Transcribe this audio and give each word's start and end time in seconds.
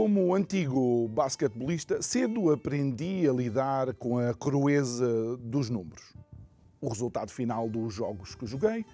Como 0.00 0.34
antigo 0.34 1.08
basquetebolista, 1.08 2.00
cedo 2.00 2.50
aprendi 2.50 3.28
a 3.28 3.32
lidar 3.34 3.92
com 3.92 4.18
a 4.18 4.32
crueza 4.32 5.36
dos 5.36 5.68
números. 5.68 6.14
O 6.80 6.88
resultado 6.88 7.30
final 7.30 7.68
dos 7.68 7.92
jogos 7.92 8.34
que 8.34 8.46
joguei, 8.46 8.86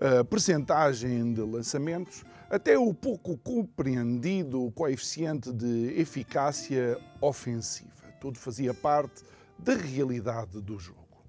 a 0.00 0.24
percentagem 0.24 1.32
de 1.32 1.42
lançamentos, 1.42 2.24
até 2.50 2.76
o 2.76 2.92
pouco 2.92 3.38
compreendido 3.38 4.72
coeficiente 4.72 5.52
de 5.52 5.94
eficácia 5.96 6.98
ofensiva. 7.20 8.10
Tudo 8.20 8.36
fazia 8.36 8.74
parte 8.74 9.22
da 9.56 9.76
realidade 9.76 10.60
do 10.60 10.76
jogo. 10.76 11.22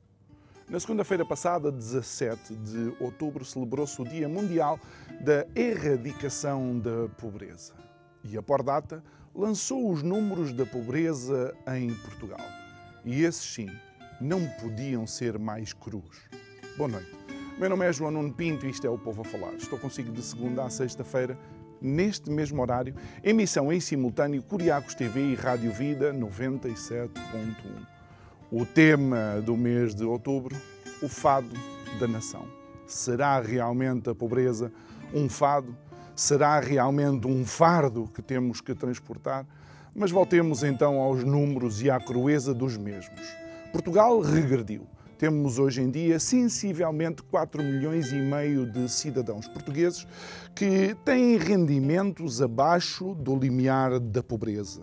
Na 0.68 0.80
segunda-feira 0.80 1.23
passada, 1.23 1.71
17 1.71 2.55
de 2.55 2.95
outubro, 2.99 3.45
celebrou-se 3.45 4.02
o 4.02 4.05
Dia 4.05 4.27
Mundial 4.27 4.80
da 5.21 5.45
Erradicação 5.55 6.80
da 6.80 7.07
Pobreza. 7.09 7.93
E 8.23 8.38
a 8.38 8.41
Pordata 8.41 9.04
lançou 9.35 9.91
os 9.91 10.02
números 10.02 10.54
da 10.54 10.66
pobreza 10.66 11.54
em 11.76 11.93
Portugal. 11.96 12.46
E 13.04 13.24
esses, 13.24 13.54
sim, 13.54 13.68
não 14.21 14.46
podiam 14.62 15.05
ser 15.05 15.38
mais 15.38 15.74
crus. 15.74 16.21
Boa 16.77 16.90
noite. 16.90 17.12
Meu 17.57 17.70
nome 17.70 17.85
é 17.85 17.94
João 17.94 18.12
Nuno 18.12 18.34
Pinto 18.34 18.66
e 18.66 18.70
isto 18.70 18.88
é 18.88 18.90
o 18.90 18.98
Povo 18.98 19.21
a 19.21 19.26
Falar. 19.26 19.54
Estou 19.55 19.77
consigo 19.77 20.12
de 20.12 20.21
segunda 20.21 20.63
a 20.63 20.70
sexta-feira, 20.70 21.38
neste 21.82 22.32
mesmo 22.32 22.62
horário, 22.62 22.96
emissão 23.24 23.71
em 23.71 23.79
simultâneo 23.79 24.41
Curiacos 24.41 24.96
TV 24.96 25.32
e 25.32 25.35
Rádio 25.35 25.71
Vida 25.71 26.13
97.1. 26.13 27.10
O 28.51 28.66
tema 28.66 29.41
do 29.46 29.57
mês 29.57 29.94
de 29.94 30.04
outubro, 30.04 30.55
o 31.01 31.10
fado 31.10 31.49
da 31.99 32.07
nação. 32.07 32.48
Será 32.88 33.40
realmente 33.40 34.10
a 34.10 34.16
pobreza 34.16 34.71
um 35.13 35.27
fado? 35.27 35.77
Será 36.16 36.60
realmente 36.60 37.28
um 37.28 37.44
fardo 37.44 38.08
que 38.14 38.22
temos 38.22 38.62
que 38.62 38.76
transportar? 38.76 39.48
Mas 39.96 40.12
voltemos 40.12 40.64
então 40.64 41.00
aos 41.00 41.24
números 41.24 41.82
e 41.82 41.90
à 41.90 42.00
crueza 42.00 42.54
dos 42.54 42.78
mesmos. 42.78 43.22
Portugal 43.72 44.20
regrediu. 44.20 44.88
Temos 45.18 45.58
hoje 45.58 45.82
em 45.82 45.90
dia 45.90 46.20
sensivelmente 46.20 47.24
4 47.24 47.64
milhões 47.64 48.12
e 48.12 48.16
meio 48.16 48.70
de 48.70 48.88
cidadãos 48.90 49.48
portugueses 49.48 50.06
que 50.54 50.96
têm 51.04 51.38
rendimentos 51.38 52.41
abaixo 52.41 53.16
do 53.16 53.36
limiar 53.36 54.00
da 54.00 54.22
pobreza. 54.22 54.82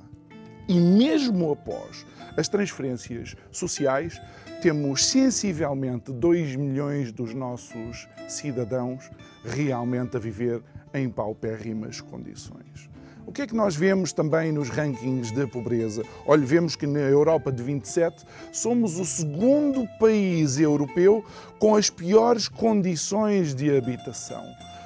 E 0.66 0.80
mesmo 0.80 1.52
após 1.52 2.06
as 2.36 2.48
transferências 2.48 3.36
sociais, 3.52 4.20
temos 4.62 5.06
sensivelmente 5.06 6.12
2 6.12 6.56
milhões 6.56 7.12
dos 7.12 7.34
nossos 7.34 8.08
cidadãos 8.28 9.10
realmente 9.44 10.16
a 10.16 10.20
viver 10.20 10.62
em 10.94 11.08
paupérrimas 11.08 12.00
condições. 12.00 12.90
O 13.26 13.32
que 13.32 13.42
é 13.42 13.46
que 13.46 13.54
nós 13.54 13.76
vemos 13.76 14.12
também 14.12 14.50
nos 14.50 14.68
rankings 14.68 15.32
de 15.32 15.46
pobreza? 15.46 16.02
Olha, 16.26 16.44
vemos 16.44 16.74
que 16.74 16.86
na 16.86 16.98
Europa 16.98 17.52
de 17.52 17.62
27 17.62 18.24
somos 18.50 18.98
o 18.98 19.04
segundo 19.04 19.86
país 20.00 20.58
europeu 20.58 21.24
com 21.58 21.76
as 21.76 21.88
piores 21.88 22.48
condições 22.48 23.54
de 23.54 23.76
habitação. 23.76 24.44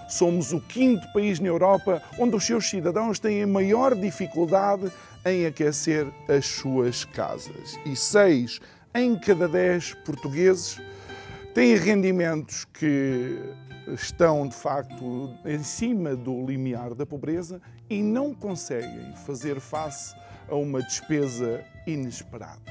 Somos 0.08 0.52
o 0.52 0.60
quinto 0.60 1.10
país 1.12 1.40
na 1.40 1.48
Europa 1.48 2.02
onde 2.18 2.36
os 2.36 2.44
seus 2.44 2.68
cidadãos 2.68 3.18
têm 3.18 3.42
a 3.42 3.46
maior 3.46 3.94
dificuldade 3.94 4.92
em 5.24 5.46
aquecer 5.46 6.06
as 6.28 6.44
suas 6.44 7.04
casas. 7.04 7.78
E 7.86 7.96
seis 7.96 8.60
em 8.94 9.16
cada 9.16 9.48
dez 9.48 9.94
portugueses 10.04 10.80
têm 11.54 11.76
rendimentos 11.76 12.66
que 12.66 13.38
estão 13.88 14.48
de 14.48 14.54
facto 14.54 15.34
em 15.44 15.62
cima 15.62 16.16
do 16.16 16.44
limiar 16.44 16.94
da 16.94 17.04
pobreza 17.04 17.60
e 17.88 18.02
não 18.02 18.34
conseguem 18.34 19.14
fazer 19.26 19.60
face 19.60 20.14
a 20.48 20.54
uma 20.54 20.82
despesa 20.82 21.64
inesperada. 21.86 22.62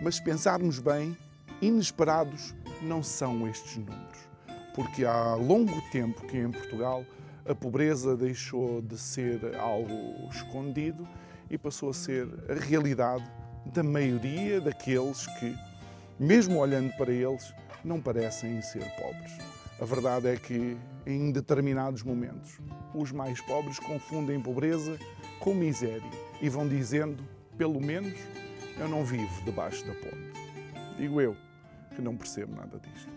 Mas 0.00 0.16
se 0.16 0.22
pensarmos 0.22 0.78
bem, 0.78 1.16
inesperados 1.60 2.54
não 2.82 3.02
são 3.02 3.48
estes 3.48 3.76
números, 3.76 4.28
porque 4.74 5.04
há 5.04 5.34
longo 5.34 5.80
tempo 5.90 6.26
que 6.26 6.38
em 6.38 6.50
Portugal 6.50 7.04
a 7.48 7.54
pobreza 7.54 8.16
deixou 8.16 8.82
de 8.82 8.98
ser 8.98 9.56
algo 9.56 10.28
escondido 10.30 11.06
e 11.48 11.56
passou 11.56 11.90
a 11.90 11.94
ser 11.94 12.28
a 12.50 12.54
realidade 12.54 13.24
da 13.66 13.82
maioria 13.82 14.60
daqueles 14.60 15.26
que, 15.38 15.56
mesmo 16.18 16.58
olhando 16.58 16.92
para 16.96 17.12
eles, 17.12 17.54
não 17.84 18.00
parecem 18.00 18.60
ser 18.62 18.84
pobres. 18.96 19.55
A 19.78 19.84
verdade 19.84 20.28
é 20.28 20.36
que, 20.36 20.74
em 21.04 21.30
determinados 21.30 22.02
momentos, 22.02 22.58
os 22.94 23.12
mais 23.12 23.42
pobres 23.42 23.78
confundem 23.78 24.40
pobreza 24.40 24.98
com 25.38 25.52
miséria 25.52 26.10
e 26.40 26.48
vão 26.48 26.66
dizendo, 26.66 27.22
pelo 27.58 27.78
menos, 27.78 28.14
eu 28.78 28.88
não 28.88 29.04
vivo 29.04 29.44
debaixo 29.44 29.86
da 29.86 29.92
ponte. 29.92 30.32
Digo 30.96 31.20
eu, 31.20 31.36
que 31.94 32.00
não 32.00 32.16
percebo 32.16 32.56
nada 32.56 32.78
disto. 32.78 33.10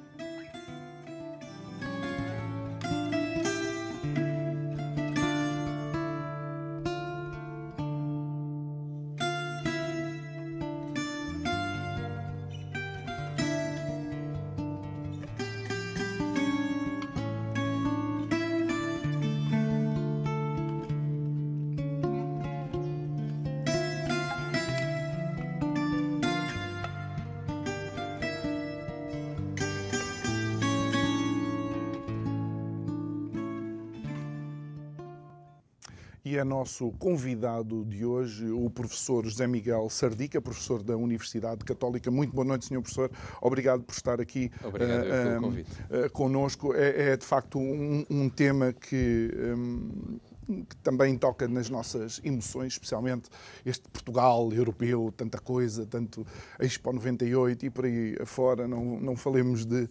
É 36.39 36.43
nosso 36.43 36.91
convidado 36.93 37.83
de 37.83 38.05
hoje 38.05 38.49
o 38.49 38.69
professor 38.69 39.25
José 39.25 39.45
Miguel 39.45 39.89
Sardica, 39.89 40.41
professor 40.41 40.81
da 40.81 40.95
Universidade 40.95 41.65
Católica. 41.65 42.09
Muito 42.09 42.33
boa 42.33 42.45
noite, 42.45 42.65
senhor 42.65 42.81
professor. 42.81 43.11
Obrigado 43.41 43.83
por 43.83 43.93
estar 43.93 44.21
aqui 44.21 44.49
Obrigado 44.63 45.01
uh, 45.01 45.09
pelo 45.09 45.41
convite. 45.41 45.71
Uh, 45.71 46.09
connosco. 46.11 46.73
É, 46.73 47.11
é, 47.11 47.17
de 47.17 47.25
facto 47.25 47.59
um, 47.59 48.05
um 48.09 48.29
tema 48.29 48.71
que. 48.71 49.29
Um, 49.37 50.19
que 50.49 50.75
também 50.77 51.17
toca 51.17 51.47
nas 51.47 51.69
nossas 51.69 52.19
emoções, 52.23 52.73
especialmente 52.73 53.29
este 53.65 53.87
Portugal 53.89 54.51
europeu, 54.51 55.13
tanta 55.15 55.37
coisa, 55.37 55.85
tanto 55.85 56.25
Expo 56.59 56.91
98 56.91 57.65
e 57.65 57.69
por 57.69 57.85
aí 57.85 58.17
afora, 58.19 58.67
não, 58.67 58.99
não 58.99 59.15
falemos 59.15 59.65
de, 59.65 59.87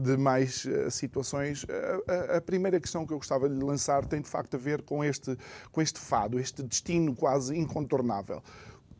de 0.00 0.16
mais 0.16 0.66
eh, 0.66 0.90
situações. 0.90 1.64
A, 2.06 2.36
a, 2.36 2.40
primeira 2.40 2.78
questão 2.78 3.06
que 3.06 3.12
eu 3.12 3.18
gostava 3.18 3.48
de 3.48 3.58
lançar 3.62 4.04
tem 4.04 4.20
de 4.20 4.28
facto 4.28 4.54
a 4.54 4.58
ver 4.58 4.82
com 4.82 5.02
este, 5.02 5.36
com 5.72 5.80
este 5.80 5.98
fado, 5.98 6.38
este 6.38 6.62
destino 6.62 7.14
quase 7.14 7.56
incontornável 7.56 8.42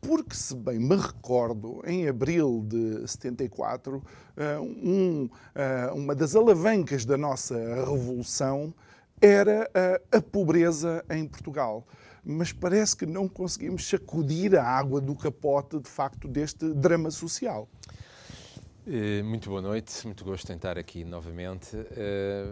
porque, 0.01 0.35
se 0.35 0.55
bem 0.55 0.77
me 0.77 0.95
recordo, 0.95 1.81
em 1.83 2.07
abril 2.07 2.63
de 2.67 3.07
74, 3.07 4.03
eh, 4.37 4.59
um, 4.59 5.27
eh, 5.55 5.91
uma 5.95 6.13
das 6.13 6.35
alavancas 6.35 7.05
da 7.05 7.17
nossa 7.17 7.55
revolução 7.83 8.71
era 9.21 9.69
a, 9.73 10.17
a 10.17 10.21
pobreza 10.21 11.03
em 11.09 11.27
Portugal 11.27 11.85
mas 12.25 12.51
parece 12.51 12.97
que 12.97 13.05
não 13.05 13.29
conseguimos 13.29 13.87
sacudir 13.87 14.55
a 14.55 14.63
água 14.63 14.99
do 14.99 15.15
capote, 15.15 15.79
de 15.79 15.87
facto, 15.87 16.27
deste 16.27 16.73
drama 16.73 17.11
social. 17.11 17.69
Eh, 18.87 19.21
muito 19.21 19.49
boa 19.49 19.61
noite, 19.61 20.05
muito 20.05 20.25
gosto 20.25 20.51
em 20.51 20.55
estar 20.55 20.77
aqui 20.77 21.03
novamente. 21.03 21.75
Eh, 21.75 22.47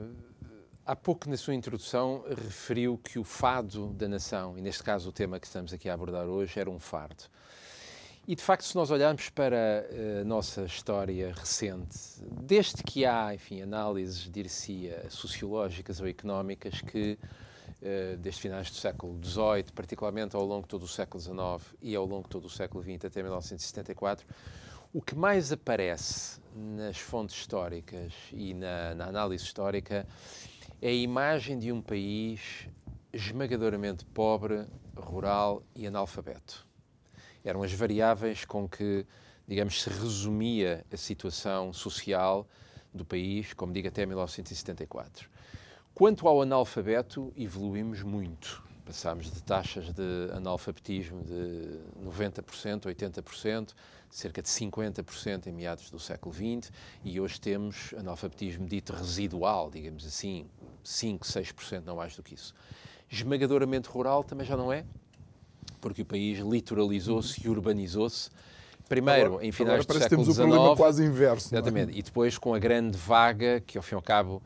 há 0.85 0.95
pouco, 0.95 1.27
na 1.27 1.35
sua 1.35 1.55
introdução, 1.55 2.23
referiu 2.27 2.99
que 3.03 3.17
o 3.17 3.23
fado 3.23 3.87
da 3.93 4.07
nação, 4.07 4.57
e 4.57 4.61
neste 4.61 4.83
caso 4.83 5.09
o 5.09 5.11
tema 5.11 5.39
que 5.39 5.47
estamos 5.47 5.73
aqui 5.73 5.89
a 5.89 5.95
abordar 5.95 6.27
hoje, 6.27 6.59
era 6.59 6.69
um 6.69 6.79
fardo. 6.79 7.23
E 8.25 8.35
de 8.35 8.41
facto, 8.41 8.63
se 8.63 8.73
nós 8.75 8.89
olharmos 8.89 9.29
para 9.29 9.57
eh, 9.91 10.19
a 10.21 10.23
nossa 10.23 10.63
história 10.63 11.33
recente, 11.33 11.97
desde 12.41 12.81
que 12.81 13.05
há, 13.05 13.35
enfim, 13.35 13.61
análises, 13.61 14.31
dir-se 14.31 14.89
sociológicas 15.09 15.99
ou 15.99 16.07
económicas 16.07 16.79
que 16.79 17.19
uh, 17.81 18.17
desde 18.17 18.39
finais 18.39 18.69
do 18.69 18.77
século 18.77 19.19
XVIII, 19.21 19.65
particularmente 19.75 20.37
ao 20.37 20.45
longo 20.45 20.61
de 20.61 20.69
todo 20.69 20.83
o 20.83 20.87
século 20.87 21.21
XIX 21.21 21.75
e 21.81 21.93
ao 21.95 22.05
longo 22.05 22.23
de 22.23 22.29
todo 22.29 22.45
o 22.45 22.49
século 22.49 22.81
XX 22.81 23.05
até 23.05 23.21
1974, 23.21 24.25
o 24.93 25.01
que 25.01 25.15
mais 25.15 25.51
aparece 25.51 26.39
nas 26.55 26.97
fontes 26.97 27.35
históricas 27.35 28.13
e 28.31 28.53
na, 28.53 28.95
na 28.95 29.07
análise 29.07 29.43
histórica 29.43 30.07
é 30.81 30.87
a 30.87 30.93
imagem 30.93 31.59
de 31.59 31.73
um 31.73 31.81
país 31.81 32.69
esmagadoramente 33.11 34.05
pobre, 34.05 34.65
rural 34.95 35.61
e 35.75 35.85
analfabeto. 35.85 36.65
Eram 37.43 37.63
as 37.63 37.73
variáveis 37.73 38.45
com 38.45 38.67
que, 38.67 39.05
digamos, 39.47 39.81
se 39.81 39.89
resumia 39.89 40.85
a 40.91 40.97
situação 40.97 41.73
social 41.73 42.47
do 42.93 43.03
país, 43.03 43.53
como 43.53 43.73
digo, 43.73 43.87
até 43.87 44.05
1974. 44.05 45.29
Quanto 45.93 46.27
ao 46.27 46.41
analfabeto, 46.41 47.33
evoluímos 47.35 48.01
muito. 48.01 48.63
Passámos 48.85 49.31
de 49.31 49.41
taxas 49.41 49.93
de 49.93 50.31
analfabetismo 50.33 51.23
de 51.23 51.79
90%, 52.03 52.81
80%, 52.93 53.73
cerca 54.09 54.41
de 54.41 54.49
50% 54.49 55.47
em 55.47 55.53
meados 55.53 55.89
do 55.89 55.99
século 55.99 56.33
XX, 56.33 56.71
e 57.03 57.19
hoje 57.19 57.39
temos 57.39 57.93
analfabetismo 57.97 58.67
dito 58.67 58.93
residual, 58.93 59.69
digamos 59.69 60.05
assim, 60.05 60.47
5, 60.83 61.25
6%, 61.25 61.83
não 61.85 61.95
mais 61.95 62.15
do 62.15 62.21
que 62.21 62.35
isso. 62.35 62.53
Esmagadoramente 63.09 63.87
rural 63.87 64.23
também 64.23 64.45
já 64.45 64.57
não 64.57 64.71
é, 64.71 64.85
porque 65.83 66.01
o 66.01 66.05
país 66.05 66.39
litoralizou-se 66.39 67.45
e 67.45 67.49
urbanizou-se. 67.49 68.29
Primeiro, 68.87 69.25
agora, 69.25 69.45
em 69.45 69.51
finais 69.51 69.85
do 69.85 69.93
século 69.93 70.23
XIX. 70.23 70.37
temos 70.37 70.69
um 70.69 70.75
quase 70.75 71.05
inverso. 71.05 71.53
É? 71.53 71.57
Exatamente. 71.57 71.93
É? 71.93 71.99
E 71.99 72.01
depois 72.01 72.37
com 72.37 72.53
a 72.53 72.59
grande 72.59 72.97
vaga, 72.97 73.61
que 73.61 73.77
ao 73.77 73.83
fim 73.83 73.95
e 73.95 73.97
ao 73.97 74.01
cabo 74.01 74.41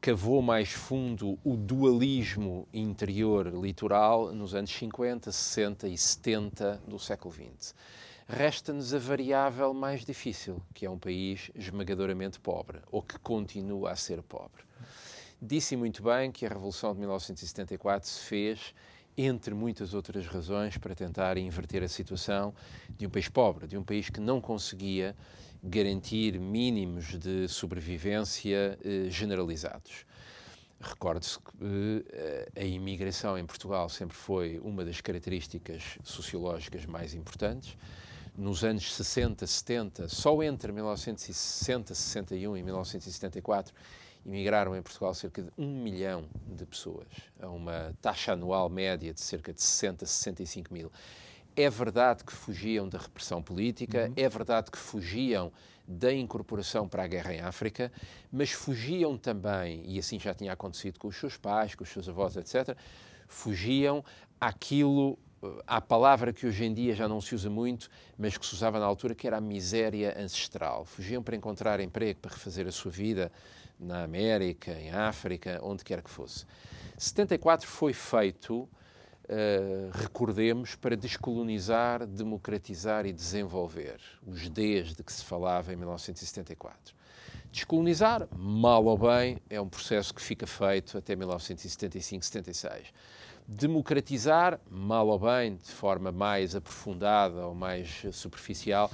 cavou 0.00 0.42
mais 0.42 0.70
fundo 0.70 1.38
o 1.42 1.56
dualismo 1.56 2.68
interior 2.74 3.46
litoral 3.46 4.34
nos 4.34 4.54
anos 4.54 4.70
50, 4.70 5.32
60 5.32 5.88
e 5.88 5.96
70 5.96 6.82
do 6.86 6.98
século 6.98 7.32
XX 7.32 7.74
resta-nos 8.28 8.94
a 8.94 8.98
variável 8.98 9.74
mais 9.74 10.04
difícil, 10.04 10.62
que 10.72 10.86
é 10.86 10.90
um 10.90 10.98
país 10.98 11.50
esmagadoramente 11.54 12.40
pobre, 12.40 12.78
ou 12.90 13.02
que 13.02 13.18
continua 13.18 13.90
a 13.90 13.96
ser 13.96 14.22
pobre. 14.22 14.62
Disse 15.40 15.76
muito 15.76 16.02
bem 16.02 16.30
que 16.30 16.46
a 16.46 16.48
Revolução 16.48 16.94
de 16.94 17.00
1974 17.00 18.08
se 18.08 18.20
fez, 18.20 18.74
entre 19.16 19.54
muitas 19.54 19.94
outras 19.94 20.26
razões, 20.26 20.76
para 20.76 20.94
tentar 20.94 21.36
inverter 21.36 21.82
a 21.82 21.88
situação 21.88 22.54
de 22.96 23.06
um 23.06 23.10
país 23.10 23.28
pobre, 23.28 23.66
de 23.66 23.76
um 23.76 23.82
país 23.82 24.08
que 24.08 24.20
não 24.20 24.40
conseguia 24.40 25.14
garantir 25.62 26.40
mínimos 26.40 27.18
de 27.18 27.46
sobrevivência 27.48 28.78
eh, 28.84 29.08
generalizados. 29.08 30.04
Recorde-se 30.80 31.38
que 31.38 32.04
eh, 32.10 32.48
a 32.56 32.64
imigração 32.64 33.38
em 33.38 33.46
Portugal 33.46 33.88
sempre 33.88 34.16
foi 34.16 34.58
uma 34.58 34.84
das 34.84 35.00
características 35.00 35.98
sociológicas 36.02 36.84
mais 36.86 37.14
importantes 37.14 37.76
nos 38.36 38.64
anos 38.64 38.92
60, 38.94 39.46
70, 39.46 40.08
só 40.08 40.42
entre 40.42 40.72
1960, 40.72 41.94
61 41.94 42.56
e 42.56 42.62
1974, 42.62 43.74
emigraram 44.24 44.76
em 44.76 44.82
Portugal 44.82 45.14
cerca 45.14 45.42
de 45.42 45.50
um 45.58 45.82
milhão 45.82 46.24
de 46.46 46.64
pessoas, 46.64 47.08
a 47.40 47.48
uma 47.48 47.94
taxa 48.00 48.32
anual 48.32 48.68
média 48.68 49.12
de 49.12 49.20
cerca 49.20 49.52
de 49.52 49.62
60, 49.62 50.06
65 50.06 50.72
mil. 50.72 50.92
É 51.54 51.68
verdade 51.68 52.24
que 52.24 52.32
fugiam 52.32 52.88
da 52.88 52.98
repressão 52.98 53.42
política, 53.42 54.06
uhum. 54.08 54.14
é 54.16 54.28
verdade 54.28 54.70
que 54.70 54.78
fugiam 54.78 55.52
da 55.86 56.12
incorporação 56.12 56.88
para 56.88 57.02
a 57.02 57.06
guerra 57.06 57.34
em 57.34 57.40
África, 57.40 57.92
mas 58.30 58.50
fugiam 58.52 59.18
também, 59.18 59.82
e 59.84 59.98
assim 59.98 60.18
já 60.18 60.32
tinha 60.32 60.52
acontecido 60.52 60.98
com 60.98 61.08
os 61.08 61.16
seus 61.16 61.36
pais, 61.36 61.74
com 61.74 61.84
os 61.84 61.90
seus 61.90 62.08
avós, 62.08 62.36
etc., 62.36 62.76
fugiam 63.28 64.04
àquilo 64.40 65.18
à 65.66 65.80
palavra 65.80 66.32
que 66.32 66.46
hoje 66.46 66.64
em 66.64 66.72
dia 66.72 66.94
já 66.94 67.08
não 67.08 67.20
se 67.20 67.34
usa 67.34 67.50
muito, 67.50 67.90
mas 68.16 68.36
que 68.38 68.46
se 68.46 68.54
usava 68.54 68.78
na 68.78 68.86
altura, 68.86 69.14
que 69.14 69.26
era 69.26 69.38
a 69.38 69.40
miséria 69.40 70.16
ancestral. 70.18 70.84
Fugiam 70.84 71.22
para 71.22 71.34
encontrar 71.34 71.80
emprego, 71.80 72.20
para 72.20 72.30
refazer 72.30 72.66
a 72.66 72.72
sua 72.72 72.90
vida 72.90 73.32
na 73.82 74.02
América, 74.02 74.72
em 74.72 74.90
África, 74.90 75.58
onde 75.62 75.84
quer 75.84 76.02
que 76.02 76.10
fosse. 76.10 76.46
74 76.96 77.66
foi 77.66 77.92
feito, 77.92 78.60
uh, 78.62 78.68
recordemos, 79.92 80.74
para 80.74 80.96
descolonizar, 80.96 82.06
democratizar 82.06 83.06
e 83.06 83.12
desenvolver 83.12 84.00
os 84.26 84.48
Ds 84.48 84.94
de 84.94 85.02
que 85.02 85.12
se 85.12 85.24
falava 85.24 85.72
em 85.72 85.76
1974. 85.76 86.94
Descolonizar, 87.50 88.26
mal 88.34 88.84
ou 88.84 88.96
bem, 88.96 89.38
é 89.50 89.60
um 89.60 89.68
processo 89.68 90.14
que 90.14 90.22
fica 90.22 90.46
feito 90.46 90.96
até 90.96 91.14
1975, 91.14 92.24
76 92.24 92.92
democratizar, 93.46 94.60
mal 94.70 95.08
ou 95.08 95.18
bem, 95.18 95.56
de 95.56 95.70
forma 95.70 96.12
mais 96.12 96.54
aprofundada 96.54 97.46
ou 97.46 97.54
mais 97.54 98.04
superficial, 98.12 98.90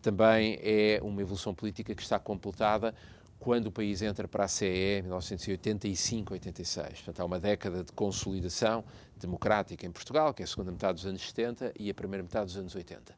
também 0.00 0.58
é 0.62 1.00
uma 1.02 1.20
evolução 1.20 1.54
política 1.54 1.94
que 1.94 2.02
está 2.02 2.18
completada 2.18 2.94
quando 3.42 3.66
o 3.66 3.72
país 3.72 4.00
entra 4.02 4.28
para 4.28 4.44
a 4.44 4.48
CE 4.48 5.00
em 5.00 5.02
1985-86. 5.02 6.94
Portanto, 6.94 7.20
há 7.20 7.24
uma 7.24 7.40
década 7.40 7.82
de 7.82 7.90
consolidação 7.90 8.84
democrática 9.18 9.84
em 9.84 9.90
Portugal, 9.90 10.32
que 10.32 10.42
é 10.42 10.44
a 10.44 10.46
segunda 10.46 10.70
metade 10.70 10.94
dos 10.94 11.06
anos 11.06 11.22
70 11.22 11.72
e 11.76 11.90
a 11.90 11.94
primeira 11.94 12.22
metade 12.22 12.46
dos 12.46 12.56
anos 12.56 12.72
80. 12.72 13.12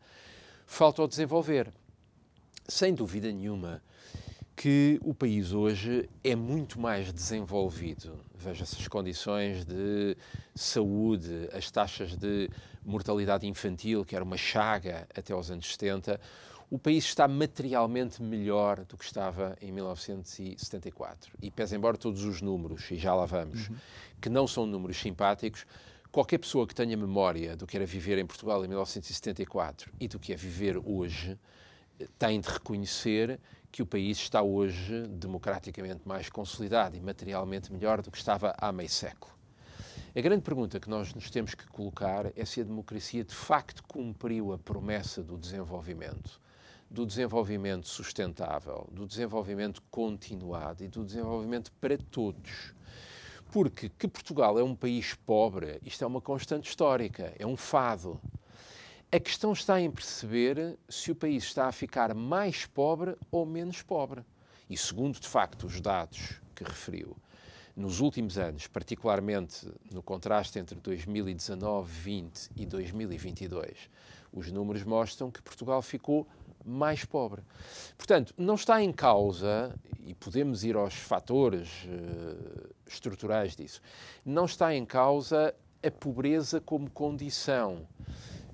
Falta 0.66 1.02
o 1.02 1.06
desenvolver. 1.06 1.70
Sem 2.66 2.94
dúvida 2.94 3.30
nenhuma, 3.30 3.82
que 4.56 4.98
o 5.02 5.12
país 5.12 5.52
hoje 5.52 6.08
é 6.24 6.34
muito 6.34 6.80
mais 6.80 7.12
desenvolvido. 7.12 8.18
Veja-se 8.34 8.80
as 8.80 8.88
condições 8.88 9.66
de 9.66 10.16
saúde, 10.54 11.50
as 11.52 11.70
taxas 11.70 12.16
de 12.16 12.48
mortalidade 12.82 13.46
infantil, 13.46 14.06
que 14.06 14.16
era 14.16 14.24
uma 14.24 14.38
chaga 14.38 15.06
até 15.14 15.34
aos 15.34 15.50
anos 15.50 15.70
70. 15.70 16.18
O 16.74 16.78
país 16.78 17.04
está 17.04 17.28
materialmente 17.28 18.20
melhor 18.20 18.84
do 18.84 18.96
que 18.96 19.04
estava 19.04 19.56
em 19.62 19.70
1974. 19.70 21.32
E 21.40 21.48
pese 21.48 21.76
embora 21.76 21.96
todos 21.96 22.24
os 22.24 22.42
números, 22.42 22.90
e 22.90 22.96
já 22.96 23.14
lá 23.14 23.26
vamos, 23.26 23.68
uhum. 23.68 23.76
que 24.20 24.28
não 24.28 24.44
são 24.44 24.66
números 24.66 24.96
simpáticos, 24.96 25.66
qualquer 26.10 26.38
pessoa 26.38 26.66
que 26.66 26.74
tenha 26.74 26.96
memória 26.96 27.56
do 27.56 27.64
que 27.64 27.76
era 27.76 27.86
viver 27.86 28.18
em 28.18 28.26
Portugal 28.26 28.64
em 28.64 28.66
1974 28.66 29.92
e 30.00 30.08
do 30.08 30.18
que 30.18 30.32
é 30.32 30.36
viver 30.36 30.76
hoje, 30.84 31.38
tem 32.18 32.40
de 32.40 32.48
reconhecer 32.48 33.38
que 33.70 33.80
o 33.80 33.86
país 33.86 34.18
está 34.18 34.42
hoje 34.42 35.06
democraticamente 35.06 36.00
mais 36.04 36.28
consolidado 36.28 36.96
e 36.96 37.00
materialmente 37.00 37.72
melhor 37.72 38.02
do 38.02 38.10
que 38.10 38.18
estava 38.18 38.52
há 38.58 38.72
meio 38.72 38.90
século. 38.90 39.32
A 40.12 40.20
grande 40.20 40.42
pergunta 40.42 40.80
que 40.80 40.90
nós 40.90 41.14
nos 41.14 41.30
temos 41.30 41.54
que 41.54 41.68
colocar 41.68 42.32
é 42.34 42.44
se 42.44 42.60
a 42.60 42.64
democracia 42.64 43.22
de 43.22 43.34
facto 43.34 43.80
cumpriu 43.84 44.52
a 44.52 44.58
promessa 44.58 45.22
do 45.22 45.38
desenvolvimento, 45.38 46.42
do 46.94 47.04
desenvolvimento 47.04 47.88
sustentável, 47.88 48.88
do 48.92 49.04
desenvolvimento 49.04 49.82
continuado 49.90 50.84
e 50.84 50.88
do 50.88 51.04
desenvolvimento 51.04 51.72
para 51.80 51.98
todos. 51.98 52.72
Porque 53.50 53.88
que 53.88 54.06
Portugal 54.06 54.56
é 54.60 54.62
um 54.62 54.76
país 54.76 55.12
pobre, 55.12 55.80
isto 55.84 56.04
é 56.04 56.06
uma 56.06 56.20
constante 56.20 56.68
histórica, 56.68 57.34
é 57.36 57.44
um 57.44 57.56
fado. 57.56 58.20
A 59.10 59.18
questão 59.18 59.52
está 59.52 59.80
em 59.80 59.90
perceber 59.90 60.78
se 60.88 61.10
o 61.10 61.16
país 61.16 61.42
está 61.42 61.66
a 61.66 61.72
ficar 61.72 62.14
mais 62.14 62.64
pobre 62.64 63.16
ou 63.28 63.44
menos 63.44 63.82
pobre. 63.82 64.22
E 64.70 64.76
segundo, 64.76 65.18
de 65.18 65.26
facto, 65.26 65.66
os 65.66 65.80
dados 65.80 66.40
que 66.54 66.62
referiu, 66.62 67.16
nos 67.76 67.98
últimos 67.98 68.38
anos, 68.38 68.68
particularmente 68.68 69.68
no 69.92 70.00
contraste 70.00 70.60
entre 70.60 70.78
2019, 70.78 71.90
20 71.90 72.50
e 72.54 72.64
2022, 72.64 73.90
os 74.32 74.50
números 74.50 74.84
mostram 74.84 75.30
que 75.30 75.42
Portugal 75.42 75.82
ficou 75.82 76.26
mais 76.64 77.04
pobre. 77.04 77.42
Portanto, 77.96 78.34
não 78.36 78.54
está 78.54 78.82
em 78.82 78.92
causa, 78.92 79.74
e 80.00 80.14
podemos 80.14 80.64
ir 80.64 80.76
aos 80.76 80.94
fatores 80.94 81.68
uh, 81.84 82.70
estruturais 82.86 83.54
disso, 83.56 83.80
não 84.24 84.44
está 84.44 84.74
em 84.74 84.84
causa 84.84 85.54
a 85.82 85.90
pobreza 85.90 86.60
como 86.60 86.90
condição 86.90 87.86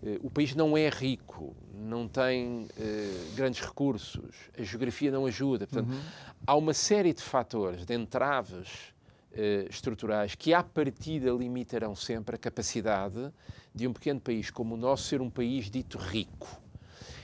eh, 0.02 0.18
o 0.22 0.30
país 0.30 0.54
não 0.54 0.76
é 0.76 0.88
rico, 0.88 1.54
não 1.74 2.08
tem 2.08 2.64
uh, 2.64 3.34
grandes 3.34 3.60
recursos, 3.60 4.34
a 4.58 4.62
geografia 4.62 5.10
não 5.10 5.26
ajuda. 5.26 5.66
Portanto, 5.66 5.92
uhum. 5.92 6.00
há 6.46 6.56
uma 6.56 6.72
série 6.72 7.12
de 7.12 7.22
fatores, 7.22 7.84
de 7.84 7.94
entraves 7.94 8.68
uh, 9.32 9.68
estruturais 9.68 10.34
que, 10.34 10.54
à 10.54 10.62
partida, 10.62 11.30
limitarão 11.30 11.94
sempre 11.94 12.36
a 12.36 12.38
capacidade 12.38 13.32
de 13.74 13.86
um 13.86 13.92
pequeno 13.92 14.20
país 14.20 14.50
como 14.50 14.74
o 14.74 14.76
nosso 14.76 15.04
ser 15.04 15.20
um 15.20 15.30
país 15.30 15.70
dito 15.70 15.98
rico. 15.98 16.48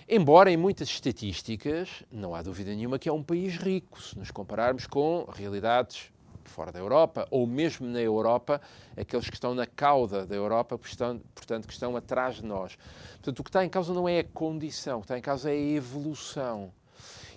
Embora 0.08 0.52
em 0.52 0.56
muitas 0.56 0.88
estatísticas 0.88 2.04
não 2.12 2.32
há 2.32 2.40
dúvida 2.40 2.72
nenhuma 2.72 2.96
que 2.96 3.08
é 3.08 3.12
um 3.12 3.24
país 3.24 3.56
rico, 3.56 4.00
se 4.00 4.16
nos 4.16 4.30
compararmos 4.30 4.86
com 4.86 5.24
realidades 5.34 6.12
fora 6.44 6.70
da 6.70 6.78
Europa, 6.78 7.26
ou 7.28 7.44
mesmo 7.44 7.88
na 7.88 8.00
Europa, 8.00 8.60
aqueles 8.96 9.28
que 9.28 9.34
estão 9.34 9.52
na 9.52 9.66
cauda 9.66 10.24
da 10.24 10.36
Europa, 10.36 10.78
portanto, 10.78 11.66
que 11.66 11.72
estão 11.72 11.96
atrás 11.96 12.36
de 12.36 12.44
nós. 12.44 12.78
Portanto, 13.14 13.40
o 13.40 13.42
que 13.42 13.48
está 13.48 13.64
em 13.64 13.68
causa 13.68 13.92
não 13.92 14.08
é 14.08 14.20
a 14.20 14.24
condição, 14.24 14.98
o 14.98 15.00
que 15.00 15.06
está 15.06 15.18
em 15.18 15.22
causa 15.22 15.50
é 15.50 15.54
a 15.54 15.56
evolução. 15.56 16.72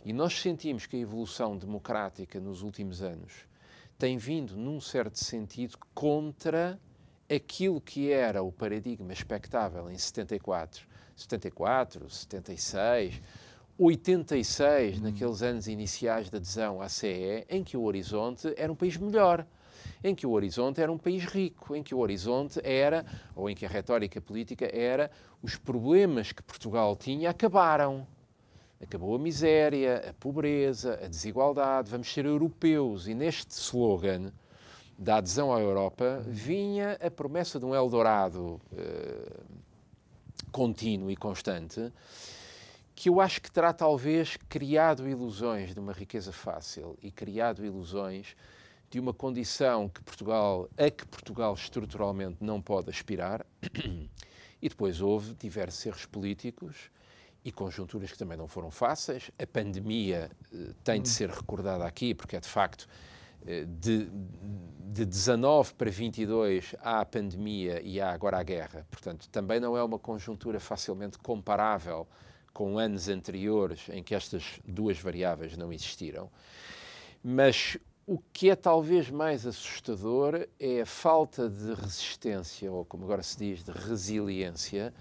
E 0.06 0.14
nós 0.14 0.40
sentimos 0.40 0.86
que 0.86 0.96
a 0.96 1.00
evolução 1.00 1.58
democrática 1.58 2.40
nos 2.40 2.62
últimos 2.62 3.02
anos 3.02 3.48
tem 3.98 4.16
vindo, 4.16 4.56
num 4.56 4.80
certo 4.80 5.18
sentido, 5.18 5.76
contra 5.96 6.80
aquilo 7.28 7.82
que 7.82 8.12
era 8.12 8.44
o 8.44 8.52
paradigma 8.52 9.12
expectável 9.12 9.90
em 9.90 9.98
74, 9.98 10.88
74, 11.22 12.10
76, 12.10 13.22
86, 13.78 14.98
hum. 14.98 15.02
naqueles 15.04 15.42
anos 15.42 15.68
iniciais 15.68 16.30
da 16.30 16.38
adesão 16.38 16.82
à 16.82 16.90
CE, 16.90 17.46
em 17.50 17.64
que 17.64 17.78
o 17.78 17.84
horizonte 17.84 18.54
era 18.58 18.72
um 18.72 18.76
país 18.76 18.98
melhor, 18.98 19.46
em 20.04 20.14
que 20.14 20.28
o 20.28 20.32
horizonte 20.32 20.82
era 20.82 20.92
um 20.92 20.98
país 20.98 21.24
rico, 21.26 21.76
em 21.76 21.82
que 21.82 21.96
o 21.96 22.00
horizonte 22.00 22.60
era, 22.64 23.06
ou 23.36 23.50
em 23.50 23.56
que 23.56 23.66
a 23.66 23.70
retórica 23.70 24.20
política 24.20 24.70
era, 24.74 25.10
os 25.42 25.56
problemas 25.56 26.32
que 26.32 26.44
Portugal 26.44 26.96
tinha 26.96 27.30
acabaram. 27.30 28.06
Acabou 28.82 29.16
a 29.16 29.20
miséria, 29.20 30.10
a 30.10 30.14
pobreza, 30.14 31.00
a 31.04 31.08
desigualdade, 31.08 31.92
vamos 31.92 32.12
ser 32.12 32.26
europeus. 32.26 33.08
E 33.08 33.14
neste 33.14 33.52
slogan 33.52 34.32
da 34.98 35.18
adesão 35.18 35.54
à 35.54 35.60
Europa 35.60 36.22
vinha 36.28 36.98
a 37.02 37.10
promessa 37.10 37.60
de 37.60 37.66
um 37.66 37.74
Eldorado 37.74 38.60
eh, 38.76 39.32
contínuo 40.50 41.10
e 41.10 41.16
constante 41.16 41.92
que 42.96 43.08
eu 43.08 43.22
acho 43.22 43.42
que 43.42 43.50
terá 43.50 43.72
talvez 43.72 44.38
criado 44.50 45.08
ilusões 45.08 45.74
de 45.74 45.80
uma 45.80 45.94
riqueza 45.94 46.34
fácil 46.34 46.98
e 47.02 47.10
criado 47.10 47.66
ilusões 47.66 48.36
de 48.90 49.00
uma 49.00 49.14
condição 49.14 49.88
que 49.88 50.02
Portugal, 50.02 50.68
a 50.78 50.90
que 50.90 51.06
Portugal 51.08 51.54
estruturalmente 51.54 52.38
não 52.42 52.62
pode 52.62 52.90
aspirar. 52.90 53.46
E 54.62 54.68
depois 54.68 55.00
houve 55.00 55.34
diversos 55.36 55.86
erros 55.86 56.06
políticos 56.06 56.92
e 57.46 57.50
conjunturas 57.50 58.12
que 58.12 58.18
também 58.18 58.38
não 58.38 58.46
foram 58.46 58.70
fáceis. 58.70 59.32
A 59.42 59.48
pandemia 59.48 60.30
eh, 60.54 60.74
tem 60.84 61.02
de 61.02 61.08
ser 61.08 61.30
recordada 61.30 61.86
aqui, 61.86 62.14
porque 62.14 62.36
é 62.36 62.42
de 62.42 62.50
facto 62.50 62.86
de, 63.46 64.10
de 64.92 65.06
19 65.06 65.74
para 65.74 65.90
22 65.90 66.76
há 66.82 67.02
a 67.02 67.06
pandemia 67.06 67.82
e 67.82 68.02
há 68.02 68.12
agora 68.12 68.40
a 68.40 68.44
guerra. 68.44 68.86
Portanto, 68.90 69.30
também 69.30 69.60
não 69.60 69.78
é 69.78 69.84
uma 69.84 70.00
conjuntura 70.00 70.60
facilmente 70.60 71.18
comparável 71.18 72.08
com 72.54 72.78
anos 72.78 73.08
anteriores 73.08 73.88
em 73.90 74.04
que 74.04 74.14
estas 74.14 74.60
duas 74.68 75.00
variáveis 75.00 75.56
não 75.56 75.72
existiram. 75.72 76.30
Mas 77.24 77.78
o 78.06 78.18
que 78.34 78.50
é 78.50 78.56
talvez 78.56 79.10
mais 79.10 79.46
assustador 79.46 80.48
é 80.60 80.82
a 80.82 80.86
falta 80.86 81.48
de 81.48 81.74
resistência, 81.74 82.72
ou 82.72 82.84
como 82.84 83.04
agora 83.04 83.22
se 83.22 83.38
diz, 83.38 83.64
de 83.64 83.72
resiliência 83.72 84.94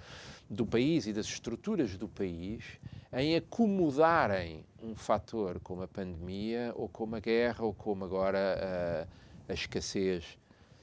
do 0.49 0.67
país 0.67 1.07
e 1.07 1.13
das 1.13 1.27
estruturas 1.27 1.97
do 1.97 2.09
país 2.09 2.63
em 3.13 3.37
acomodarem 3.37 4.65
um 4.83 4.95
fator 4.95 5.59
como 5.61 5.83
a 5.83 5.89
pandemia, 5.89 6.73
ou 6.77 6.89
como 6.89 7.17
a 7.17 7.21
guerra, 7.21 7.65
ou 7.65 7.73
como 7.73 8.05
agora 8.05 9.07
a, 9.49 9.53
a 9.53 9.55
escassez 9.55 10.39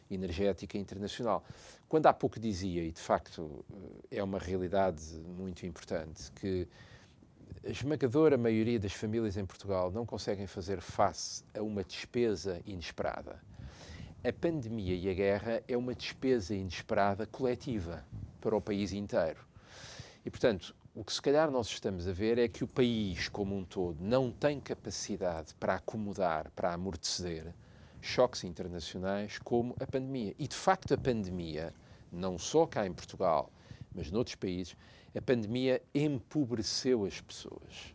energética 0.10 0.78
internacional. 0.78 1.44
Quando 1.88 2.08
há 2.08 2.14
pouco 2.14 2.40
dizia, 2.40 2.84
e 2.84 2.92
de 2.92 3.02
facto 3.02 3.64
é 4.10 4.24
uma 4.24 4.40
realidade 4.40 5.04
muito 5.38 5.66
importante, 5.66 6.32
que 6.34 6.68
a 7.66 7.70
esmagadora 7.70 8.38
maioria 8.38 8.80
das 8.80 8.94
famílias 8.94 9.38
em 9.38 9.46
Portugal 9.46 9.92
não 9.92 10.06
conseguem 10.06 10.48
fazer 10.48 10.82
face 10.82 11.44
a 11.54 11.62
uma 11.62 11.84
despesa 11.84 12.62
inesperada. 12.66 13.42
A 14.24 14.34
pandemia 14.34 14.96
e 14.96 15.10
a 15.10 15.14
guerra 15.14 15.64
é 15.68 15.78
uma 15.78 15.94
despesa 15.94 16.56
inesperada 16.56 17.26
coletiva 17.28 18.04
para 18.42 18.56
o 18.56 18.62
país 18.62 18.92
inteiro. 18.92 19.40
E, 20.26 20.30
portanto, 20.30 20.76
o 20.96 21.04
que 21.04 21.12
se 21.12 21.22
calhar 21.22 21.52
nós 21.52 21.68
estamos 21.68 22.08
a 22.08 22.14
ver 22.14 22.38
é 22.38 22.48
que 22.48 22.64
o 22.64 22.68
país 22.68 23.28
como 23.28 23.54
um 23.54 23.66
todo 23.66 23.98
não 24.00 24.32
tem 24.32 24.62
capacidade 24.62 25.54
para 25.56 25.76
acomodar, 25.76 26.50
para 26.52 26.74
amortecer 26.74 27.54
choques 28.02 28.46
internacionais 28.46 29.38
como 29.40 29.76
a 29.78 29.86
pandemia. 29.86 30.34
E, 30.40 30.48
de 30.48 30.56
facto, 30.56 30.94
a 30.94 30.98
pandemia, 30.98 31.74
não 32.10 32.38
só 32.38 32.66
cá 32.66 32.88
em 32.88 32.94
Portugal, 32.94 33.52
mas 33.94 34.10
noutros 34.10 34.36
países, 34.36 34.78
a 35.14 35.22
pandemia 35.22 35.82
empobreceu 35.94 37.04
as 37.04 37.20
pessoas. 37.20 37.94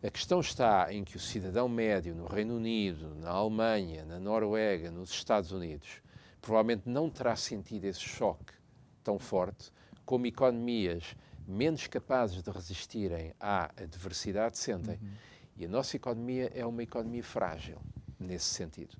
A 0.00 0.08
questão 0.08 0.38
está 0.38 0.92
em 0.92 1.02
que 1.02 1.16
o 1.16 1.20
cidadão 1.20 1.68
médio 1.68 2.14
no 2.14 2.26
Reino 2.26 2.54
Unido, 2.54 3.16
na 3.16 3.30
Alemanha, 3.30 4.04
na 4.04 4.20
Noruega, 4.20 4.92
nos 4.92 5.10
Estados 5.10 5.50
Unidos, 5.50 6.00
provavelmente 6.40 6.88
não 6.88 7.10
terá 7.10 7.34
sentido 7.34 7.86
esse 7.86 8.00
choque 8.00 8.52
tão 9.02 9.18
forte 9.18 9.72
como 10.04 10.26
economias 10.26 11.16
menos 11.46 11.86
capazes 11.86 12.42
de 12.42 12.50
resistirem 12.50 13.32
à 13.40 13.70
adversidade 13.76 14.58
sentem. 14.58 14.98
Uhum. 15.00 15.08
E 15.58 15.64
a 15.64 15.68
nossa 15.68 15.96
economia 15.96 16.50
é 16.54 16.66
uma 16.66 16.82
economia 16.82 17.22
frágil 17.22 17.78
nesse 18.18 18.46
sentido. 18.46 18.96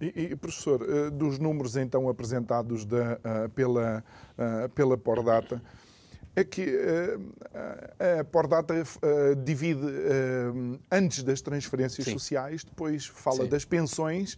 E, 0.00 0.32
e, 0.32 0.36
professor, 0.36 0.82
eh, 0.82 1.10
dos 1.10 1.38
números 1.38 1.76
então 1.76 2.08
apresentados 2.08 2.84
da, 2.84 3.14
uh, 3.14 3.48
pela, 3.50 4.04
uh, 4.38 4.68
pela 4.70 4.96
Pordata, 4.96 5.62
é 6.36 6.42
que 6.42 6.66
a 8.18 8.24
Pordata 8.24 8.74
divide 9.44 9.86
antes 10.90 11.22
das 11.22 11.40
transferências 11.40 12.04
Sim. 12.04 12.12
sociais, 12.12 12.64
depois 12.64 13.06
fala 13.06 13.44
Sim. 13.44 13.48
das 13.48 13.64
pensões 13.64 14.36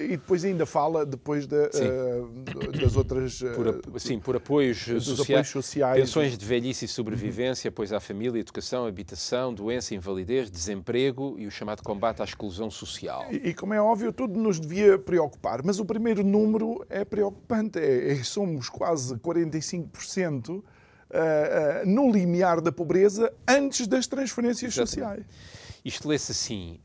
e 0.00 0.16
depois 0.16 0.44
ainda 0.44 0.66
fala 0.66 1.06
depois 1.06 1.46
de, 1.46 1.54
uh, 1.54 2.72
das 2.72 2.96
outras. 2.96 3.40
Uh, 3.40 3.80
por, 3.82 4.00
sim, 4.00 4.18
por 4.18 4.34
apoios, 4.34 4.78
socia 4.78 5.36
apoios 5.36 5.48
sociais. 5.48 6.00
Pensões 6.00 6.36
de 6.36 6.44
velhice 6.44 6.86
e 6.86 6.88
sobrevivência, 6.88 7.68
apoios 7.68 7.92
à 7.92 8.00
família, 8.00 8.40
educação, 8.40 8.84
habitação, 8.84 9.54
doença, 9.54 9.94
invalidez, 9.94 10.50
desemprego 10.50 11.36
e 11.38 11.46
o 11.46 11.50
chamado 11.52 11.82
combate 11.84 12.20
à 12.20 12.24
exclusão 12.24 12.68
social. 12.68 13.26
E, 13.30 13.50
e 13.50 13.54
como 13.54 13.74
é 13.74 13.80
óbvio, 13.80 14.12
tudo 14.12 14.38
nos 14.40 14.58
devia 14.58 14.98
preocupar, 14.98 15.62
mas 15.64 15.78
o 15.78 15.84
primeiro 15.84 16.24
número 16.24 16.84
é 16.90 17.04
preocupante. 17.04 17.78
É, 17.78 18.12
é 18.12 18.24
somos 18.24 18.68
quase 18.68 19.14
45%. 19.16 20.62
Uh, 21.08 21.86
no 21.86 22.10
limiar 22.10 22.60
da 22.60 22.72
pobreza 22.72 23.32
antes 23.46 23.86
das 23.86 24.08
transferências 24.08 24.76
Exatamente. 24.76 25.22
sociais. 25.22 25.26
Isto 25.84 26.08
lê-se 26.08 26.32
assim: 26.32 26.80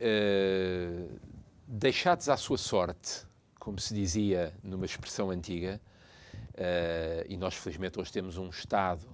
deixados 1.73 2.27
à 2.27 2.35
sua 2.35 2.57
sorte, 2.57 3.25
como 3.57 3.79
se 3.79 3.93
dizia 3.93 4.53
numa 4.61 4.85
expressão 4.85 5.29
antiga, 5.29 5.79
uh, 6.49 7.25
e 7.29 7.37
nós 7.37 7.55
felizmente 7.55 7.97
hoje 7.97 8.11
temos 8.11 8.37
um 8.37 8.49
Estado 8.49 9.07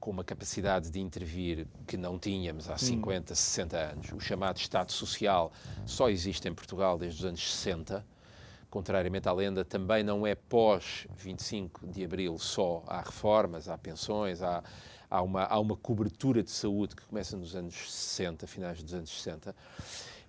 com 0.00 0.10
uma 0.10 0.24
capacidade 0.24 0.90
de 0.90 0.98
intervir 0.98 1.68
que 1.86 1.96
não 1.96 2.18
tínhamos 2.18 2.68
há 2.68 2.76
50, 2.76 3.32
hum. 3.32 3.36
60 3.36 3.76
anos. 3.76 4.12
O 4.12 4.18
chamado 4.18 4.56
Estado 4.56 4.90
Social 4.90 5.52
só 5.86 6.08
existe 6.10 6.48
em 6.48 6.54
Portugal 6.54 6.98
desde 6.98 7.20
os 7.20 7.24
anos 7.24 7.54
60. 7.54 8.04
Contrariamente 8.68 9.28
à 9.28 9.32
lenda, 9.32 9.64
também 9.64 10.02
não 10.02 10.26
é 10.26 10.34
pós 10.34 11.06
25 11.16 11.86
de 11.86 12.04
abril 12.04 12.36
só. 12.38 12.82
Há 12.88 13.02
reformas, 13.02 13.68
há 13.68 13.78
pensões, 13.78 14.42
há, 14.42 14.64
há, 15.08 15.22
uma, 15.22 15.44
há 15.44 15.60
uma 15.60 15.76
cobertura 15.76 16.42
de 16.42 16.50
saúde 16.50 16.96
que 16.96 17.04
começa 17.04 17.36
nos 17.36 17.54
anos 17.54 17.74
60, 17.92 18.48
finais 18.48 18.82
dos 18.82 18.94
anos 18.94 19.10
60. 19.10 19.54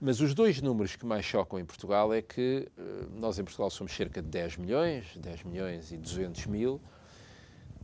Mas 0.04 0.20
os 0.20 0.34
dois 0.34 0.60
números 0.60 0.96
que 0.96 1.06
mais 1.06 1.24
chocam 1.24 1.60
em 1.60 1.64
Portugal 1.64 2.12
é 2.12 2.24
que 2.24 2.68
eh, 2.76 2.82
nós 3.14 3.38
em 3.38 3.44
Portugal 3.44 3.70
somos 3.70 3.96
cerca 3.96 4.20
de 4.20 4.28
10 4.30 4.58
milhões, 4.58 5.16
10 5.16 5.44
milhões 5.44 5.92
e 5.92 5.98
200 5.98 6.48
mil. 6.48 6.82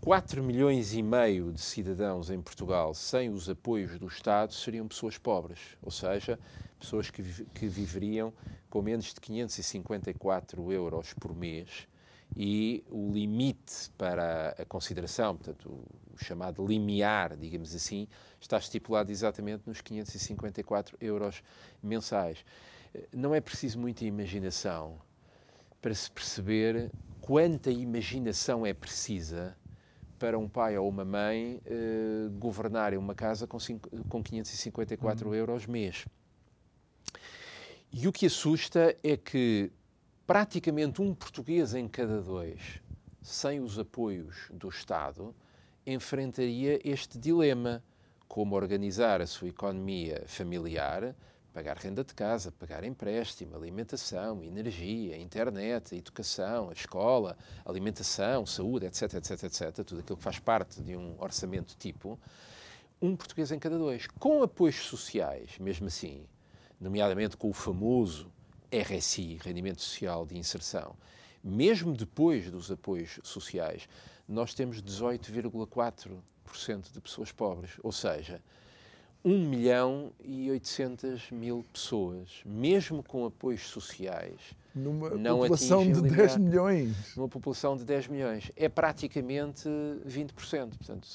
4 0.01 0.41
milhões 0.41 0.95
e 0.95 1.03
meio 1.03 1.51
de 1.51 1.61
cidadãos 1.61 2.31
em 2.31 2.41
Portugal 2.41 2.95
sem 2.95 3.29
os 3.29 3.47
apoios 3.47 3.99
do 3.99 4.07
Estado 4.07 4.51
seriam 4.51 4.87
pessoas 4.87 5.19
pobres, 5.19 5.59
ou 5.79 5.91
seja, 5.91 6.39
pessoas 6.79 7.11
que, 7.11 7.21
que 7.53 7.67
viveriam 7.67 8.33
com 8.67 8.81
menos 8.81 9.13
de 9.13 9.21
554 9.21 10.71
euros 10.71 11.13
por 11.13 11.35
mês 11.35 11.87
e 12.39 12.83
o 12.91 13.11
limite 13.11 13.89
para 13.97 14.49
a 14.59 14.65
consideração, 14.65 15.35
portanto, 15.35 15.83
o 16.13 16.23
chamado 16.23 16.63
limiar, 16.63 17.35
digamos 17.35 17.73
assim, 17.73 18.07
está 18.39 18.59
estipulado 18.59 19.11
exatamente 19.11 19.63
nos 19.65 19.81
554 19.81 20.95
euros 21.01 21.41
mensais. 21.81 22.45
Não 23.11 23.33
é 23.33 23.41
preciso 23.41 23.79
muita 23.79 24.05
imaginação 24.05 25.01
para 25.81 25.95
se 25.95 26.11
perceber 26.11 26.91
quanta 27.21 27.71
imaginação 27.71 28.63
é 28.63 28.73
precisa 28.73 29.57
para 30.19 30.37
um 30.37 30.47
pai 30.47 30.77
ou 30.77 30.87
uma 30.87 31.05
mãe 31.05 31.59
eh, 31.65 32.27
governarem 32.37 32.99
uma 32.99 33.15
casa 33.15 33.47
com, 33.47 33.59
cinco, 33.59 33.89
com 34.05 34.21
554 34.21 35.27
uhum. 35.27 35.33
euros 35.33 35.65
mês. 35.65 36.05
E 37.91 38.07
o 38.07 38.11
que 38.11 38.27
assusta 38.27 38.95
é 39.03 39.17
que 39.17 39.71
praticamente 40.27 41.01
um 41.01 41.15
português 41.15 41.73
em 41.73 41.87
cada 41.87 42.21
dois, 42.21 42.81
sem 43.21 43.61
os 43.61 43.79
apoios 43.79 44.51
do 44.51 44.67
Estado, 44.67 45.33
enfrentaria 45.85 46.81
este 46.83 47.17
dilema: 47.17 47.81
como 48.27 48.53
organizar 48.53 49.21
a 49.21 49.25
sua 49.25 49.47
economia 49.47 50.25
familiar, 50.27 51.15
pagar 51.53 51.77
renda 51.77 52.03
de 52.03 52.13
casa, 52.13 52.51
pagar 52.51 52.83
empréstimo, 52.83 53.55
alimentação, 53.55 54.43
energia, 54.43 55.17
internet, 55.17 55.95
educação, 55.95 56.73
escola, 56.73 57.37
alimentação, 57.65 58.45
saúde, 58.45 58.85
etc, 58.85 59.13
etc, 59.13 59.43
etc, 59.43 59.85
tudo 59.85 60.01
aquilo 60.01 60.17
que 60.17 60.23
faz 60.23 60.39
parte 60.39 60.81
de 60.81 60.93
um 60.97 61.15
orçamento 61.19 61.73
tipo, 61.77 62.19
um 63.01 63.15
português 63.15 63.49
em 63.53 63.59
cada 63.59 63.77
dois. 63.77 64.07
Com 64.19 64.43
apoios 64.43 64.75
sociais, 64.75 65.57
mesmo 65.57 65.87
assim, 65.87 66.27
nomeadamente 66.81 67.37
com 67.37 67.49
o 67.49 67.53
famoso 67.53 68.29
RSI, 68.71 69.39
Rendimento 69.41 69.81
Social 69.81 70.25
de 70.25 70.37
Inserção, 70.37 70.95
mesmo 71.43 71.93
depois 71.93 72.51
dos 72.51 72.71
apoios 72.71 73.19
sociais, 73.23 73.87
nós 74.27 74.53
temos 74.53 74.81
18,4% 74.81 76.91
de 76.91 76.99
pessoas 76.99 77.31
pobres. 77.31 77.71
Ou 77.81 77.91
seja, 77.91 78.41
1 79.23 79.45
milhão 79.45 80.11
e 80.23 80.49
800 80.51 81.31
mil 81.31 81.65
pessoas, 81.71 82.41
mesmo 82.45 83.03
com 83.03 83.25
apoios 83.25 83.67
sociais, 83.67 84.39
numa 84.75 85.09
não 85.09 85.39
população 85.39 85.91
de 85.91 86.01
10 86.01 86.37
milhões. 86.37 87.15
Numa 87.15 87.27
população 87.27 87.75
de 87.75 87.83
10 87.83 88.07
milhões. 88.07 88.51
É 88.55 88.69
praticamente 88.69 89.67
20%. 90.07 90.77
Portanto, 90.77 91.07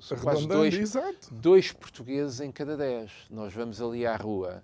são 0.00 0.18
quase 0.18 0.46
dois, 0.46 0.74
exato. 0.74 1.34
dois 1.34 1.72
portugueses 1.72 2.40
em 2.40 2.52
cada 2.52 2.76
10. 2.76 3.10
Nós 3.30 3.52
vamos 3.52 3.82
ali 3.82 4.06
à 4.06 4.16
rua, 4.16 4.62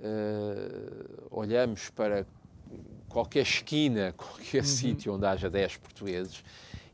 uh, 0.00 1.28
olhamos 1.30 1.90
para 1.90 2.26
qualquer 3.08 3.42
esquina, 3.42 4.12
qualquer 4.18 4.60
uhum. 4.60 4.64
sítio 4.64 5.14
onde 5.14 5.26
haja 5.26 5.48
10 5.48 5.76
portugueses 5.78 6.42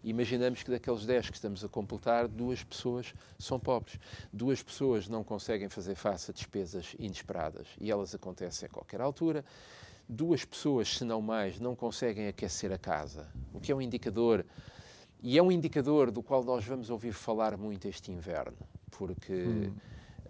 imaginamos 0.07 0.63
que 0.63 0.71
daqueles 0.71 1.05
10 1.05 1.31
que 1.31 1.37
estamos 1.37 1.65
a 1.65 1.69
completar, 1.69 2.29
duas 2.29 2.63
pessoas 2.63 3.13
são 3.37 3.59
pobres. 3.59 3.99
Duas 4.33 4.63
pessoas 4.63 5.09
não 5.09 5.25
conseguem 5.25 5.69
fazer 5.69 5.97
face 5.97 6.31
a 6.31 6.35
despesas 6.35 6.95
inesperadas 6.97 7.67
e 7.81 7.91
elas 7.91 8.15
acontecem 8.15 8.69
a 8.69 8.71
qualquer 8.71 9.01
altura. 9.01 9.45
Duas 10.09 10.45
pessoas, 10.45 10.97
se 10.97 11.05
não 11.05 11.21
mais, 11.21 11.59
não 11.59 11.75
conseguem 11.75 12.29
aquecer 12.29 12.71
a 12.71 12.79
casa, 12.79 13.27
o 13.53 13.59
que 13.59 13.73
é 13.73 13.75
um 13.75 13.83
indicador, 13.83 14.47
e 15.21 15.37
é 15.37 15.43
um 15.43 15.51
indicador 15.51 16.13
do 16.13 16.23
qual 16.23 16.45
nós 16.45 16.65
vamos 16.65 16.89
ouvir 16.89 17.13
falar 17.13 17.57
muito 17.57 17.89
este 17.89 18.13
inverno, 18.13 18.57
porque 18.93 19.33
hum. 19.33 19.75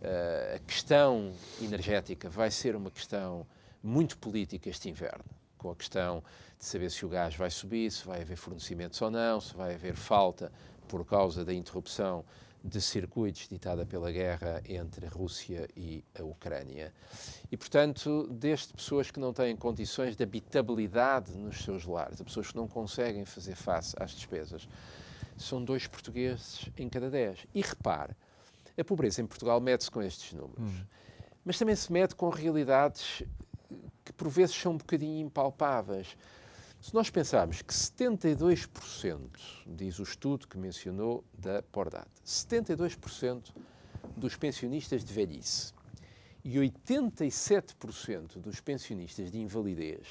Uh, 0.03 0.57
a 0.57 0.59
questão 0.61 1.33
energética 1.61 2.29
vai 2.29 2.51
ser 2.51 2.77
uma 2.77 2.91
questão 2.91 3.47
muito 3.83 4.19
política 4.19 4.69
este 4.69 4.89
inverno, 4.89 5.25
com 5.57 5.71
a 5.71 5.77
questão 5.77 6.23
de 6.59 6.65
saber 6.65 6.91
se 6.91 7.05
o 7.05 7.09
gás 7.09 7.35
vai 7.35 7.51
subir, 7.51 7.91
se 7.91 8.07
vai 8.07 8.23
haver 8.23 8.37
fornecimentos 8.37 9.01
ou 9.01 9.11
não, 9.11 9.41
se 9.41 9.55
vai 9.55 9.75
haver 9.75 9.95
falta 9.95 10.53
por 10.89 11.05
causa 11.05 11.45
da 11.45 11.53
interrupção 11.53 12.25
de 12.67 12.81
circuitos 12.81 13.49
ditada 13.49 13.87
pela 13.87 14.11
guerra 14.11 14.61
entre 14.69 15.07
a 15.07 15.09
Rússia 15.09 15.69
e 15.77 16.05
a 16.19 16.25
Ucrânia. 16.25 16.93
E, 17.51 17.57
portanto, 17.57 18.27
desde 18.31 18.73
pessoas 18.73 19.11
que 19.11 19.21
não 19.21 19.33
têm 19.33 19.55
condições 19.57 20.17
de 20.17 20.23
habitabilidade 20.25 21.37
nos 21.37 21.63
seus 21.63 21.85
lares, 21.85 22.17
de 22.17 22.25
pessoas 22.25 22.51
que 22.51 22.57
não 22.57 22.67
conseguem 22.67 23.25
fazer 23.25 23.55
face 23.55 23.95
às 24.01 24.11
despesas, 24.11 24.69
são 25.37 25.63
dois 25.63 25.87
portugueses 25.87 26.69
em 26.77 26.89
cada 26.89 27.09
dez. 27.09 27.47
E 27.55 27.61
repare, 27.61 28.17
a 28.79 28.85
pobreza 28.85 29.23
em 29.23 29.27
Portugal 29.27 29.61
mede-se 29.61 29.91
com 29.91 30.03
estes 30.03 30.33
números, 30.33 30.71
hum. 30.71 30.85
mas 31.45 31.59
também 31.59 31.75
se 31.75 31.93
mede 31.93 32.15
com 32.15 32.29
realidades 32.29 33.23
que 34.05 34.13
por 34.13 34.29
vezes 34.29 34.55
são 34.55 34.73
um 34.73 34.77
bocadinho 34.77 35.27
impalpáveis. 35.27 36.17
Se 36.81 36.95
nós 36.95 37.11
pensarmos 37.11 37.63
que 37.63 37.73
72%, 37.73 39.31
diz 39.67 39.99
o 39.99 40.03
estudo 40.03 40.47
que 40.47 40.59
mencionou 40.59 41.25
da 41.37 41.63
Pordata, 41.63 42.11
72% 42.25 43.53
dos 44.17 44.37
pensionistas 44.37 45.05
de 45.05 45.13
velhice 45.13 45.73
e 46.45 46.59
87% 46.59 48.39
dos 48.39 48.61
pensionistas 48.61 49.33
de 49.33 49.39
invalidez 49.41 50.07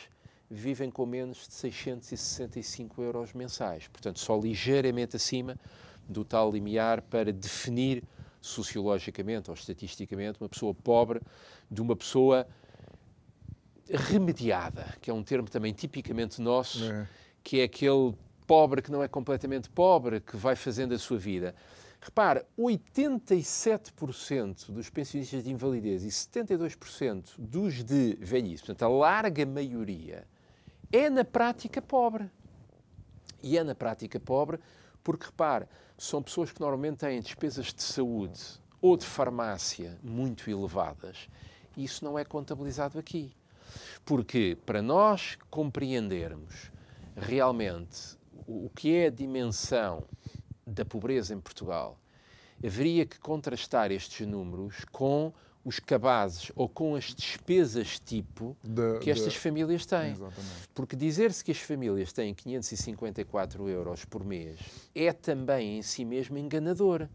vivem 0.50 0.92
com 0.92 1.06
menos 1.06 1.48
de 1.48 1.54
665 1.54 3.02
euros 3.02 3.34
mensais, 3.34 3.88
portanto, 3.88 4.20
só 4.20 4.38
ligeiramente 4.38 5.16
acima 5.16 5.58
do 6.08 6.26
tal 6.26 6.52
limiar 6.52 7.02
para 7.02 7.32
definir 7.32 8.04
sociologicamente 8.46 9.50
ou 9.50 9.56
estatisticamente 9.56 10.40
uma 10.40 10.50
pessoa 10.50 10.74
pobre 10.74 11.22
de 11.70 11.82
uma 11.82 11.96
pessoa 11.96 12.48
remediada, 13.90 14.96
que 15.02 15.10
é 15.10 15.14
um 15.14 15.24
termo 15.24 15.50
também 15.50 15.74
tipicamente 15.74 16.42
nosso, 16.42 16.86
é. 16.86 17.08
que 17.44 17.60
é 17.60 17.64
aquele 17.64 18.16
pobre 18.48 18.82
que 18.82 18.92
não 18.92 19.04
é 19.04 19.08
completamente 19.08 19.70
pobre, 19.70 20.20
que 20.20 20.38
vai 20.38 20.56
fazendo 20.56 20.94
a 20.94 21.00
sua 21.00 21.18
vida. 21.18 21.56
Repara, 22.02 22.46
87% 22.58 24.72
dos 24.72 24.90
pensionistas 24.90 25.44
de 25.44 25.52
invalidez 25.52 26.04
e 26.04 26.08
72% 26.08 27.32
dos 27.38 27.84
de 27.84 28.16
velhice, 28.20 28.64
portanto, 28.64 28.84
a 28.84 28.88
larga 28.88 29.46
maioria, 29.46 30.28
é 30.92 31.10
na 31.10 31.26
prática 31.26 31.82
pobre. 31.82 32.30
E 33.42 33.58
é 33.58 33.64
na 33.64 33.74
prática 33.74 34.20
pobre 34.20 34.60
porque, 35.06 35.28
repare, 35.28 35.68
são 36.00 36.22
pessoas 36.22 36.52
que 36.52 36.60
normalmente 36.60 36.98
têm 36.98 37.22
despesas 37.22 37.68
de 37.72 37.84
saúde 37.84 38.42
ou 38.82 38.98
de 38.98 39.06
farmácia 39.06 40.00
muito 40.04 40.50
elevadas 40.50 41.30
e 41.78 41.84
isso 41.84 42.04
não 42.04 42.18
é 42.18 42.26
contabilizado 42.26 42.98
aqui. 42.98 43.32
Porque 44.04 44.58
para 44.66 44.82
nós 44.82 45.38
compreendermos 45.52 46.72
realmente 47.16 48.18
o 48.48 48.68
que 48.76 48.96
é 48.96 49.06
a 49.06 49.12
dimensão 49.12 50.04
da 50.66 50.84
pobreza 50.84 51.36
em 51.36 51.40
Portugal, 51.40 52.00
haveria 52.66 53.06
que 53.06 53.20
contrastar 53.20 53.92
estes 53.92 54.26
números 54.26 54.86
com 54.92 55.32
os 55.66 55.80
cabazes 55.80 56.52
ou 56.56 56.70
com 56.70 56.96
as 56.96 57.06
despesas 57.06 58.00
tipo 58.00 58.56
de, 58.64 59.00
que 59.00 59.10
estas 59.10 59.34
de... 59.34 59.40
famílias 59.40 59.84
têm. 59.86 60.12
Exatamente. 60.12 60.70
Porque 60.76 60.96
dizer-se 60.96 61.44
que 61.44 61.52
as 61.52 61.58
famílias 61.58 62.14
têm 62.14 62.36
554 62.36 63.68
euros 63.68 64.06
por 64.06 64.24
mês 64.24 64.60
é 64.94 65.12
também 65.12 65.80
em 65.80 65.82
si 65.82 66.06
mesmo 66.06 66.38
enganador. 66.38 67.08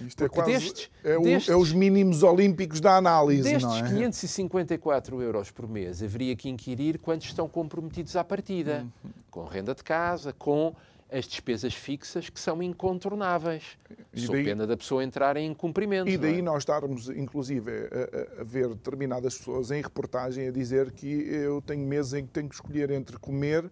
Isto 0.00 0.24
é 0.24 0.28
quase 0.28 0.50
destes, 0.50 0.90
é, 1.04 1.16
o, 1.16 1.22
destes, 1.22 1.48
é, 1.48 1.56
os 1.56 1.72
mínimos 1.72 2.24
olímpicos 2.24 2.80
da 2.80 2.96
análise, 2.96 3.42
destes 3.42 3.62
não 3.62 3.76
é? 3.76 3.88
554 3.88 5.22
euros 5.22 5.52
por 5.52 5.68
mês, 5.68 6.02
haveria 6.02 6.34
que 6.34 6.48
inquirir 6.48 6.98
quantos 6.98 7.28
estão 7.28 7.48
comprometidos 7.48 8.16
à 8.16 8.24
partida, 8.24 8.84
uhum. 9.04 9.10
com 9.30 9.44
renda 9.44 9.72
de 9.72 9.84
casa, 9.84 10.32
com 10.32 10.74
as 11.14 11.26
despesas 11.26 11.72
fixas 11.72 12.28
que 12.28 12.40
são 12.40 12.60
incontornáveis, 12.60 13.78
e 14.12 14.26
daí, 14.26 14.44
pena 14.44 14.66
da 14.66 14.76
pessoa 14.76 15.04
entrar 15.04 15.36
em 15.36 15.48
incumprimento. 15.48 16.10
E 16.10 16.18
daí 16.18 16.40
é? 16.40 16.42
nós 16.42 16.62
estarmos, 16.62 17.08
inclusive, 17.08 17.70
a, 17.70 18.40
a, 18.40 18.44
ver 18.44 18.68
determinadas 18.70 19.38
pessoas 19.38 19.70
em 19.70 19.80
reportagem 19.80 20.48
a 20.48 20.50
dizer 20.50 20.90
que 20.90 21.06
eu 21.06 21.62
tenho 21.62 21.86
meses 21.86 22.14
em 22.14 22.26
que 22.26 22.32
tenho 22.32 22.48
que 22.48 22.56
escolher 22.56 22.90
entre 22.90 23.16
comer 23.16 23.70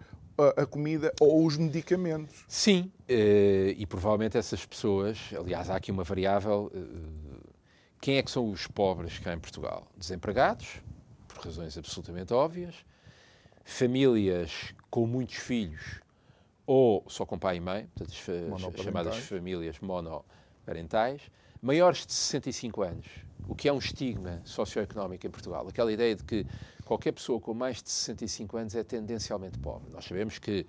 a, 0.56 0.64
comida 0.64 1.12
ou 1.20 1.44
os 1.44 1.56
medicamentos. 1.56 2.44
Sim, 2.46 2.92
eh, 3.08 3.74
e 3.76 3.86
provavelmente 3.86 4.38
essas 4.38 4.64
pessoas, 4.64 5.18
aliás, 5.36 5.68
há 5.68 5.76
aqui 5.76 5.90
uma 5.90 6.04
variável. 6.04 6.70
Eh, 6.72 6.78
quem 8.00 8.18
é 8.18 8.22
que 8.22 8.30
são 8.30 8.50
os 8.50 8.66
pobres 8.68 9.18
cá 9.18 9.34
em 9.34 9.38
Portugal? 9.38 9.86
Desempregados, 9.96 10.80
por 11.28 11.44
razões 11.44 11.76
absolutamente 11.76 12.32
óbvias, 12.32 12.74
famílias 13.64 14.74
com 14.90 15.06
muitos 15.06 15.36
filhos 15.36 16.01
ou 16.66 17.04
só 17.08 17.26
com 17.26 17.38
pai 17.38 17.56
e 17.56 17.60
mãe, 17.60 17.88
portanto, 17.94 18.14
as 18.78 18.84
chamadas 18.84 19.16
famílias 19.18 19.78
monoparentais, 19.80 21.22
maiores 21.60 22.06
de 22.06 22.12
65 22.12 22.82
anos, 22.82 23.06
o 23.48 23.54
que 23.54 23.68
é 23.68 23.72
um 23.72 23.78
estigma 23.78 24.40
socioeconómico 24.44 25.26
em 25.26 25.30
Portugal. 25.30 25.66
Aquela 25.68 25.92
ideia 25.92 26.14
de 26.14 26.24
que 26.24 26.46
qualquer 26.84 27.12
pessoa 27.12 27.40
com 27.40 27.54
mais 27.54 27.82
de 27.82 27.90
65 27.90 28.56
anos 28.56 28.74
é 28.74 28.82
tendencialmente 28.84 29.58
pobre. 29.58 29.90
Nós 29.90 30.04
sabemos 30.04 30.38
que 30.38 30.66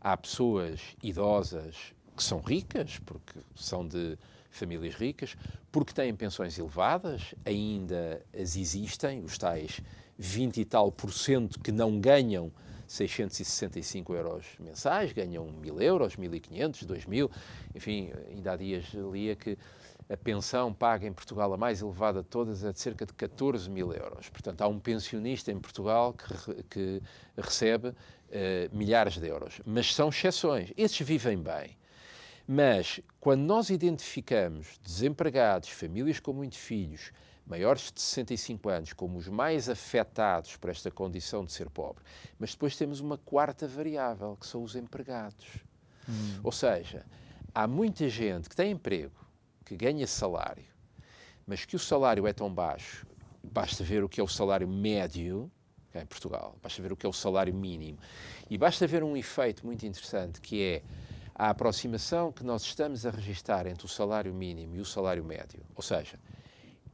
há 0.00 0.16
pessoas 0.16 0.80
idosas 1.02 1.92
que 2.16 2.22
são 2.22 2.40
ricas, 2.40 2.98
porque 3.04 3.40
são 3.54 3.86
de 3.86 4.18
famílias 4.50 4.94
ricas, 4.94 5.36
porque 5.70 5.92
têm 5.92 6.14
pensões 6.14 6.58
elevadas, 6.58 7.34
ainda 7.44 8.22
as 8.34 8.56
existem, 8.56 9.22
os 9.22 9.36
tais 9.36 9.80
20 10.18 10.60
e 10.60 10.64
tal 10.64 10.90
por 10.90 11.12
cento 11.12 11.60
que 11.60 11.70
não 11.70 12.00
ganham 12.00 12.50
665 12.86 14.14
euros 14.14 14.46
mensais, 14.58 15.12
ganham 15.12 15.46
1.000 15.46 15.82
euros, 15.82 16.16
1.500, 16.16 16.86
2.000, 16.86 17.30
enfim, 17.74 18.12
ainda 18.30 18.52
há 18.52 18.56
dias 18.56 18.84
lia 18.94 19.34
que 19.34 19.58
a 20.08 20.16
pensão 20.16 20.72
paga 20.72 21.06
em 21.06 21.12
Portugal, 21.12 21.52
a 21.52 21.56
mais 21.56 21.82
elevada 21.82 22.22
de 22.22 22.28
todas, 22.28 22.62
é 22.64 22.72
de 22.72 22.78
cerca 22.78 23.04
de 23.04 23.12
14 23.12 23.68
mil 23.68 23.92
euros. 23.92 24.28
Portanto, 24.28 24.62
há 24.62 24.68
um 24.68 24.78
pensionista 24.78 25.50
em 25.50 25.58
Portugal 25.58 26.14
que, 26.14 26.62
que 26.64 27.02
recebe 27.36 27.88
uh, 27.88 27.94
milhares 28.70 29.18
de 29.18 29.26
euros. 29.26 29.60
Mas 29.66 29.92
são 29.92 30.08
exceções. 30.08 30.72
Esses 30.76 31.00
vivem 31.00 31.38
bem. 31.38 31.76
Mas, 32.46 33.00
quando 33.18 33.40
nós 33.40 33.70
identificamos 33.70 34.78
desempregados, 34.80 35.70
famílias 35.70 36.20
com 36.20 36.32
muitos 36.32 36.58
filhos, 36.58 37.10
maiores 37.46 37.92
de 37.92 38.00
65 38.00 38.68
anos, 38.68 38.92
como 38.92 39.16
os 39.16 39.28
mais 39.28 39.68
afetados 39.68 40.56
por 40.56 40.68
esta 40.68 40.90
condição 40.90 41.44
de 41.44 41.52
ser 41.52 41.70
pobre, 41.70 42.02
mas 42.38 42.50
depois 42.50 42.76
temos 42.76 43.00
uma 43.00 43.16
quarta 43.16 43.68
variável, 43.68 44.36
que 44.38 44.46
são 44.46 44.62
os 44.62 44.74
empregados. 44.74 45.46
Hum. 46.08 46.40
Ou 46.42 46.52
seja, 46.52 47.06
há 47.54 47.66
muita 47.66 48.08
gente 48.08 48.48
que 48.48 48.56
tem 48.56 48.72
emprego, 48.72 49.14
que 49.64 49.76
ganha 49.76 50.06
salário, 50.06 50.64
mas 51.46 51.64
que 51.64 51.76
o 51.76 51.78
salário 51.78 52.26
é 52.26 52.32
tão 52.32 52.52
baixo, 52.52 53.06
basta 53.42 53.84
ver 53.84 54.02
o 54.02 54.08
que 54.08 54.20
é 54.20 54.24
o 54.24 54.28
salário 54.28 54.66
médio 54.66 55.50
em 55.94 56.04
Portugal, 56.04 56.56
basta 56.62 56.82
ver 56.82 56.92
o 56.92 56.96
que 56.96 57.06
é 57.06 57.08
o 57.08 57.12
salário 57.12 57.54
mínimo, 57.54 57.98
e 58.50 58.58
basta 58.58 58.86
ver 58.86 59.02
um 59.02 59.16
efeito 59.16 59.64
muito 59.64 59.86
interessante 59.86 60.40
que 60.40 60.62
é 60.62 60.82
a 61.34 61.50
aproximação 61.50 62.32
que 62.32 62.42
nós 62.42 62.62
estamos 62.62 63.06
a 63.06 63.10
registrar 63.10 63.66
entre 63.66 63.84
o 63.84 63.88
salário 63.88 64.32
mínimo 64.32 64.76
e 64.76 64.80
o 64.80 64.84
salário 64.84 65.22
médio. 65.22 65.60
Ou 65.74 65.82
seja, 65.82 66.18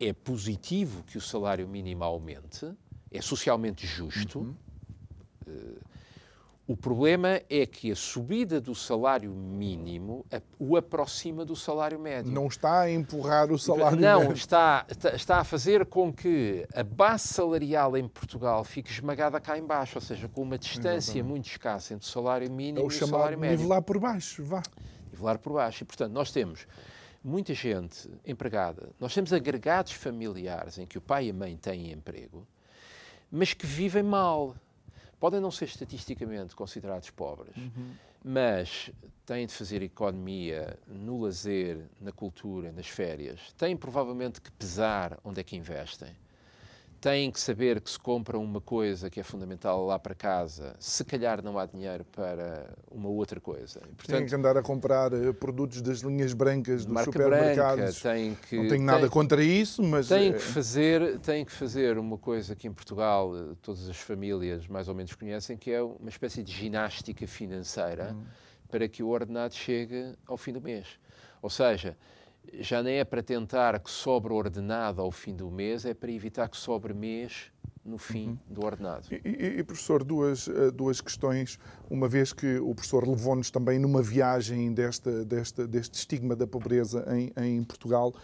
é 0.08 0.12
positivo 0.12 1.02
que 1.04 1.16
o 1.18 1.20
salário 1.20 1.68
mínimo 1.68 2.04
aumente, 2.04 2.72
é 3.10 3.20
socialmente 3.20 3.86
justo. 3.86 4.40
Uhum. 4.40 4.54
Uh, 5.46 5.92
O 6.64 6.76
problema 6.76 7.42
é 7.50 7.66
que 7.66 7.90
a 7.90 7.96
subida 7.96 8.60
do 8.60 8.72
salário 8.72 9.30
mínimo 9.32 10.24
o 10.58 10.76
aproxima 10.76 11.44
do 11.44 11.56
salário 11.56 11.98
médio. 11.98 12.30
Não 12.32 12.46
está 12.46 12.82
a 12.82 12.90
empurrar 12.90 13.50
o 13.50 13.58
salário 13.58 13.98
Não, 14.00 14.18
médio. 14.20 14.28
Não, 14.28 14.32
está, 14.32 14.86
está 15.12 15.38
a 15.40 15.44
fazer 15.44 15.84
com 15.86 16.12
que 16.12 16.64
a 16.72 16.84
base 16.84 17.26
salarial 17.28 17.96
em 17.96 18.08
Portugal 18.08 18.62
fique 18.64 18.90
esmagada 18.90 19.40
cá 19.40 19.58
em 19.58 19.66
baixo, 19.66 19.98
ou 19.98 20.00
seja, 20.00 20.28
com 20.28 20.40
uma 20.42 20.56
distância 20.56 21.10
Exatamente. 21.18 21.28
muito 21.28 21.46
escassa 21.48 21.94
entre 21.94 22.06
o 22.06 22.10
salário 22.10 22.50
mínimo 22.50 22.78
é 22.78 22.82
o 22.82 22.92
e 22.92 22.96
o 22.96 23.06
salário 23.08 23.38
médio. 23.38 23.58
nivelar 23.58 23.82
por 23.82 23.98
baixo, 23.98 24.44
vá. 24.44 24.62
Nivelar 25.10 25.38
por 25.40 25.52
baixo. 25.54 25.82
E, 25.82 25.84
portanto, 25.84 26.12
nós 26.12 26.30
temos 26.30 26.66
muita 27.24 27.54
gente 27.54 28.08
empregada, 28.26 28.90
nós 28.98 29.14
temos 29.14 29.32
agregados 29.32 29.92
familiares 29.92 30.78
em 30.78 30.86
que 30.86 30.98
o 30.98 31.00
pai 31.00 31.26
e 31.26 31.30
a 31.30 31.34
mãe 31.34 31.56
têm 31.56 31.92
emprego, 31.92 32.46
mas 33.30 33.52
que 33.52 33.66
vivem 33.66 34.02
mal. 34.02 34.56
Podem 35.20 35.40
não 35.40 35.52
ser 35.52 35.66
estatisticamente 35.66 36.56
considerados 36.56 37.08
pobres, 37.10 37.56
uhum. 37.56 37.94
mas 38.24 38.90
têm 39.24 39.46
de 39.46 39.52
fazer 39.52 39.80
economia 39.80 40.76
no 40.88 41.20
lazer, 41.20 41.86
na 42.00 42.10
cultura, 42.10 42.72
nas 42.72 42.88
férias, 42.88 43.52
têm 43.56 43.76
provavelmente 43.76 44.40
que 44.40 44.50
pesar 44.50 45.18
onde 45.22 45.40
é 45.40 45.44
que 45.44 45.56
investem 45.56 46.12
têm 47.02 47.32
que 47.32 47.40
saber 47.40 47.80
que 47.80 47.90
se 47.90 47.98
compram 47.98 48.40
uma 48.44 48.60
coisa 48.60 49.10
que 49.10 49.18
é 49.18 49.24
fundamental 49.24 49.84
lá 49.84 49.98
para 49.98 50.14
casa, 50.14 50.76
se 50.78 51.04
calhar 51.04 51.42
não 51.42 51.58
há 51.58 51.66
dinheiro 51.66 52.04
para 52.04 52.72
uma 52.88 53.08
outra 53.08 53.40
coisa. 53.40 53.80
Portanto, 53.80 54.18
têm 54.18 54.24
que 54.24 54.34
andar 54.36 54.56
a 54.56 54.62
comprar 54.62 55.12
uh, 55.12 55.34
produtos 55.34 55.82
das 55.82 55.98
linhas 55.98 56.32
brancas 56.32 56.86
dos 56.86 57.02
supermercados. 57.02 58.00
Branca, 58.00 58.36
que, 58.48 58.56
não 58.56 58.68
tenho 58.68 58.84
nada 58.84 59.00
tem, 59.00 59.10
contra 59.10 59.42
isso, 59.42 59.82
mas... 59.82 60.06
Têm 60.06 60.32
que, 60.32 60.38
fazer, 60.38 61.18
têm 61.18 61.44
que 61.44 61.50
fazer 61.50 61.98
uma 61.98 62.16
coisa 62.16 62.54
que 62.54 62.68
em 62.68 62.72
Portugal 62.72 63.36
eh, 63.36 63.56
todas 63.60 63.88
as 63.88 63.96
famílias 63.96 64.68
mais 64.68 64.86
ou 64.86 64.94
menos 64.94 65.12
conhecem, 65.16 65.56
que 65.56 65.72
é 65.72 65.82
uma 65.82 66.08
espécie 66.08 66.40
de 66.40 66.52
ginástica 66.52 67.26
financeira 67.26 68.14
hum. 68.14 68.22
para 68.70 68.86
que 68.86 69.02
o 69.02 69.08
ordenado 69.08 69.54
chegue 69.54 70.14
ao 70.24 70.36
fim 70.36 70.52
do 70.52 70.60
mês. 70.60 70.86
Ou 71.42 71.50
seja, 71.50 71.96
já 72.54 72.82
nem 72.82 72.98
é 72.98 73.04
para 73.04 73.22
tentar 73.22 73.78
que 73.78 73.90
sobre 73.90 74.32
ordenado 74.32 75.00
ao 75.00 75.10
fim 75.10 75.34
do 75.34 75.50
mês, 75.50 75.84
é 75.84 75.94
para 75.94 76.10
evitar 76.10 76.48
que 76.48 76.56
sobre 76.56 76.92
mês 76.92 77.50
no 77.84 77.98
fim 77.98 78.28
uhum. 78.28 78.38
do 78.48 78.64
ordenado. 78.64 79.06
E, 79.10 79.20
e, 79.24 79.58
e, 79.58 79.64
professor, 79.64 80.04
duas, 80.04 80.46
eh, 80.46 80.70
duas 80.70 81.00
questões, 81.00 81.58
uma 81.90 82.08
vez 82.08 82.32
que 82.32 82.58
o 82.58 82.74
professor 82.74 83.08
levou-nos 83.08 83.50
também 83.50 83.78
numa 83.78 84.02
viagem 84.02 84.72
desta, 84.72 85.24
desta, 85.24 85.66
deste 85.66 85.94
estigma 85.94 86.36
da 86.36 86.46
pobreza 86.46 87.04
em, 87.08 87.32
em 87.36 87.64
Portugal, 87.64 88.14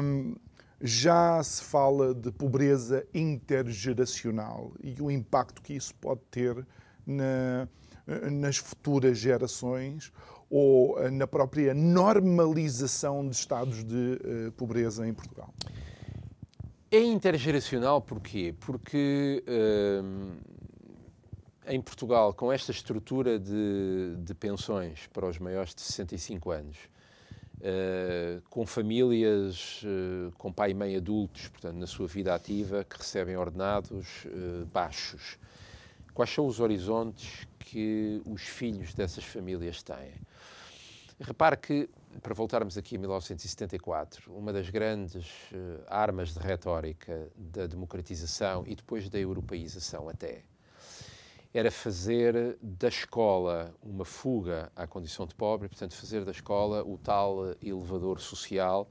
um, 0.00 0.36
já 0.80 1.42
se 1.42 1.64
fala 1.64 2.14
de 2.14 2.30
pobreza 2.30 3.06
intergeracional 3.12 4.72
e 4.82 5.00
o 5.00 5.10
impacto 5.10 5.62
que 5.62 5.72
isso 5.72 5.94
pode 5.96 6.20
ter 6.30 6.64
na, 7.06 7.66
nas 8.30 8.58
futuras 8.58 9.18
gerações 9.18 10.12
ou 10.50 10.98
eh, 11.00 11.10
na 11.10 11.26
própria 11.26 11.74
normalização 11.74 13.26
de 13.28 13.34
estados 13.34 13.84
de 13.84 14.20
uh, 14.48 14.52
pobreza 14.52 15.06
em 15.06 15.12
Portugal? 15.12 15.52
É 16.90 17.02
intergeracional 17.02 18.00
porquê? 18.00 18.54
Porque 18.60 19.42
uh, 19.48 20.32
em 21.66 21.80
Portugal, 21.80 22.32
com 22.32 22.52
esta 22.52 22.70
estrutura 22.70 23.38
de, 23.38 24.16
de, 24.18 24.34
pensões 24.34 25.08
para 25.12 25.26
os 25.26 25.38
maiores 25.38 25.74
de 25.74 25.80
65 25.80 26.50
anos, 26.50 26.76
uh, 27.56 28.40
com 28.48 28.64
famílias 28.64 29.82
com 30.38 30.52
pai 30.52 30.70
e 30.70 30.74
mãe 30.74 30.96
adultos, 30.96 31.48
portanto, 31.48 31.76
na 31.76 31.86
sua 31.86 32.06
vida 32.06 32.34
ativa, 32.34 32.84
que 32.84 32.96
recebem 32.96 33.36
ordenados 33.36 34.26
baixos, 34.72 35.38
quais 36.14 36.30
são 36.30 36.46
os 36.46 36.60
horizontes 36.60 37.46
que 37.58 38.22
os 38.24 38.42
filhos 38.42 38.94
dessas 38.94 39.24
famílias 39.24 39.82
têm? 39.82 40.12
Repare 41.20 41.56
que, 41.56 41.88
para 42.22 42.34
voltarmos 42.34 42.78
aqui 42.78 42.96
a 42.96 42.98
1974, 42.98 44.32
uma 44.32 44.52
das 44.52 44.70
grandes 44.70 45.26
uh, 45.52 45.82
armas 45.86 46.32
de 46.32 46.38
retórica 46.40 47.28
da 47.36 47.66
democratização 47.66 48.64
e 48.66 48.74
depois 48.74 49.08
da 49.08 49.18
europeização 49.18 50.08
até, 50.08 50.42
era 51.52 51.70
fazer 51.70 52.58
da 52.60 52.88
escola 52.88 53.72
uma 53.80 54.04
fuga 54.04 54.72
à 54.74 54.88
condição 54.88 55.24
de 55.24 55.34
pobre, 55.36 55.68
portanto, 55.68 55.94
fazer 55.94 56.24
da 56.24 56.32
escola 56.32 56.82
o 56.82 56.98
tal 56.98 57.54
elevador 57.62 58.20
social, 58.20 58.88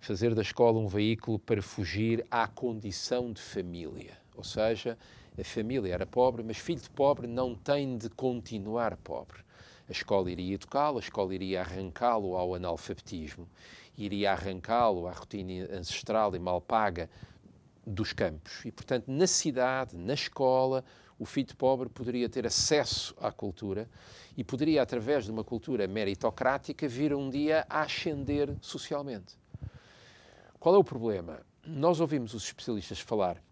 fazer 0.00 0.34
da 0.34 0.40
escola 0.40 0.78
um 0.78 0.88
veículo 0.88 1.38
para 1.38 1.60
fugir 1.60 2.26
à 2.30 2.46
condição 2.48 3.30
de 3.30 3.42
família. 3.42 4.16
Ou 4.34 4.44
seja, 4.44 4.96
a 5.40 5.44
família 5.44 5.94
era 5.94 6.06
pobre, 6.06 6.42
mas 6.42 6.56
filho 6.56 6.80
de 6.80 6.90
pobre 6.90 7.26
não 7.26 7.54
tem 7.54 7.96
de 7.96 8.08
continuar 8.08 8.96
pobre. 8.96 9.38
A 9.88 9.92
escola 9.92 10.30
iria 10.30 10.54
educá-lo, 10.54 10.98
a 10.98 11.00
escola 11.00 11.34
iria 11.34 11.60
arrancá-lo 11.60 12.36
ao 12.36 12.54
analfabetismo, 12.54 13.48
iria 13.96 14.32
arrancá-lo 14.32 15.06
à 15.06 15.12
rotina 15.12 15.68
ancestral 15.72 16.34
e 16.34 16.38
mal 16.38 16.60
paga 16.60 17.08
dos 17.86 18.12
campos. 18.12 18.64
E, 18.64 18.72
portanto, 18.72 19.06
na 19.08 19.26
cidade, 19.26 19.96
na 19.96 20.14
escola, 20.14 20.84
o 21.18 21.24
filho 21.24 21.56
pobre 21.56 21.88
poderia 21.88 22.28
ter 22.28 22.46
acesso 22.46 23.14
à 23.20 23.32
cultura 23.32 23.88
e 24.36 24.44
poderia, 24.44 24.82
através 24.82 25.24
de 25.24 25.30
uma 25.30 25.42
cultura 25.42 25.86
meritocrática, 25.88 26.86
vir 26.86 27.14
um 27.14 27.30
dia 27.30 27.66
a 27.68 27.82
ascender 27.82 28.54
socialmente. 28.60 29.36
Qual 30.60 30.74
é 30.74 30.78
o 30.78 30.84
problema? 30.84 31.40
Nós 31.64 32.00
ouvimos 32.00 32.34
os 32.34 32.44
especialistas 32.44 33.00
falar 33.00 33.42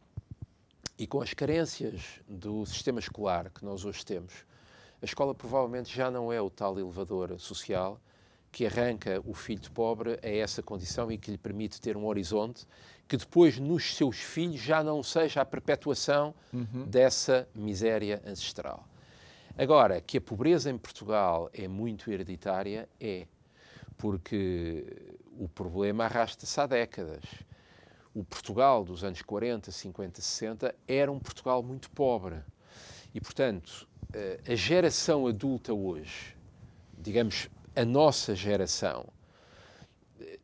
e 0.98 1.06
com 1.06 1.20
as 1.20 1.34
carências 1.34 2.20
do 2.28 2.64
sistema 2.66 2.98
escolar 2.98 3.50
que 3.50 3.64
nós 3.64 3.84
hoje 3.84 4.04
temos, 4.04 4.32
a 5.00 5.04
escola 5.04 5.34
provavelmente 5.34 5.94
já 5.94 6.10
não 6.10 6.32
é 6.32 6.40
o 6.40 6.48
tal 6.48 6.78
elevador 6.78 7.38
social 7.38 8.00
que 8.50 8.64
arranca 8.64 9.20
o 9.26 9.34
filho 9.34 9.70
pobre 9.72 10.18
a 10.22 10.28
essa 10.28 10.62
condição 10.62 11.12
e 11.12 11.18
que 11.18 11.30
lhe 11.30 11.36
permite 11.36 11.78
ter 11.80 11.96
um 11.96 12.06
horizonte 12.06 12.66
que 13.06 13.16
depois 13.16 13.58
nos 13.58 13.94
seus 13.94 14.16
filhos 14.16 14.60
já 14.60 14.82
não 14.82 15.02
seja 15.02 15.42
a 15.42 15.44
perpetuação 15.44 16.34
uhum. 16.52 16.86
dessa 16.86 17.48
miséria 17.54 18.22
ancestral. 18.26 18.88
Agora, 19.58 20.00
que 20.00 20.18
a 20.18 20.20
pobreza 20.20 20.70
em 20.70 20.76
Portugal 20.76 21.48
é 21.52 21.68
muito 21.68 22.10
hereditária, 22.10 22.88
é, 23.00 23.26
porque 23.96 24.84
o 25.38 25.48
problema 25.48 26.04
arrasta-se 26.04 26.60
há 26.60 26.66
décadas. 26.66 27.24
O 28.16 28.24
Portugal 28.24 28.82
dos 28.82 29.04
anos 29.04 29.20
40, 29.20 29.70
50, 29.70 30.22
60 30.22 30.74
era 30.88 31.12
um 31.12 31.18
Portugal 31.18 31.62
muito 31.62 31.90
pobre. 31.90 32.36
E, 33.14 33.20
portanto, 33.20 33.86
eh, 34.10 34.40
a 34.48 34.54
geração 34.54 35.26
adulta 35.26 35.74
hoje, 35.74 36.34
digamos, 36.98 37.50
a 37.76 37.84
nossa 37.84 38.34
geração, 38.34 39.04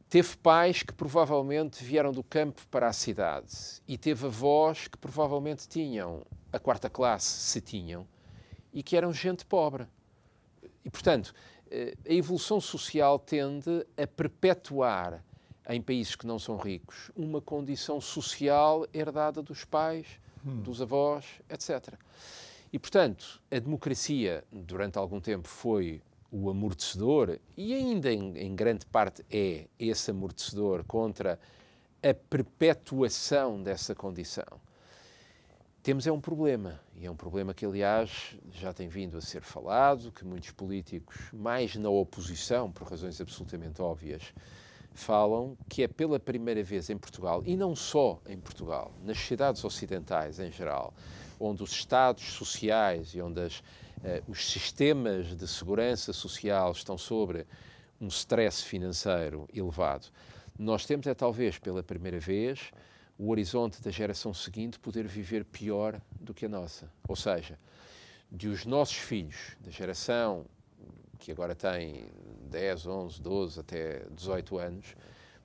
teve 0.06 0.37
pais 0.37 0.82
que 0.82 0.92
provavelmente 0.92 1.82
vieram 1.82 2.12
do 2.12 2.22
campo 2.22 2.61
para 2.70 2.88
a 2.88 2.92
cidade 2.92 3.80
e 3.88 3.96
teve 3.96 4.26
avós 4.26 4.87
que 4.87 4.98
provavelmente 4.98 5.66
tinham 5.66 6.26
a 6.52 6.58
quarta 6.58 6.90
classe, 6.90 7.40
se 7.40 7.62
tinham, 7.62 8.06
e 8.70 8.82
que 8.82 8.98
eram 8.98 9.14
gente 9.14 9.46
pobre. 9.46 9.87
E, 10.85 10.90
portanto, 10.90 11.35
eh, 11.70 11.96
a 12.06 12.12
evolução 12.12 12.61
social 12.61 13.18
tende 13.18 13.87
a 13.96 14.06
perpetuar 14.06 15.24
em 15.68 15.81
países 15.81 16.16
que 16.16 16.27
não 16.27 16.38
são 16.38 16.57
ricos 16.57 17.11
uma 17.14 17.40
condição 17.40 18.01
social 18.01 18.87
herdada 18.92 19.42
dos 19.42 19.64
pais, 19.64 20.07
hum. 20.44 20.61
dos 20.62 20.83
avós, 20.83 21.25
etc. 21.48 21.94
E, 22.72 22.79
portanto, 22.79 23.40
a 23.51 23.59
democracia, 23.59 24.44
durante 24.51 24.98
algum 24.98 25.20
tempo, 25.20 25.46
foi 25.46 26.01
o 26.31 26.48
amortecedor 26.48 27.38
e 27.57 27.75
ainda 27.75 28.11
em, 28.11 28.38
em, 28.38 28.57
grande 28.57 28.87
parte 28.87 29.22
é 29.31 29.66
esse 29.79 30.11
amortecedor 30.11 30.83
contra 30.85 31.38
a 32.03 32.14
perpetuação 32.14 33.62
dessa 33.62 33.94
condição. 33.94 34.61
Temos 35.83 36.07
é 36.07 36.12
um 36.12 36.20
problema, 36.20 36.81
e 36.96 37.05
é 37.05 37.11
um 37.11 37.16
problema 37.16 37.53
que, 37.53 37.66
aliás, 37.66 38.37
já 38.53 38.72
tem 38.72 38.88
vindo 38.88 39.18
a 39.18 39.20
ser 39.20 39.42
falado, 39.42 40.12
que 40.12 40.25
muitos 40.25 40.53
políticos, 40.53 41.16
mais 41.33 41.75
na 41.77 41.90
oposição, 41.90 42.70
por 42.70 42.88
razões 42.88 43.20
absolutamente 43.20 43.83
óbvias, 43.83 44.33
falam 44.94 45.57
que 45.68 45.83
é 45.83 45.88
pela 45.88 46.20
primeira 46.20 46.62
vez 46.62 46.90
em 46.90 46.96
Portugal, 46.96 47.42
e 47.44 47.57
não 47.57 47.74
só 47.74 48.20
em 48.26 48.38
Portugal, 48.38 48.92
nas 49.05 49.18
sociedades 49.18 49.64
ocidentais 49.64 50.38
em 50.38 50.50
geral, 50.50 50.94
onde 51.38 51.62
os 51.62 51.72
Estados 51.72 52.24
sociais 52.33 53.14
e 53.14 53.20
onde 53.20 53.40
as, 53.40 53.59
uh, 53.59 53.62
os 54.28 54.50
sistemas 54.50 55.37
de 55.37 55.48
segurança 55.48 56.12
social 56.12 56.72
estão 56.72 56.96
sobre 56.96 57.46
um 58.00 58.09
stress 58.09 58.62
financeiro 58.64 59.48
elevado, 59.52 60.07
nós 60.59 60.85
temos 60.85 61.07
é 61.07 61.14
talvez 61.14 61.59
pela 61.59 61.83
primeira 61.83 62.20
vez 62.20 62.72
o 63.18 63.31
horizonte 63.31 63.81
da 63.83 63.90
geração 63.90 64.35
seguinte 64.35 64.78
poder 64.78 65.07
viver 65.07 65.44
pior 65.44 66.00
do 66.20 66.35
que 66.35 66.46
a 66.46 66.48
nossa. 66.48 66.90
Ou 67.09 67.16
seja, 67.16 67.59
de 68.31 68.48
os 68.48 68.64
nossos 68.64 68.96
filhos, 68.96 69.57
da 69.61 69.70
geração 69.70 70.46
que 71.18 71.31
agora 71.31 71.55
tem 71.55 72.07
10, 72.52 72.86
11, 72.86 73.20
12 73.22 73.60
até 73.60 74.02
18 74.10 74.58
anos, 74.58 74.94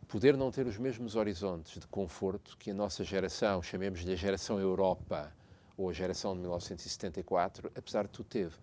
poder 0.07 0.35
não 0.35 0.51
ter 0.51 0.67
os 0.67 0.77
mesmos 0.77 1.15
horizontes 1.15 1.79
de 1.79 1.87
conforto 1.87 2.57
que 2.57 2.71
a 2.71 2.73
nossa 2.73 3.03
geração, 3.03 3.63
chamemos-lhe 3.63 4.11
a 4.11 4.15
geração 4.15 4.59
Europa, 4.59 5.31
ou 5.77 5.89
a 5.89 5.93
geração 5.93 6.33
de 6.33 6.41
1974, 6.41 7.71
apesar 7.75 8.03
de 8.03 8.09
tudo, 8.09 8.27
teve. 8.27 8.55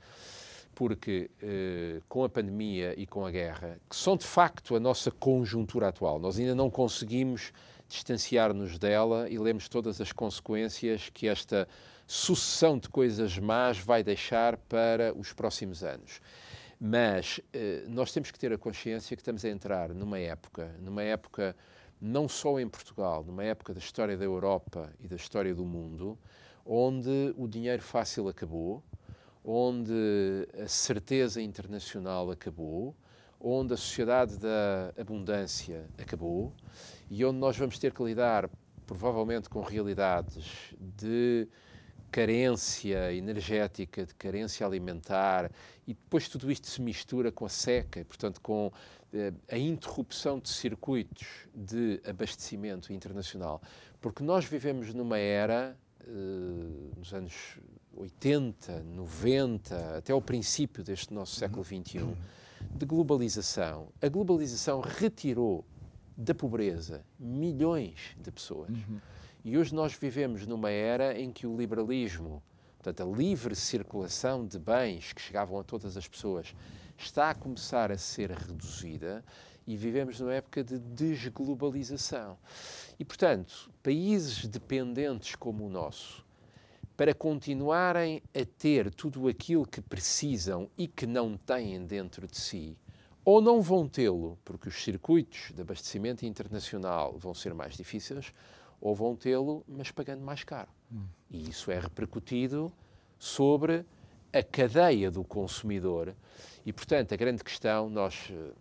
Porque 0.74 1.30
eh, 1.40 2.00
com 2.08 2.24
a 2.24 2.28
pandemia 2.28 2.94
e 2.98 3.06
com 3.06 3.24
a 3.24 3.30
guerra, 3.30 3.78
que 3.88 3.94
são 3.94 4.16
de 4.16 4.26
facto 4.26 4.74
a 4.74 4.80
nossa 4.80 5.10
conjuntura 5.10 5.88
atual, 5.88 6.18
nós 6.18 6.38
ainda 6.38 6.54
não 6.54 6.68
conseguimos 6.68 7.52
distanciar-nos 7.88 8.76
dela 8.78 9.28
e 9.30 9.38
lemos 9.38 9.68
todas 9.68 10.00
as 10.00 10.10
consequências 10.10 11.08
que 11.10 11.28
esta 11.28 11.68
sucessão 12.06 12.76
de 12.78 12.88
coisas 12.88 13.38
más 13.38 13.78
vai 13.78 14.02
deixar 14.02 14.56
para 14.56 15.14
os 15.16 15.32
próximos 15.32 15.84
anos. 15.84 16.20
Mas 16.86 17.40
eh, 17.54 17.82
nós 17.88 18.12
temos 18.12 18.30
que 18.30 18.38
ter 18.38 18.52
a 18.52 18.58
consciência 18.58 19.16
que 19.16 19.22
estamos 19.22 19.42
a 19.42 19.48
entrar 19.48 19.88
numa 19.94 20.18
época, 20.18 20.70
numa 20.78 21.02
época 21.02 21.56
não 21.98 22.28
só 22.28 22.60
em 22.60 22.68
Portugal, 22.68 23.24
numa 23.24 23.42
época 23.42 23.72
da 23.72 23.78
história 23.78 24.18
da 24.18 24.24
Europa 24.26 24.92
e 25.00 25.08
da 25.08 25.16
história 25.16 25.54
do 25.54 25.64
mundo, 25.64 26.18
onde 26.62 27.34
o 27.38 27.48
dinheiro 27.48 27.80
fácil 27.80 28.28
acabou, 28.28 28.82
onde 29.42 29.94
a 30.62 30.68
certeza 30.68 31.40
internacional 31.40 32.30
acabou, 32.30 32.94
onde 33.40 33.72
a 33.72 33.78
sociedade 33.78 34.36
da 34.36 34.92
abundância 35.00 35.86
acabou 35.96 36.52
e 37.08 37.24
onde 37.24 37.38
nós 37.38 37.56
vamos 37.56 37.78
ter 37.78 37.94
que 37.94 38.04
lidar, 38.04 38.46
provavelmente, 38.86 39.48
com 39.48 39.62
realidades 39.62 40.74
de 40.78 41.48
carência 42.14 43.12
energética, 43.12 44.06
de 44.06 44.14
carência 44.14 44.64
alimentar, 44.64 45.50
e 45.84 45.94
depois 45.94 46.28
tudo 46.28 46.48
isto 46.48 46.68
se 46.68 46.80
mistura 46.80 47.32
com 47.32 47.44
a 47.44 47.48
seca, 47.48 48.04
portanto, 48.04 48.40
com 48.40 48.70
eh, 49.12 49.32
a 49.50 49.58
interrupção 49.58 50.38
de 50.38 50.48
circuitos 50.48 51.26
de 51.52 52.00
abastecimento 52.08 52.92
internacional. 52.92 53.60
Porque 54.00 54.22
nós 54.22 54.44
vivemos 54.44 54.94
numa 54.94 55.18
era, 55.18 55.76
eh, 56.02 56.04
nos 56.96 57.12
anos 57.12 57.58
80, 57.96 58.84
90, 58.84 59.96
até 59.96 60.12
ao 60.12 60.22
princípio 60.22 60.84
deste 60.84 61.12
nosso 61.12 61.34
século 61.34 61.64
XXI, 61.64 62.16
de 62.76 62.86
globalização. 62.86 63.88
A 64.00 64.08
globalização 64.08 64.80
retirou 64.80 65.64
da 66.16 66.32
pobreza 66.32 67.04
milhões 67.18 68.14
de 68.22 68.30
pessoas. 68.30 68.70
Uhum 68.70 69.00
e 69.44 69.58
hoje 69.58 69.74
nós 69.74 69.92
vivemos 69.92 70.46
numa 70.46 70.70
era 70.70 71.20
em 71.20 71.30
que 71.30 71.46
o 71.46 71.54
liberalismo, 71.54 72.42
portanto, 72.78 73.02
a 73.02 73.16
livre 73.16 73.54
circulação 73.54 74.46
de 74.46 74.58
bens 74.58 75.12
que 75.12 75.20
chegavam 75.20 75.60
a 75.60 75.62
todas 75.62 75.98
as 75.98 76.08
pessoas, 76.08 76.54
está 76.96 77.28
a 77.28 77.34
começar 77.34 77.92
a 77.92 77.98
ser 77.98 78.30
reduzida 78.30 79.22
e 79.66 79.76
vivemos 79.76 80.18
numa 80.18 80.32
época 80.32 80.64
de 80.64 80.78
desglobalização. 80.78 82.38
E, 82.98 83.04
portanto, 83.04 83.70
países 83.82 84.46
dependentes 84.46 85.34
como 85.34 85.66
o 85.66 85.70
nosso, 85.70 86.24
para 86.96 87.12
continuarem 87.12 88.22
a 88.34 88.46
ter 88.46 88.94
tudo 88.94 89.28
aquilo 89.28 89.66
que 89.66 89.82
precisam 89.82 90.70
e 90.78 90.88
que 90.88 91.06
não 91.06 91.36
têm 91.36 91.84
dentro 91.84 92.26
de 92.26 92.38
si, 92.38 92.78
ou 93.22 93.42
não 93.42 93.60
vão 93.60 93.88
tê-lo, 93.88 94.38
porque 94.44 94.68
os 94.68 94.82
circuitos 94.82 95.50
de 95.54 95.60
abastecimento 95.60 96.24
internacional 96.24 97.18
vão 97.18 97.34
ser 97.34 97.52
mais 97.52 97.74
difíceis, 97.74 98.32
ou 98.80 98.94
vão 98.94 99.16
tê-lo, 99.16 99.64
mas 99.66 99.90
pagando 99.90 100.22
mais 100.22 100.44
caro. 100.44 100.68
Hum. 100.92 101.04
E 101.30 101.48
isso 101.48 101.70
é 101.70 101.78
repercutido 101.78 102.72
sobre 103.18 103.84
a 104.32 104.42
cadeia 104.42 105.10
do 105.10 105.24
consumidor. 105.24 106.14
E, 106.66 106.72
portanto, 106.72 107.12
a 107.12 107.16
grande 107.16 107.42
questão, 107.42 107.88
nós. 107.88 108.28
Eh, 108.30 108.52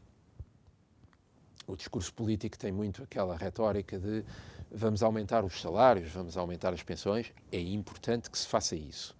o 1.65 1.75
discurso 1.77 2.13
político 2.13 2.57
tem 2.57 2.71
muito 2.71 3.01
aquela 3.03 3.37
retórica 3.37 3.97
de 3.97 4.25
vamos 4.69 5.01
aumentar 5.01 5.45
os 5.45 5.61
salários, 5.61 6.11
vamos 6.11 6.35
aumentar 6.35 6.73
as 6.73 6.83
pensões. 6.83 7.31
É 7.51 7.59
importante 7.59 8.29
que 8.29 8.37
se 8.37 8.47
faça 8.47 8.75
isso. 8.75 9.15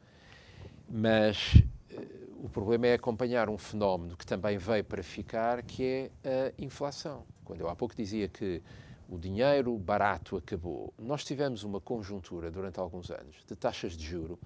Mas 0.90 1.54
uh, 1.92 2.46
o 2.46 2.50
problema 2.50 2.88
é 2.88 2.94
acompanhar 2.96 3.50
um 3.50 3.58
fenómeno 3.58 4.18
que 4.18 4.26
também 4.26 4.58
veio 4.58 4.84
para 4.84 5.02
ficar, 5.02 5.62
que 5.64 6.12
é 6.24 6.54
a 6.58 6.62
inflação. 6.62 7.24
Quando 7.46 7.62
eu 7.62 7.70
há 7.70 7.76
pouco 7.76 7.96
dizia 7.96 8.28
que 8.28 8.62
o 9.10 9.18
dinheiro 9.18 9.78
barato 9.78 10.38
acabou. 10.38 10.94
Nós 10.98 11.24
tivemos 11.24 11.64
uma 11.64 11.80
conjuntura 11.80 12.50
durante 12.50 12.80
alguns 12.80 13.10
anos 13.12 13.44
de 13.48 13.56
taxas 13.56 13.96
de 13.96 14.06
juro 14.06 14.40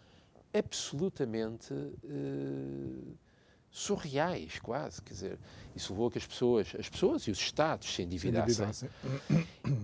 absolutamente 0.54 1.74
uh, 1.74 3.18
surreais, 3.70 4.60
quase. 4.60 5.02
Quer 5.02 5.14
dizer, 5.14 5.40
isso 5.76 5.94
levou 5.94 6.08
a 6.08 6.12
que 6.12 6.18
as 6.18 6.26
pessoas, 6.26 6.76
as 6.78 6.90
pessoas 6.90 7.24
e 7.24 7.32
os 7.32 7.40
Estados 7.40 7.94
se 7.94 8.02
endividassem. 8.02 8.74
Se 8.74 8.90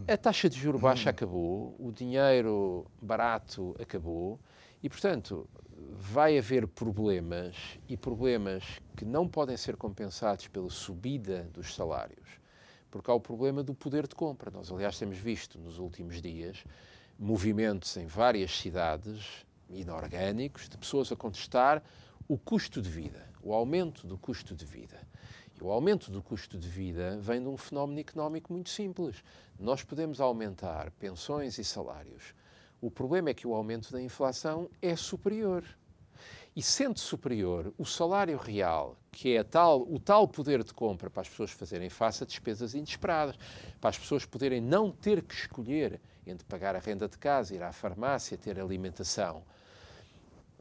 a 0.08 0.18
taxa 0.18 0.50
de 0.50 0.60
juro 0.60 0.80
baixa 0.80 1.10
acabou, 1.10 1.76
o 1.80 1.92
dinheiro 1.92 2.86
barato 3.02 3.76
acabou 3.80 4.40
e, 4.82 4.90
portanto, 4.90 5.48
vai 5.92 6.38
haver 6.38 6.68
problemas 6.68 7.56
e 7.88 7.96
problemas 7.96 8.64
que 8.96 9.06
não 9.06 9.28
podem 9.28 9.58
ser 9.58 9.76
compensados 9.76 10.48
pela 10.48 10.70
subida 10.70 11.50
dos 11.54 11.76
salários 11.76 12.43
porque 12.94 13.10
há 13.10 13.14
o 13.16 13.20
problema 13.20 13.64
do 13.64 13.74
poder 13.74 14.08
de 14.08 14.14
compra. 14.14 14.52
Nós, 14.52 14.72
aliás, 14.72 15.00
temos 15.00 15.18
visto 15.18 15.58
nos 15.58 15.80
últimos 15.80 16.22
dias 16.22 16.64
movimentos 17.18 17.98
em 17.98 18.06
várias 18.06 18.52
cidades 18.56 19.44
inorgânicos 19.68 20.70
de 20.70 20.78
pessoas 20.78 21.12
a 21.12 21.16
contestar 21.16 21.82
o 22.28 22.38
custo 22.38 22.84
de 22.84 22.90
vida, 22.92 23.28
o 23.42 23.52
aumento 23.52 24.06
do 24.06 24.16
custo 24.16 24.54
de 24.54 24.64
vida. 24.64 25.02
E 25.60 25.64
o 25.64 25.72
aumento 25.72 26.12
do 26.12 26.22
custo 26.22 26.56
de 26.56 26.70
vida 26.70 27.18
vem 27.20 27.42
de 27.42 27.48
um 27.48 27.58
fenómeno 27.58 28.00
económico 28.00 28.54
muito 28.54 28.70
simples. 28.70 29.24
Nós 29.60 29.82
podemos 29.82 30.22
aumentar 30.22 30.92
pensões 30.92 31.58
e 31.58 31.64
salários. 31.64 32.36
O 32.80 32.92
problema 32.92 33.32
é 33.32 33.34
que 33.34 33.48
o 33.48 33.56
aumento 33.56 33.92
da 33.92 34.00
inflação 34.00 34.70
é 34.80 34.96
superior. 34.96 35.64
E 36.56 36.62
sendo 36.62 37.00
superior 37.00 37.74
o 37.78 37.86
salário 37.86 38.38
real, 38.38 38.96
que 39.12 39.36
é 39.36 39.44
tal, 39.44 39.82
o 39.82 40.00
tal 40.00 40.28
poder 40.28 40.64
de 40.64 40.74
compra 40.74 41.10
para 41.10 41.22
as 41.22 41.30
pessoas 41.30 41.52
fazerem 41.52 41.90
face 41.90 42.24
a 42.24 42.28
despesas 42.28 42.74
inesperadas, 42.76 43.36
para 43.82 43.90
as 43.90 43.98
pessoas 43.98 44.26
poderem 44.26 44.62
não 44.62 44.92
ter 44.92 45.24
que 45.24 45.34
escolher 45.34 46.00
entre 46.26 46.46
pagar 46.46 46.76
a 46.76 46.80
renda 46.80 47.08
de 47.08 47.18
casa, 47.18 47.56
ir 47.56 47.64
à 47.64 47.72
farmácia, 47.72 48.38
ter 48.38 48.60
alimentação. 48.60 49.44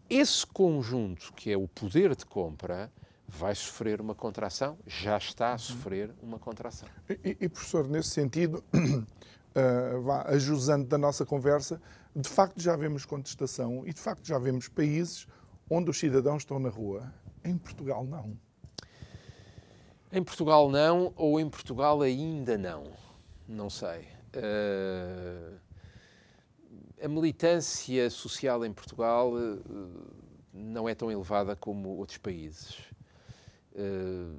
Esse 0.08 0.46
conjunto, 0.46 1.32
que 1.34 1.52
é 1.52 1.56
o 1.56 1.68
poder 1.68 2.16
de 2.16 2.24
compra, 2.24 2.90
vai 3.28 3.54
sofrer 3.54 4.00
uma 4.00 4.14
contração, 4.14 4.78
já 4.86 5.16
está 5.16 5.54
a 5.54 5.58
sofrer 5.58 6.10
uma 6.22 6.38
contração. 6.38 6.88
E, 7.08 7.36
e 7.40 7.48
professor, 7.48 7.88
nesse 7.88 8.10
sentido, 8.10 8.62
uh, 8.74 10.10
ajusando 10.26 10.86
da 10.86 10.98
nossa 10.98 11.24
conversa, 11.24 11.80
de 12.14 12.28
facto 12.28 12.60
já 12.60 12.76
vemos 12.76 13.06
contestação 13.06 13.86
e 13.86 13.92
de 13.92 14.00
facto 14.00 14.26
já 14.26 14.38
vemos 14.38 14.68
países 14.68 15.26
onde 15.68 15.90
os 15.90 15.98
cidadãos 15.98 16.42
estão 16.42 16.58
na 16.58 16.68
rua. 16.68 17.12
Em 17.44 17.56
Portugal, 17.56 18.04
não. 18.04 18.36
Em 20.12 20.22
Portugal, 20.22 20.70
não, 20.70 21.12
ou 21.16 21.40
em 21.40 21.48
Portugal 21.48 22.02
ainda 22.02 22.58
não. 22.58 22.84
Não 23.48 23.70
sei. 23.70 24.06
Uh, 24.36 25.58
a 27.02 27.08
militância 27.08 28.08
social 28.10 28.64
em 28.64 28.72
Portugal 28.72 29.32
uh, 29.32 29.62
não 30.52 30.88
é 30.88 30.94
tão 30.94 31.10
elevada 31.10 31.56
como 31.56 31.88
outros 31.88 32.18
países. 32.18 32.76
Uh, 33.72 34.38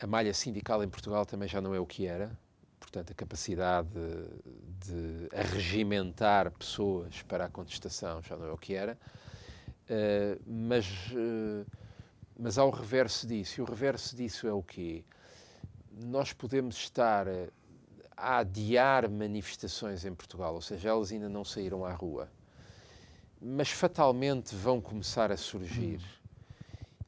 a 0.00 0.06
malha 0.06 0.34
sindical 0.34 0.82
em 0.82 0.88
Portugal 0.88 1.24
também 1.24 1.48
já 1.48 1.60
não 1.60 1.74
é 1.74 1.80
o 1.80 1.86
que 1.86 2.06
era. 2.06 2.36
Portanto, 2.78 3.10
a 3.10 3.14
capacidade 3.14 3.88
de, 3.88 5.26
de 5.28 5.36
arregimentar 5.36 6.50
pessoas 6.52 7.22
para 7.22 7.44
a 7.44 7.48
contestação 7.48 8.22
já 8.22 8.36
não 8.36 8.46
é 8.46 8.52
o 8.52 8.56
que 8.56 8.74
era. 8.74 8.98
Uh, 9.88 10.40
mas, 10.46 10.86
uh, 11.12 11.66
mas 12.38 12.58
há 12.58 12.64
o 12.64 12.70
reverso 12.70 13.26
disso. 13.26 13.60
E 13.60 13.62
o 13.62 13.64
reverso 13.64 14.14
disso 14.14 14.46
é 14.46 14.52
o 14.52 14.62
quê? 14.62 15.04
Nós 15.90 16.32
podemos 16.32 16.76
estar 16.76 17.26
a 18.18 18.38
adiar 18.38 19.08
manifestações 19.08 20.04
em 20.04 20.14
Portugal, 20.14 20.54
ou 20.54 20.60
seja, 20.60 20.88
elas 20.88 21.12
ainda 21.12 21.28
não 21.28 21.44
saíram 21.44 21.84
à 21.84 21.92
rua, 21.92 22.28
mas 23.40 23.70
fatalmente 23.70 24.54
vão 24.54 24.80
começar 24.80 25.30
a 25.30 25.36
surgir. 25.36 26.00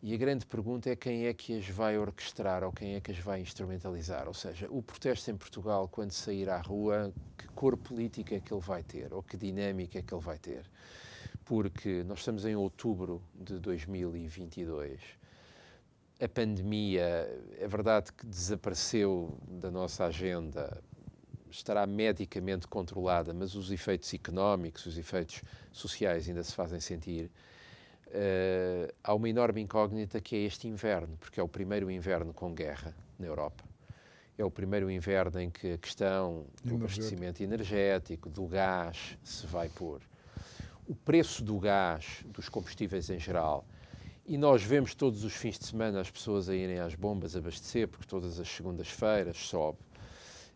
E 0.02 0.14
a 0.14 0.16
grande 0.16 0.46
pergunta 0.46 0.88
é 0.88 0.96
quem 0.96 1.26
é 1.26 1.34
que 1.34 1.58
as 1.58 1.68
vai 1.68 1.98
orquestrar 1.98 2.64
ou 2.64 2.72
quem 2.72 2.94
é 2.94 3.00
que 3.00 3.10
as 3.10 3.18
vai 3.18 3.40
instrumentalizar. 3.40 4.26
Ou 4.28 4.32
seja, 4.32 4.66
o 4.70 4.82
protesto 4.82 5.30
em 5.30 5.36
Portugal, 5.36 5.88
quando 5.88 6.12
sair 6.12 6.48
à 6.48 6.58
rua, 6.58 7.12
que 7.36 7.46
cor 7.48 7.76
política 7.76 8.36
é 8.36 8.40
que 8.40 8.50
ele 8.54 8.62
vai 8.62 8.82
ter 8.82 9.12
ou 9.12 9.22
que 9.22 9.36
dinâmica 9.36 9.98
é 9.98 10.02
que 10.02 10.14
ele 10.14 10.22
vai 10.22 10.38
ter? 10.38 10.64
Porque 11.50 12.04
nós 12.04 12.20
estamos 12.20 12.44
em 12.44 12.54
outubro 12.54 13.20
de 13.34 13.58
2022. 13.58 15.00
A 16.20 16.28
pandemia, 16.28 17.28
é 17.58 17.66
verdade 17.66 18.12
que 18.12 18.24
desapareceu 18.24 19.36
da 19.48 19.68
nossa 19.68 20.04
agenda, 20.04 20.80
estará 21.50 21.84
medicamente 21.88 22.68
controlada, 22.68 23.34
mas 23.34 23.56
os 23.56 23.72
efeitos 23.72 24.14
económicos, 24.14 24.86
os 24.86 24.96
efeitos 24.96 25.42
sociais 25.72 26.28
ainda 26.28 26.44
se 26.44 26.54
fazem 26.54 26.78
sentir. 26.78 27.28
Uh, 28.06 28.94
há 29.02 29.12
uma 29.12 29.28
enorme 29.28 29.60
incógnita 29.60 30.20
que 30.20 30.36
é 30.36 30.38
este 30.42 30.68
inverno, 30.68 31.16
porque 31.16 31.40
é 31.40 31.42
o 31.42 31.48
primeiro 31.48 31.90
inverno 31.90 32.32
com 32.32 32.54
guerra 32.54 32.94
na 33.18 33.26
Europa. 33.26 33.64
É 34.38 34.44
o 34.44 34.50
primeiro 34.52 34.88
inverno 34.88 35.40
em 35.40 35.50
que 35.50 35.72
a 35.72 35.78
questão 35.78 36.46
do 36.62 36.76
abastecimento 36.76 37.42
energético, 37.42 38.30
do 38.30 38.46
gás, 38.46 39.18
se 39.24 39.48
vai 39.48 39.68
pôr 39.68 40.00
o 40.90 40.94
preço 40.96 41.44
do 41.44 41.57
gás, 41.57 42.24
dos 42.24 42.48
combustíveis 42.48 43.09
em 43.11 43.18
geral, 43.18 43.64
e 44.26 44.37
nós 44.37 44.61
vemos 44.64 44.92
todos 44.92 45.22
os 45.22 45.33
fins 45.33 45.57
de 45.57 45.64
semana 45.64 46.00
as 46.00 46.11
pessoas 46.11 46.48
a 46.48 46.55
irem 46.55 46.81
às 46.81 46.96
bombas 46.96 47.37
abastecer, 47.37 47.87
porque 47.87 48.05
todas 48.09 48.40
as 48.40 48.48
segundas-feiras 48.48 49.37
sobe. 49.37 49.79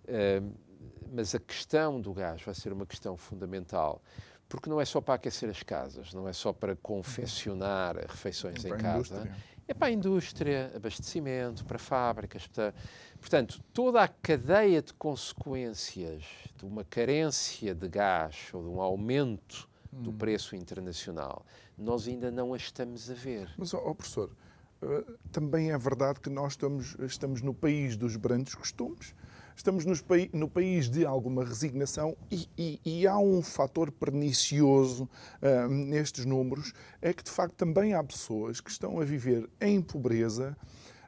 Uh, 0.09 0.53
mas 1.13 1.37
a 1.37 1.39
questão 1.39 2.01
do 2.01 2.13
gás 2.13 2.43
vai 2.43 2.53
ser 2.53 2.73
uma 2.73 2.85
questão 2.85 3.17
fundamental, 3.17 4.03
porque 4.49 4.69
não 4.69 4.81
é 4.81 4.85
só 4.85 5.01
para 5.01 5.15
aquecer 5.15 5.49
as 5.49 5.63
casas, 5.63 6.13
não 6.13 6.27
é 6.27 6.33
só 6.33 6.53
para 6.53 6.75
confeccionar 6.75 7.97
refeições 7.97 8.65
é 8.65 8.71
em 8.71 8.77
casa, 8.77 9.31
é 9.69 9.73
para 9.73 9.87
a 9.87 9.93
indústria, 9.93 10.73
abastecimento, 10.75 11.65
para 11.65 11.79
fábricas. 11.79 12.49
Para... 12.49 12.75
Portanto, 13.21 13.63
toda 13.73 14.03
a 14.03 14.09
cadeia 14.09 14.83
de 14.83 14.93
consequências 14.95 16.25
de 16.57 16.65
uma 16.65 16.83
carência 16.83 17.73
de 17.73 17.89
gás 17.89 18.49
ou 18.53 18.65
de 18.65 18.69
um 18.69 18.81
aumento 18.81 19.73
do 20.03 20.11
hum. 20.11 20.17
preço 20.17 20.57
internacional, 20.57 21.45
nós 21.77 22.07
ainda 22.09 22.31
não 22.31 22.55
a 22.55 22.57
estamos 22.57 23.11
a 23.11 23.15
ver. 23.15 23.53
Mas, 23.57 23.73
oh, 23.75 23.95
professor, 23.95 24.31
eh, 24.83 25.05
também 25.33 25.73
é 25.73 25.79
verdade 25.79 26.21
que 26.21 26.29
nós 26.29 26.53
estamos, 26.53 26.97
estamos 27.01 27.41
no 27.41 27.55
país 27.55 27.97
dos 27.97 28.17
grandes 28.17 28.55
costumes, 28.55 29.15
estamos 29.57 29.85
nos, 29.85 30.05
no 30.33 30.49
país 30.49 30.91
de 30.91 31.07
alguma 31.07 31.45
resignação 31.45 32.17
e, 32.31 32.49
e, 32.59 32.81
e 32.85 33.07
há 33.07 33.17
um 33.19 33.41
fator 33.41 33.91
pernicioso 33.91 35.09
uh, 35.41 35.69
nestes 35.69 36.25
números, 36.25 36.73
é 37.01 37.13
que 37.13 37.23
de 37.23 37.31
facto 37.31 37.55
também 37.55 37.95
há 37.95 38.03
pessoas 38.03 38.61
que 38.61 38.71
estão 38.71 39.01
a 39.01 39.05
viver 39.05 39.49
em 39.61 39.81
pobreza, 39.81 40.57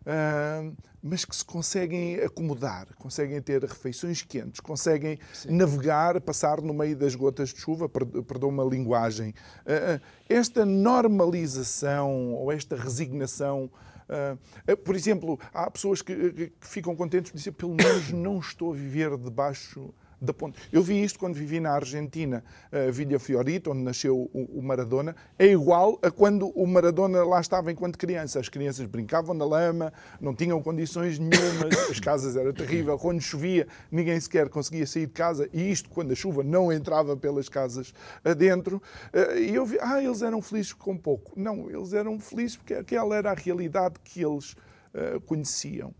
uh, 0.07 0.77
mas 1.03 1.25
que 1.25 1.37
se 1.37 1.45
conseguem 1.45 2.17
acomodar, 2.17 2.89
conseguem 2.97 3.41
ter 3.41 3.63
refeições 3.63 4.23
quentes, 4.23 4.61
conseguem 4.61 5.19
Sim. 5.33 5.57
navegar, 5.57 6.21
passar 6.21 6.61
no 6.61 6.73
meio 6.73 6.97
das 6.97 7.15
gotas 7.15 7.51
de 7.51 7.61
chuva, 7.61 7.89
perdão 7.89 8.49
uma 8.49 8.65
linguagem. 8.65 9.31
Uh, 9.31 10.01
esta 10.29 10.65
normalização 10.65 12.35
ou 12.35 12.51
esta 12.51 12.77
resignação 12.77 13.71
Uh, 14.07 14.77
por 14.77 14.95
exemplo, 14.95 15.37
há 15.53 15.69
pessoas 15.69 16.01
que, 16.01 16.53
que 16.61 16.67
ficam 16.67 16.95
contentes 16.95 17.33
de 17.33 17.39
dizer 17.39 17.51
pelo 17.51 17.75
menos 17.75 18.13
não 18.13 18.39
estou 18.39 18.73
a 18.73 18.77
viver 18.77 19.17
debaixo 19.17 19.93
da 20.21 20.33
ponte. 20.33 20.59
Eu 20.73 20.83
vi 20.83 21.03
isto 21.03 21.19
quando 21.19 21.35
vivi 21.35 21.61
na 21.61 21.73
Argentina, 21.73 22.43
uh, 22.73 22.91
Villa 22.91 23.19
Fiorito, 23.19 23.71
onde 23.71 23.83
nasceu 23.83 24.31
o, 24.33 24.59
o, 24.59 24.63
Maradona. 24.63 25.15
É 25.39 25.47
igual 25.47 25.99
a 26.03 26.11
quando 26.11 26.49
o 26.49 26.67
Maradona 26.67 27.23
lá 27.25 27.41
estava 27.41 27.71
enquanto 27.71 27.99
criança. 27.99 28.41
As 28.41 28.49
crianças 28.49 28.87
brincavam 28.87 29.35
na 29.35 29.45
lama, 29.45 29.93
não 30.21 30.35
tinham 30.35 30.61
condições 30.63 31.19
nenhumas, 31.19 31.77
as 31.91 32.01
casas 32.01 32.37
eram 32.37 32.53
terríveis. 32.53 33.01
Quando 33.01 33.21
chovia, 33.21 33.67
ninguém 33.91 34.19
sequer 34.19 34.49
conseguia 34.49 34.87
sair 34.87 35.07
de 35.07 35.13
casa. 35.13 35.49
E 35.53 35.71
isto 35.71 35.91
quando 35.91 36.13
a 36.13 36.15
chuva 36.15 36.43
não 36.43 36.73
entrava 36.73 37.17
pelas 37.17 37.49
casas 37.49 37.93
adentro. 38.25 38.83
Uh, 39.13 39.39
e 39.39 39.55
eu 39.55 39.67
vi, 39.67 39.79
ah, 39.81 40.03
eles 40.03 40.23
eram 40.23 40.41
felizes 40.41 40.73
com 40.73 40.97
pouco. 40.97 41.33
Não, 41.37 41.71
eles 41.71 41.93
eram 41.93 42.19
felizes 42.19 42.57
porque 42.57 42.75
aquela 42.75 43.17
era 43.17 43.31
a 43.31 43.35
realidade 43.35 43.97
que 44.03 44.25
eles 44.25 44.53
uh, 44.53 45.21
conheciam. 45.27 45.95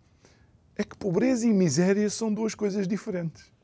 É 0.75 0.85
que 0.85 0.97
pobreza 0.97 1.47
e 1.47 1.53
miséria 1.53 2.09
são 2.09 2.33
duas 2.33 2.55
coisas 2.55 2.87
diferentes. 2.89 3.56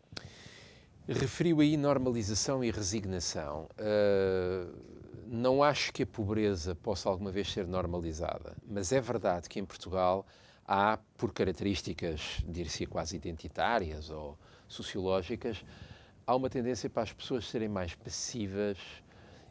Referiu 1.09 1.61
aí 1.61 1.77
normalização 1.77 2.63
e 2.63 2.71
resignação. 2.71 3.69
Uh, 3.73 4.73
não 5.27 5.63
acho 5.63 5.93
que 5.93 6.05
a 6.05 6.07
pobreza 6.07 6.77
possa 6.77 7.09
alguma 7.09 7.33
vez 7.33 7.53
ser 7.53 7.67
normalizada, 7.67 8.57
mas 8.65 8.93
é 8.93 9.01
verdade 9.01 9.49
que 9.49 9.59
em 9.59 9.65
Portugal 9.65 10.25
há, 10.67 10.99
por 11.17 11.33
características, 11.33 12.43
dir-se 12.47 12.87
quase 12.87 13.17
identitárias 13.17 14.11
ou 14.11 14.39
sociológicas, 14.69 15.65
há 16.25 16.37
uma 16.37 16.49
tendência 16.49 16.89
para 16.89 17.03
as 17.03 17.13
pessoas 17.13 17.49
serem 17.49 17.69
mais 17.69 17.95
passivas 17.95 18.79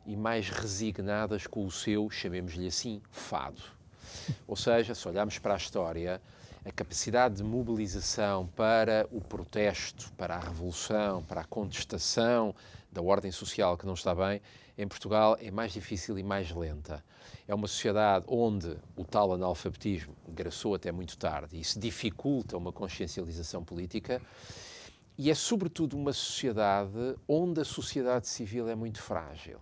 e 0.05 0.15
mais 0.15 0.49
resignadas 0.49 1.47
com 1.47 1.65
o 1.65 1.71
seu, 1.71 2.09
chamemos-lhe 2.09 2.67
assim, 2.67 3.01
fado. 3.11 3.61
Ou 4.47 4.55
seja, 4.55 4.95
se 4.95 5.07
olharmos 5.07 5.37
para 5.37 5.53
a 5.53 5.57
história, 5.57 6.21
a 6.63 6.71
capacidade 6.71 7.36
de 7.36 7.43
mobilização 7.43 8.47
para 8.56 9.08
o 9.12 9.19
protesto, 9.19 10.12
para 10.13 10.36
a 10.36 10.39
revolução, 10.39 11.24
para 11.24 11.41
a 11.41 11.43
contestação 11.43 12.54
da 12.91 13.02
ordem 13.02 13.32
social 13.32 13.78
que 13.78 13.86
não 13.86 13.93
está 13.93 14.13
bem, 14.13 14.41
em 14.78 14.88
Portugal 14.88 15.38
é 15.39 15.50
mais 15.50 15.74
difícil 15.74 16.17
e 16.19 16.24
mais 16.24 16.52
lenta. 16.52 17.04
É 17.47 17.56
uma 17.56 17.67
sociedade 17.67 18.26
onde 18.28 18.78
o 18.95 19.04
tal 19.04 19.34
analfabetismo 19.34 20.15
graçou 20.28 20.76
até 20.76 20.91
muito 20.91 21.17
tarde 21.17 21.58
e 21.58 21.62
isso 21.62 21.80
dificulta 21.80 22.58
uma 22.58 22.71
consciencialização 22.71 23.63
política. 23.63 24.21
E 25.17 25.30
é, 25.30 25.36
sobretudo, 25.36 25.97
uma 25.97 26.13
sociedade 26.13 27.15
onde 27.28 27.62
a 27.62 27.65
sociedade 27.65 28.28
civil 28.28 28.69
é 28.69 28.76
muito 28.76 29.02
frágil. 29.02 29.60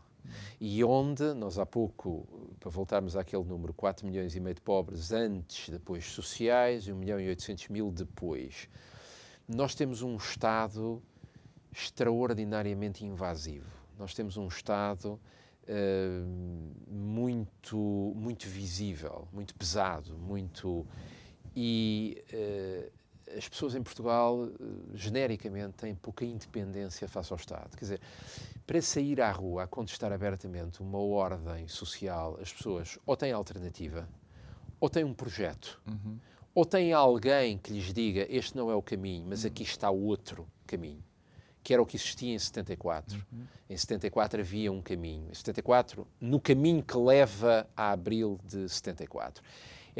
E 0.59 0.83
onde, 0.83 1.33
nós 1.33 1.57
há 1.57 1.65
pouco, 1.65 2.27
para 2.59 2.69
voltarmos 2.69 3.15
àquele 3.15 3.43
número, 3.43 3.73
4 3.73 4.05
milhões 4.05 4.35
e 4.35 4.39
meio 4.39 4.55
de 4.55 4.61
pobres 4.61 5.11
antes 5.11 5.69
de 5.69 5.75
apoios 5.75 6.05
sociais 6.05 6.87
e 6.87 6.91
1 6.91 6.95
milhão 6.95 7.19
e 7.19 7.27
800 7.29 7.69
mil 7.69 7.91
depois, 7.91 8.69
nós 9.47 9.73
temos 9.75 10.01
um 10.01 10.15
Estado 10.15 11.01
extraordinariamente 11.71 13.05
invasivo. 13.05 13.69
Nós 13.97 14.13
temos 14.13 14.37
um 14.37 14.47
Estado 14.47 15.19
uh, 15.63 16.91
muito, 16.91 18.13
muito 18.15 18.47
visível, 18.47 19.27
muito 19.31 19.55
pesado, 19.55 20.17
muito. 20.17 20.85
E 21.55 22.23
uh, 22.33 22.98
as 23.37 23.47
pessoas 23.47 23.75
em 23.75 23.83
Portugal, 23.83 24.37
uh, 24.37 24.51
genericamente, 24.93 25.73
têm 25.77 25.95
pouca 25.95 26.25
independência 26.25 27.07
face 27.07 27.31
ao 27.31 27.37
Estado. 27.37 27.75
Quer 27.77 27.85
dizer, 27.85 28.01
para 28.65 28.81
sair 28.81 29.21
à 29.21 29.31
rua 29.31 29.63
a 29.63 29.67
contestar 29.67 30.11
abertamente 30.11 30.81
uma 30.81 30.99
ordem 30.99 31.67
social, 31.67 32.37
as 32.41 32.51
pessoas 32.51 32.97
ou 33.05 33.15
têm 33.15 33.31
alternativa, 33.31 34.07
ou 34.79 34.89
têm 34.89 35.03
um 35.03 35.13
projeto, 35.13 35.81
uhum. 35.87 36.17
ou 36.53 36.65
têm 36.65 36.93
alguém 36.93 37.57
que 37.57 37.73
lhes 37.73 37.93
diga 37.93 38.25
este 38.29 38.55
não 38.55 38.71
é 38.71 38.75
o 38.75 38.81
caminho, 38.81 39.25
mas 39.27 39.45
aqui 39.45 39.63
está 39.63 39.89
outro 39.89 40.47
caminho, 40.65 41.03
que 41.61 41.73
era 41.73 41.81
o 41.81 41.85
que 41.85 41.97
existia 41.97 42.33
em 42.33 42.39
74. 42.39 43.17
Uhum. 43.31 43.43
Em 43.69 43.77
74 43.77 44.41
havia 44.41 44.71
um 44.71 44.81
caminho. 44.81 45.29
Em 45.29 45.33
74, 45.33 46.07
no 46.19 46.39
caminho 46.39 46.81
que 46.81 46.97
leva 46.97 47.67
a 47.75 47.91
abril 47.91 48.39
de 48.43 48.67
74 48.69 49.43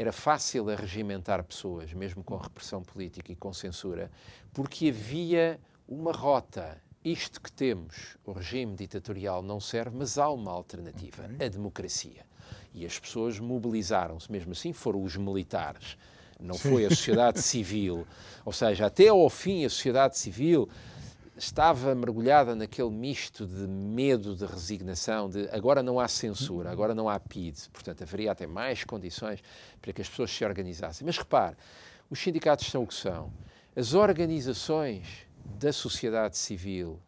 era 0.00 0.12
fácil 0.12 0.70
arregimentar 0.70 1.44
pessoas, 1.44 1.92
mesmo 1.92 2.24
com 2.24 2.34
repressão 2.34 2.82
política 2.82 3.32
e 3.32 3.36
com 3.36 3.52
censura, 3.52 4.10
porque 4.50 4.88
havia 4.88 5.60
uma 5.86 6.10
rota 6.10 6.80
isto 7.04 7.38
que 7.38 7.52
temos, 7.52 8.16
o 8.24 8.32
regime 8.32 8.74
ditatorial, 8.74 9.42
não 9.42 9.60
serve, 9.60 9.98
mas 9.98 10.16
há 10.16 10.30
uma 10.30 10.52
alternativa, 10.52 11.24
a 11.24 11.48
democracia. 11.48 12.24
E 12.72 12.86
as 12.86 12.98
pessoas 12.98 13.38
mobilizaram-se, 13.38 14.32
mesmo 14.32 14.52
assim 14.52 14.72
foram 14.72 15.02
os 15.02 15.16
militares, 15.16 15.98
não 16.40 16.54
Sim. 16.54 16.70
foi 16.70 16.86
a 16.86 16.88
sociedade 16.88 17.40
civil. 17.44 18.06
Ou 18.42 18.54
seja, 18.54 18.86
até 18.86 19.08
ao 19.08 19.28
fim 19.28 19.66
a 19.66 19.68
sociedade 19.68 20.16
civil 20.16 20.66
estava 21.40 21.94
mergulhada 21.94 22.54
naquele 22.54 22.90
misto 22.90 23.46
de 23.46 23.66
medo, 23.66 24.36
de 24.36 24.44
resignação, 24.44 25.28
de 25.28 25.48
agora 25.50 25.82
não 25.82 25.98
há 25.98 26.06
censura, 26.06 26.70
agora 26.70 26.94
não 26.94 27.08
há 27.08 27.18
PID, 27.18 27.56
portanto 27.72 28.02
haveria 28.02 28.32
até 28.32 28.46
mais 28.46 28.84
condições 28.84 29.42
para 29.80 29.92
que 29.92 30.02
as 30.02 30.08
pessoas 30.08 30.30
se 30.30 30.44
organizassem. 30.44 31.06
Mas 31.06 31.16
repare, 31.16 31.56
os 32.10 32.18
sindicatos 32.18 32.66
são 32.70 32.82
o 32.82 32.86
que 32.86 32.94
são. 32.94 33.32
As 33.74 33.94
organizações 33.94 35.26
da 35.58 35.72
sociedade 35.72 36.36
civil 36.36 37.00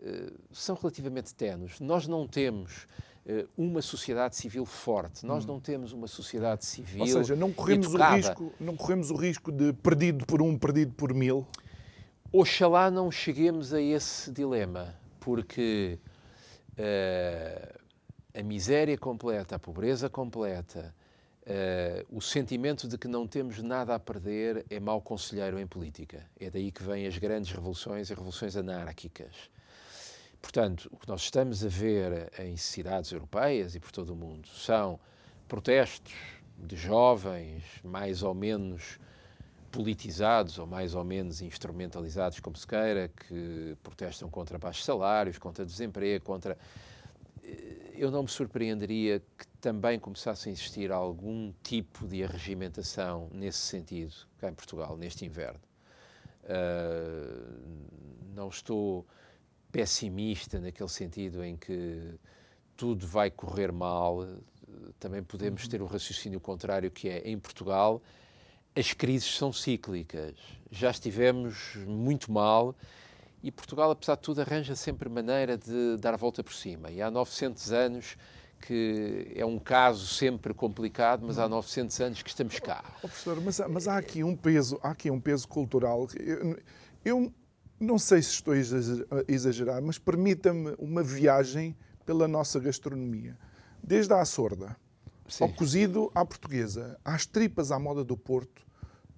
uh, 0.00 0.32
são 0.50 0.74
relativamente 0.74 1.34
tenues. 1.34 1.78
Nós 1.78 2.08
não 2.08 2.26
temos 2.26 2.88
uh, 3.24 3.48
uma 3.56 3.82
sociedade 3.82 4.34
civil 4.34 4.66
forte. 4.66 5.24
Nós 5.24 5.44
hum. 5.44 5.48
não 5.48 5.60
temos 5.60 5.92
uma 5.92 6.08
sociedade 6.08 6.64
civil. 6.64 7.02
Ou 7.02 7.06
seja, 7.06 7.36
não 7.36 7.52
corremos, 7.52 7.94
o 7.94 7.98
risco, 7.98 8.52
não 8.58 8.76
corremos 8.76 9.10
o 9.10 9.14
risco 9.14 9.52
de 9.52 9.72
perdido 9.74 10.26
por 10.26 10.42
um, 10.42 10.58
perdido 10.58 10.92
por 10.94 11.14
mil? 11.14 11.46
Oxalá 12.32 12.90
não 12.90 13.10
cheguemos 13.10 13.72
a 13.72 13.80
esse 13.80 14.30
dilema, 14.32 14.94
porque 15.20 15.98
uh, 16.72 17.80
a 18.34 18.42
miséria 18.42 18.96
completa, 18.98 19.56
a 19.56 19.58
pobreza 19.58 20.08
completa, 20.08 20.94
Uh, 21.46 22.02
o 22.10 22.20
sentimento 22.20 22.88
de 22.88 22.98
que 22.98 23.06
não 23.06 23.24
temos 23.24 23.62
nada 23.62 23.94
a 23.94 24.00
perder 24.00 24.66
é 24.68 24.80
mau 24.80 25.00
conselheiro 25.00 25.60
em 25.60 25.66
política. 25.66 26.28
É 26.40 26.50
daí 26.50 26.72
que 26.72 26.82
vêm 26.82 27.06
as 27.06 27.16
grandes 27.18 27.52
revoluções 27.52 28.10
e 28.10 28.14
revoluções 28.14 28.56
anárquicas. 28.56 29.48
Portanto, 30.42 30.88
o 30.90 30.96
que 30.96 31.06
nós 31.06 31.20
estamos 31.20 31.64
a 31.64 31.68
ver 31.68 32.32
em 32.40 32.56
cidades 32.56 33.12
europeias 33.12 33.76
e 33.76 33.80
por 33.80 33.92
todo 33.92 34.10
o 34.10 34.16
mundo 34.16 34.48
são 34.48 34.98
protestos 35.46 36.12
de 36.58 36.74
jovens 36.74 37.62
mais 37.84 38.24
ou 38.24 38.34
menos 38.34 38.98
politizados 39.76 40.58
ou 40.58 40.66
mais 40.66 40.94
ou 40.94 41.04
menos 41.04 41.42
instrumentalizados, 41.42 42.40
como 42.40 42.56
se 42.56 42.66
queira, 42.66 43.08
que 43.08 43.76
protestam 43.82 44.30
contra 44.30 44.56
baixos 44.56 44.86
salários, 44.86 45.36
contra 45.36 45.66
desemprego, 45.66 46.24
contra 46.24 46.56
eu 47.92 48.10
não 48.10 48.22
me 48.22 48.28
surpreenderia 48.28 49.20
que 49.38 49.46
também 49.60 49.98
começasse 49.98 50.48
a 50.48 50.52
existir 50.52 50.90
algum 50.90 51.52
tipo 51.62 52.06
de 52.06 52.24
arregimentação 52.24 53.28
nesse 53.32 53.58
sentido 53.58 54.14
cá 54.38 54.48
em 54.48 54.54
Portugal, 54.54 54.96
neste 54.96 55.24
inverno. 55.26 55.60
Uh, 56.44 57.60
não 58.34 58.48
estou 58.48 59.06
pessimista 59.70 60.58
naquele 60.58 60.88
sentido 60.88 61.44
em 61.44 61.56
que 61.56 62.14
tudo 62.76 63.06
vai 63.06 63.30
correr 63.30 63.72
mal, 63.72 64.26
também 64.98 65.22
podemos 65.22 65.64
uhum. 65.64 65.70
ter 65.70 65.82
o 65.82 65.86
raciocínio 65.86 66.40
contrário, 66.40 66.90
que 66.90 67.08
é 67.08 67.28
em 67.28 67.38
Portugal 67.38 68.02
as 68.76 68.92
crises 68.92 69.36
são 69.36 69.52
cíclicas. 69.52 70.34
Já 70.70 70.90
estivemos 70.90 71.76
muito 71.86 72.30
mal 72.30 72.76
e 73.42 73.50
Portugal, 73.50 73.90
apesar 73.90 74.16
de 74.16 74.22
tudo, 74.22 74.40
arranja 74.40 74.76
sempre 74.76 75.08
maneira 75.08 75.56
de 75.56 75.96
dar 75.98 76.14
a 76.14 76.16
volta 76.16 76.44
por 76.44 76.52
cima. 76.52 76.90
E 76.90 77.00
há 77.00 77.10
900 77.10 77.72
anos 77.72 78.16
que 78.60 79.32
é 79.34 79.44
um 79.44 79.58
caso 79.58 80.06
sempre 80.06 80.52
complicado, 80.54 81.24
mas 81.26 81.38
há 81.38 81.48
900 81.48 82.00
anos 82.00 82.22
que 82.22 82.28
estamos 82.28 82.58
cá. 82.58 82.82
Oh, 82.98 83.08
professor, 83.08 83.40
mas, 83.40 83.60
mas, 83.68 83.86
há 83.86 83.98
aqui 83.98 84.24
um 84.24 84.34
peso, 84.34 84.78
há 84.82 84.90
aqui 84.90 85.10
um 85.10 85.20
peso 85.20 85.46
cultural. 85.46 86.08
Eu, 86.18 86.58
eu 87.04 87.32
não 87.78 87.98
sei 87.98 88.22
se 88.22 88.30
estou 88.30 88.54
a 88.54 88.56
exagerar, 89.28 89.80
mas 89.82 89.98
permita-me 89.98 90.74
uma 90.78 91.02
viagem 91.02 91.76
pela 92.04 92.26
nossa 92.26 92.58
gastronomia. 92.58 93.38
Desde 93.82 94.12
a 94.14 94.24
sorda, 94.24 94.76
Sim. 95.28 95.44
ao 95.44 95.52
cozido 95.52 96.10
à 96.14 96.24
portuguesa, 96.24 96.98
às 97.04 97.26
tripas 97.26 97.70
à 97.70 97.78
moda 97.78 98.02
do 98.02 98.16
Porto, 98.16 98.65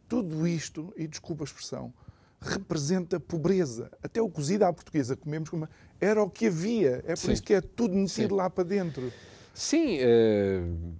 tudo 0.09 0.46
isto, 0.46 0.92
e 0.96 1.06
desculpa 1.06 1.44
a 1.44 1.46
expressão, 1.46 1.92
representa 2.40 3.20
pobreza. 3.20 3.90
Até 4.02 4.22
o 4.22 4.28
cozido 4.28 4.64
à 4.64 4.72
portuguesa 4.72 5.16
comemos 5.16 5.50
como 5.50 5.68
era 6.00 6.22
o 6.22 6.30
que 6.30 6.46
havia. 6.46 7.02
É 7.06 7.14
por 7.14 7.18
Sim. 7.18 7.32
isso 7.32 7.42
que 7.42 7.54
é 7.54 7.61
tudo 7.61 7.94
metido 7.94 8.30
Sim. 8.30 8.36
lá 8.36 8.48
para 8.48 8.64
dentro. 8.64 9.12
Sim, 9.52 9.98
uh, 9.98 10.94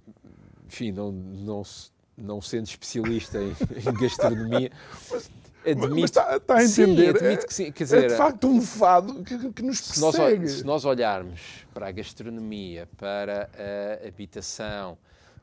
enfim, 0.67 0.91
não, 0.91 1.11
não, 1.11 1.63
não 2.17 2.41
sendo 2.41 2.67
especialista 2.67 3.39
em, 3.41 3.49
em 3.79 3.93
gastronomia. 3.93 4.71
Mas, 5.09 5.31
admito, 5.65 5.95
mas 5.95 6.03
está, 6.03 6.37
está, 6.37 6.57
a 6.57 6.63
entender. 6.63 7.17
Sim, 7.17 7.25
admito 7.25 7.47
que 7.47 7.53
sim. 7.53 7.71
Quer 7.71 7.83
dizer, 7.85 8.03
é 8.03 8.07
de 8.07 8.15
facto 8.15 8.47
um 8.47 8.61
fado 8.61 9.23
que, 9.23 9.53
que 9.53 9.61
nos 9.61 9.81
persegue. 9.81 10.47
Se 10.47 10.53
nós, 10.53 10.59
se 10.59 10.65
nós 10.65 10.85
olharmos 10.85 11.65
para 11.73 11.87
a 11.87 11.91
gastronomia, 11.91 12.87
para 12.97 13.49
a 13.57 14.07
habitação, 14.07 14.97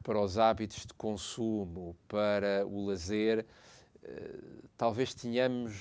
para 0.07 0.21
os 0.21 0.39
hábitos 0.39 0.87
de 0.87 0.95
consumo, 0.95 1.97
para 2.07 2.65
o 2.65 2.87
lazer, 2.87 3.45
eh, 4.05 4.35
talvez 4.77 5.13
tenhamos 5.13 5.73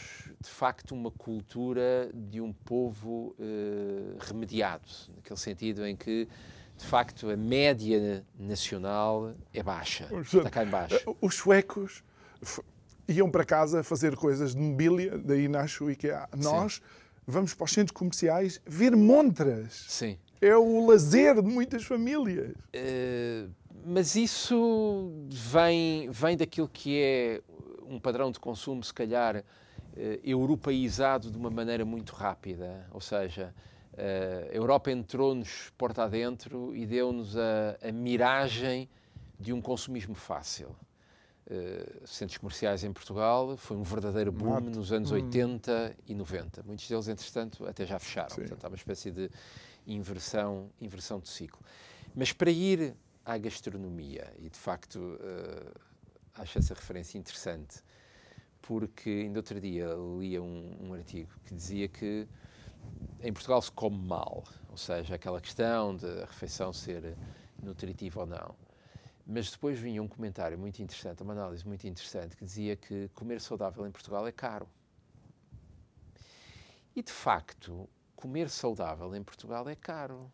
de 0.41 0.49
facto 0.49 0.95
uma 0.95 1.11
cultura 1.11 2.09
de 2.11 2.41
um 2.41 2.51
povo 2.51 3.35
uh, 3.37 4.17
remediado, 4.19 4.89
naquele 5.15 5.39
sentido 5.39 5.85
em 5.85 5.95
que 5.95 6.27
de 6.75 6.85
facto 6.85 7.29
a 7.29 7.37
média 7.37 8.25
nacional 8.35 9.35
é 9.53 9.61
baixa, 9.61 10.09
está 10.19 10.49
cá 10.49 10.63
em 10.63 10.69
baixo. 10.69 10.95
Eh, 10.95 11.15
os 11.21 11.35
suecos 11.35 12.03
iam 13.07 13.29
para 13.29 13.45
casa 13.45 13.83
fazer 13.83 14.15
coisas 14.15 14.55
de 14.55 14.59
mobília, 14.59 15.19
daí 15.19 15.47
nasce 15.47 15.83
o 15.83 15.91
IKEA. 15.91 16.27
Nós 16.35 16.77
Sim. 16.77 16.81
vamos 17.27 17.53
para 17.53 17.65
os 17.65 17.71
centros 17.71 17.95
comerciais 17.95 18.59
ver 18.65 18.95
montras. 18.95 19.85
Sim. 19.87 20.17
É 20.41 20.57
o 20.57 20.87
lazer 20.87 21.43
de 21.43 21.47
muitas 21.47 21.83
famílias. 21.83 22.55
Uh, 22.73 23.51
mas 23.85 24.15
isso 24.15 25.11
vem, 25.29 26.09
vem 26.09 26.35
daquilo 26.35 26.67
que 26.67 26.99
é 26.99 27.41
um 27.87 27.99
padrão 27.99 28.31
de 28.31 28.39
consumo, 28.39 28.83
se 28.83 28.93
calhar, 28.93 29.43
eh, 29.95 30.19
europeizado 30.23 31.29
de 31.29 31.37
uma 31.37 31.51
maneira 31.51 31.85
muito 31.85 32.13
rápida. 32.13 32.87
Ou 32.91 32.99
seja, 32.99 33.53
eh, 33.95 34.49
a 34.51 34.55
Europa 34.55 34.89
entrou-nos 34.89 35.71
porta 35.77 36.03
adentro 36.03 36.75
e 36.75 36.83
deu-nos 36.85 37.37
a, 37.37 37.77
a, 37.87 37.91
miragem 37.91 38.89
de 39.39 39.53
um 39.53 39.61
consumismo 39.61 40.15
fácil. 40.15 40.75
Uh, 41.47 42.07
centros 42.07 42.39
comerciais 42.39 42.83
em 42.83 42.91
Portugal 42.91 43.55
foi 43.55 43.77
um 43.77 43.83
verdadeiro 43.83 44.31
boom 44.31 44.49
Mato. 44.49 44.71
nos 44.71 44.91
anos 44.91 45.11
hum. 45.11 45.15
80 45.15 45.95
e 46.07 46.15
90. 46.15 46.63
Muitos 46.63 46.89
deles, 46.89 47.07
entretanto, 47.07 47.67
até 47.67 47.85
já 47.85 47.99
fecharam. 47.99 48.31
Sim. 48.31 48.41
Portanto, 48.41 48.65
há 48.65 48.67
uma 48.67 48.75
espécie 48.75 49.11
de 49.11 49.29
inversão, 49.85 50.71
inversão 50.81 51.19
de 51.19 51.29
ciclo. 51.29 51.61
Mas 52.15 52.33
para 52.33 52.49
ir 52.49 52.95
à 53.25 53.37
gastronomia, 53.37 54.31
e 54.37 54.49
de 54.49 54.57
facto 54.57 54.97
uh, 54.99 55.81
acho 56.35 56.59
essa 56.59 56.73
referência 56.73 57.17
interessante, 57.17 57.83
porque 58.61 59.09
ainda 59.09 59.39
outro 59.39 59.59
dia 59.59 59.87
lia 60.19 60.41
um, 60.41 60.77
um, 60.87 60.93
artigo 60.93 61.31
que 61.45 61.55
dizia 61.55 61.87
que 61.87 62.27
em 63.21 63.33
Portugal 63.33 63.61
se 63.61 63.71
come 63.71 63.97
mal, 63.97 64.43
ou 64.69 64.77
seja, 64.77 65.15
aquela 65.15 65.41
questão 65.41 65.95
de 65.95 66.05
a 66.05 66.25
refeição 66.25 66.71
ser 66.71 67.17
nutritiva 67.61 68.21
ou 68.21 68.25
não. 68.25 68.55
Mas 69.25 69.49
depois 69.49 69.79
vinha 69.79 70.03
um 70.03 70.07
comentário 70.07 70.57
muito 70.57 70.81
interessante, 70.83 71.23
uma 71.23 71.33
análise 71.33 71.67
muito 71.67 71.87
interessante, 71.87 72.37
que 72.37 72.45
dizia 72.45 72.75
que 72.75 73.09
comer 73.15 73.41
saudável 73.41 73.87
em 73.87 73.91
Portugal 73.91 74.27
é 74.27 74.31
caro. 74.31 74.67
E 76.95 77.01
de 77.01 77.11
facto, 77.11 77.89
comer 78.15 78.49
saudável 78.49 79.15
em 79.15 79.23
Portugal 79.23 79.67
é 79.67 79.75
caro, 79.75 80.31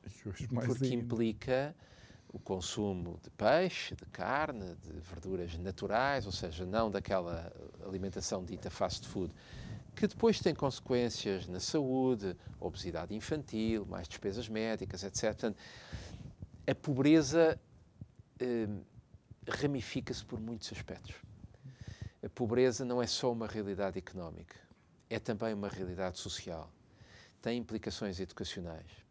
porque 0.65 0.93
implica 0.93 1.73
o 2.33 2.39
consumo 2.39 3.19
de 3.21 3.29
peixe, 3.31 3.93
de 3.93 4.05
carne, 4.05 4.75
de 4.75 4.99
verduras 5.01 5.57
naturais, 5.57 6.25
ou 6.25 6.31
seja, 6.31 6.65
não 6.65 6.89
daquela 6.89 7.51
alimentação 7.85 8.43
dita 8.43 8.69
fast 8.69 9.05
food, 9.07 9.33
que 9.95 10.07
depois 10.07 10.39
tem 10.39 10.55
consequências 10.55 11.47
na 11.47 11.59
saúde, 11.59 12.35
obesidade 12.59 13.13
infantil, 13.13 13.85
mais 13.85 14.07
despesas 14.07 14.47
médicas, 14.47 15.03
etc. 15.03 15.53
A 16.65 16.73
pobreza 16.73 17.59
eh, 18.39 18.67
ramifica-se 19.45 20.23
por 20.23 20.39
muitos 20.39 20.71
aspectos. 20.71 21.15
A 22.23 22.29
pobreza 22.29 22.85
não 22.85 23.01
é 23.01 23.07
só 23.07 23.31
uma 23.31 23.47
realidade 23.47 23.97
económica, 23.97 24.55
é 25.09 25.19
também 25.19 25.53
uma 25.53 25.67
realidade 25.67 26.17
social. 26.17 26.71
Tem 27.41 27.57
implicações 27.57 28.19
educacionais 28.19 29.01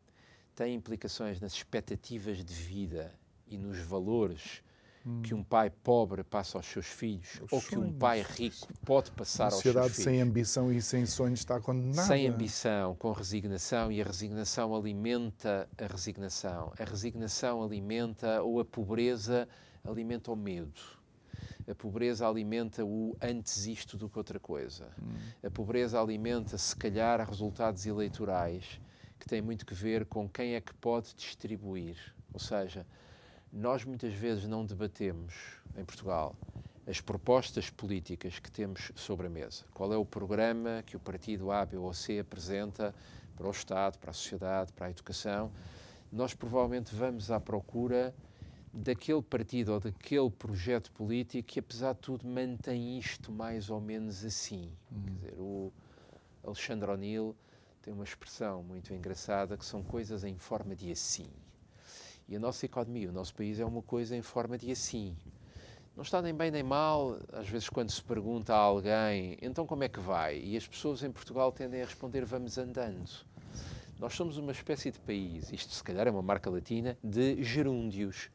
tem 0.61 0.75
implicações 0.75 1.41
nas 1.41 1.55
expectativas 1.55 2.45
de 2.45 2.53
vida 2.53 3.11
e 3.49 3.57
nos 3.57 3.79
valores 3.79 4.63
hum. 5.07 5.23
que 5.23 5.33
um 5.33 5.43
pai 5.43 5.71
pobre 5.71 6.23
passa 6.23 6.59
aos 6.59 6.67
seus 6.67 6.85
filhos 6.85 7.37
Os 7.37 7.41
ou 7.41 7.49
sonhos. 7.49 7.67
que 7.69 7.79
um 7.79 7.91
pai 7.91 8.21
rico 8.21 8.69
pode 8.85 9.11
passar 9.13 9.45
aos 9.45 9.55
seus 9.55 9.63
filhos. 9.63 9.77
A 9.79 9.89
sociedade 9.89 10.05
sem 10.05 10.21
ambição 10.21 10.71
e 10.71 10.83
sem 10.83 11.07
sonhos 11.07 11.39
está 11.39 11.59
condenada. 11.59 12.07
Sem 12.07 12.29
ambição, 12.29 12.95
com 12.97 13.11
resignação, 13.11 13.91
e 13.91 14.03
a 14.03 14.05
resignação 14.05 14.77
alimenta 14.77 15.67
a 15.79 15.87
resignação. 15.87 16.75
A 16.79 16.85
resignação 16.85 17.63
alimenta, 17.63 18.43
ou 18.43 18.61
a 18.61 18.65
pobreza 18.65 19.49
alimenta 19.83 20.31
o 20.31 20.37
medo. 20.37 20.79
A 21.67 21.75
pobreza 21.75 22.29
alimenta 22.29 22.85
o 22.85 23.17
antes 23.19 23.65
isto 23.65 23.97
do 23.97 24.11
que 24.11 24.19
outra 24.19 24.39
coisa. 24.39 24.91
Hum. 25.03 25.15
A 25.43 25.51
pobreza 25.51 25.99
alimenta, 25.99 26.59
se 26.59 26.77
calhar, 26.77 27.27
resultados 27.27 27.87
eleitorais 27.87 28.79
que 29.21 29.27
tem 29.27 29.43
muito 29.43 29.67
que 29.67 29.75
ver 29.75 30.07
com 30.07 30.29
quem 30.29 30.55
é 30.55 30.61
que 30.61 30.75
pode 30.75 31.15
distribuir. 31.15 31.97
Ou 32.33 32.41
seja, 32.41 32.87
nós 33.53 33.85
muitas 33.85 34.15
vezes 34.15 34.47
não 34.47 34.65
debatemos 34.65 35.35
em 35.77 35.85
Portugal 35.85 36.35
as 36.87 37.01
propostas 37.01 37.69
políticas 37.71 38.39
que 38.39 38.51
temos 38.51 38.91
sobre 38.97 39.27
a 39.27 39.31
mesa. 39.31 39.65
Qual 39.75 39.93
é 39.93 39.97
o 39.97 40.05
programa 40.05 40.83
que 40.85 40.97
o 40.97 41.01
partido 41.01 41.53
A, 41.53 41.65
B 41.65 41.77
ou 41.77 41.93
C 41.93 42.19
apresenta 42.19 42.95
para 43.37 43.47
o 43.47 43.51
Estado, 43.51 43.99
para 43.99 44.11
a 44.11 44.15
sociedade, 44.15 44.73
para 44.73 44.87
a 44.87 44.91
educação? 44.91 45.53
Nós 46.11 46.35
provavelmente 46.35 46.95
vamos 46.95 47.31
à 47.31 47.39
procura 47.39 48.13
daquele 48.73 49.23
partido 49.23 49.75
ou 49.75 49.81
daquele 49.81 50.31
projeto 50.31 50.91
político 50.93 51.47
que, 51.47 51.61
apesar 51.61 51.93
de 51.93 52.01
tudo, 52.01 52.27
mantém 52.27 52.99
isto 52.99 53.31
mais 53.31 53.69
ou 53.69 53.81
menos 53.81 54.25
assim. 54.25 54.73
Hum. 54.91 55.05
Quer 55.05 55.13
dizer, 55.13 55.35
o 55.39 55.73
Alexandre 56.43 56.91
O'Neill 56.91 57.37
tem 57.83 57.95
uma 57.95 58.05
expressão 58.05 58.63
muito 58.63 58.93
engraçada 58.93 59.57
que 59.57 59.65
são 59.65 59.83
coisas 59.83 60.23
em 60.25 60.37
forma 60.37 60.77
de 60.77 60.93
assim. 60.93 61.31
E 62.29 62.37
a 62.37 62.39
nossa 62.39 62.67
economia, 62.67 63.09
o 63.09 63.13
nosso 63.13 63.35
país 63.35 63.59
é 63.59 63.65
uma 63.65 63.83
coisa 63.83 64.15
em 64.15 64.23
forma 64.23 64.59
de 64.59 64.71
assim. 64.71 65.17
Não 65.97 66.03
está 66.03 66.23
nem 66.23 66.35
bem 66.35 66.51
nem 66.51 66.63
mal, 66.63 67.19
às 67.33 67.49
vezes, 67.49 67.69
quando 67.69 67.91
se 67.91 68.03
pergunta 68.03 68.55
a 68.55 68.59
alguém, 68.59 69.37
então 69.43 69.67
como 69.67 69.83
é 69.83 69.89
que 69.89 69.99
vai? 69.99 70.39
E 70.39 70.57
as 70.57 70.67
pessoas 70.67 71.03
em 71.03 71.11
Portugal 71.11 71.51
tendem 71.51 71.83
a 71.83 71.85
responder, 71.85 72.25
vamos 72.25 72.59
andando. 72.59 73.11
Nós 73.99 74.15
somos 74.15 74.37
uma 74.37 74.53
espécie 74.53 74.91
de 74.91 74.99
país, 75.01 75.51
isto 75.53 75.75
se 75.75 75.83
calhar 75.83 76.07
é 76.07 76.11
uma 76.11 76.23
marca 76.23 76.49
latina, 76.49 76.97
de 77.03 77.43
gerúndios. 77.43 78.31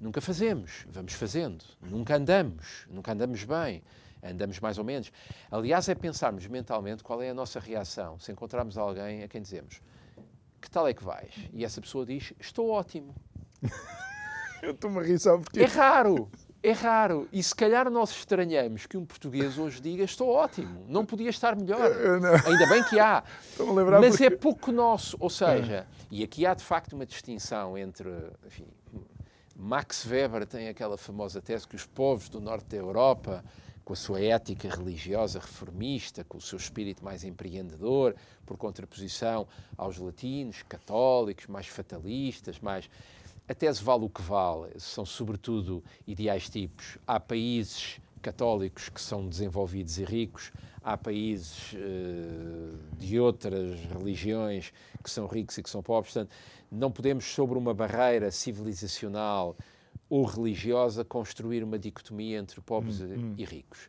Nunca 0.00 0.20
fazemos, 0.20 0.86
vamos 0.88 1.12
fazendo. 1.12 1.64
Nunca 1.82 2.16
andamos, 2.16 2.86
nunca 2.88 3.12
andamos 3.12 3.44
bem 3.44 3.82
andamos 4.30 4.60
mais 4.60 4.78
ou 4.78 4.84
menos. 4.84 5.12
Aliás, 5.50 5.88
é 5.88 5.94
pensarmos 5.94 6.46
mentalmente 6.46 7.02
qual 7.02 7.22
é 7.22 7.30
a 7.30 7.34
nossa 7.34 7.60
reação 7.60 8.18
se 8.18 8.32
encontrarmos 8.32 8.76
alguém 8.78 9.22
a 9.22 9.28
quem 9.28 9.42
dizemos 9.42 9.80
que 10.66 10.70
tal 10.70 10.88
é 10.88 10.92
que 10.92 11.04
vais? 11.04 11.32
E 11.52 11.64
essa 11.64 11.80
pessoa 11.80 12.04
diz, 12.04 12.32
estou 12.40 12.70
ótimo. 12.70 13.14
Eu 14.62 14.72
estou-me 14.72 14.98
a 14.98 15.02
rir 15.02 15.18
só 15.18 15.38
porque... 15.38 15.60
É 15.60 15.66
raro, 15.66 16.28
é 16.62 16.72
raro. 16.72 17.28
E 17.32 17.40
se 17.40 17.54
calhar 17.54 17.88
nós 17.88 18.10
estranhamos 18.10 18.84
que 18.86 18.96
um 18.96 19.04
português 19.04 19.58
hoje 19.58 19.80
diga 19.80 20.02
estou 20.02 20.28
ótimo, 20.28 20.84
não 20.88 21.06
podia 21.06 21.30
estar 21.30 21.54
melhor. 21.54 21.92
Ainda 22.46 22.66
bem 22.68 22.82
que 22.84 22.98
há. 22.98 23.22
Mas 24.00 24.10
porque... 24.10 24.24
é 24.24 24.30
pouco 24.30 24.72
nosso. 24.72 25.16
Ou 25.20 25.30
seja, 25.30 25.74
é. 25.74 25.86
e 26.10 26.24
aqui 26.24 26.44
há 26.44 26.54
de 26.54 26.64
facto 26.64 26.94
uma 26.94 27.06
distinção 27.06 27.78
entre, 27.78 28.10
enfim, 28.44 28.66
Max 29.54 30.04
Weber 30.04 30.46
tem 30.46 30.68
aquela 30.68 30.98
famosa 30.98 31.40
tese 31.40 31.68
que 31.68 31.76
os 31.76 31.86
povos 31.86 32.28
do 32.28 32.40
norte 32.40 32.66
da 32.66 32.76
Europa 32.76 33.44
com 33.86 33.92
a 33.92 33.96
sua 33.96 34.20
ética 34.20 34.68
religiosa 34.68 35.38
reformista, 35.38 36.24
com 36.24 36.38
o 36.38 36.40
seu 36.40 36.58
espírito 36.58 37.04
mais 37.04 37.22
empreendedor, 37.22 38.16
por 38.44 38.56
contraposição 38.56 39.46
aos 39.78 39.96
latinos, 39.96 40.64
católicos, 40.68 41.46
mais 41.46 41.68
fatalistas, 41.68 42.58
mais. 42.58 42.90
A 43.48 43.54
tese 43.54 43.80
vale 43.84 44.04
o 44.04 44.08
que 44.08 44.20
vale, 44.20 44.72
são 44.80 45.06
sobretudo 45.06 45.84
ideais 46.04 46.50
tipos. 46.50 46.98
Há 47.06 47.20
países 47.20 48.00
católicos 48.20 48.88
que 48.88 49.00
são 49.00 49.28
desenvolvidos 49.28 49.98
e 49.98 50.04
ricos, 50.04 50.50
há 50.82 50.96
países 50.96 51.74
uh, 51.74 52.76
de 52.98 53.20
outras 53.20 53.78
religiões 53.84 54.72
que 55.00 55.08
são 55.08 55.28
ricos 55.28 55.58
e 55.58 55.62
que 55.62 55.70
são 55.70 55.80
pobres. 55.80 56.12
Portanto, 56.12 56.34
não 56.72 56.90
podemos, 56.90 57.24
sobre 57.24 57.56
uma 57.56 57.72
barreira 57.72 58.32
civilizacional 58.32 59.56
ou 60.08 60.24
religiosa, 60.24 61.04
construir 61.04 61.62
uma 61.62 61.78
dicotomia 61.78 62.38
entre 62.38 62.60
pobres 62.60 63.00
hum, 63.00 63.06
hum. 63.06 63.34
e 63.36 63.44
ricos. 63.44 63.88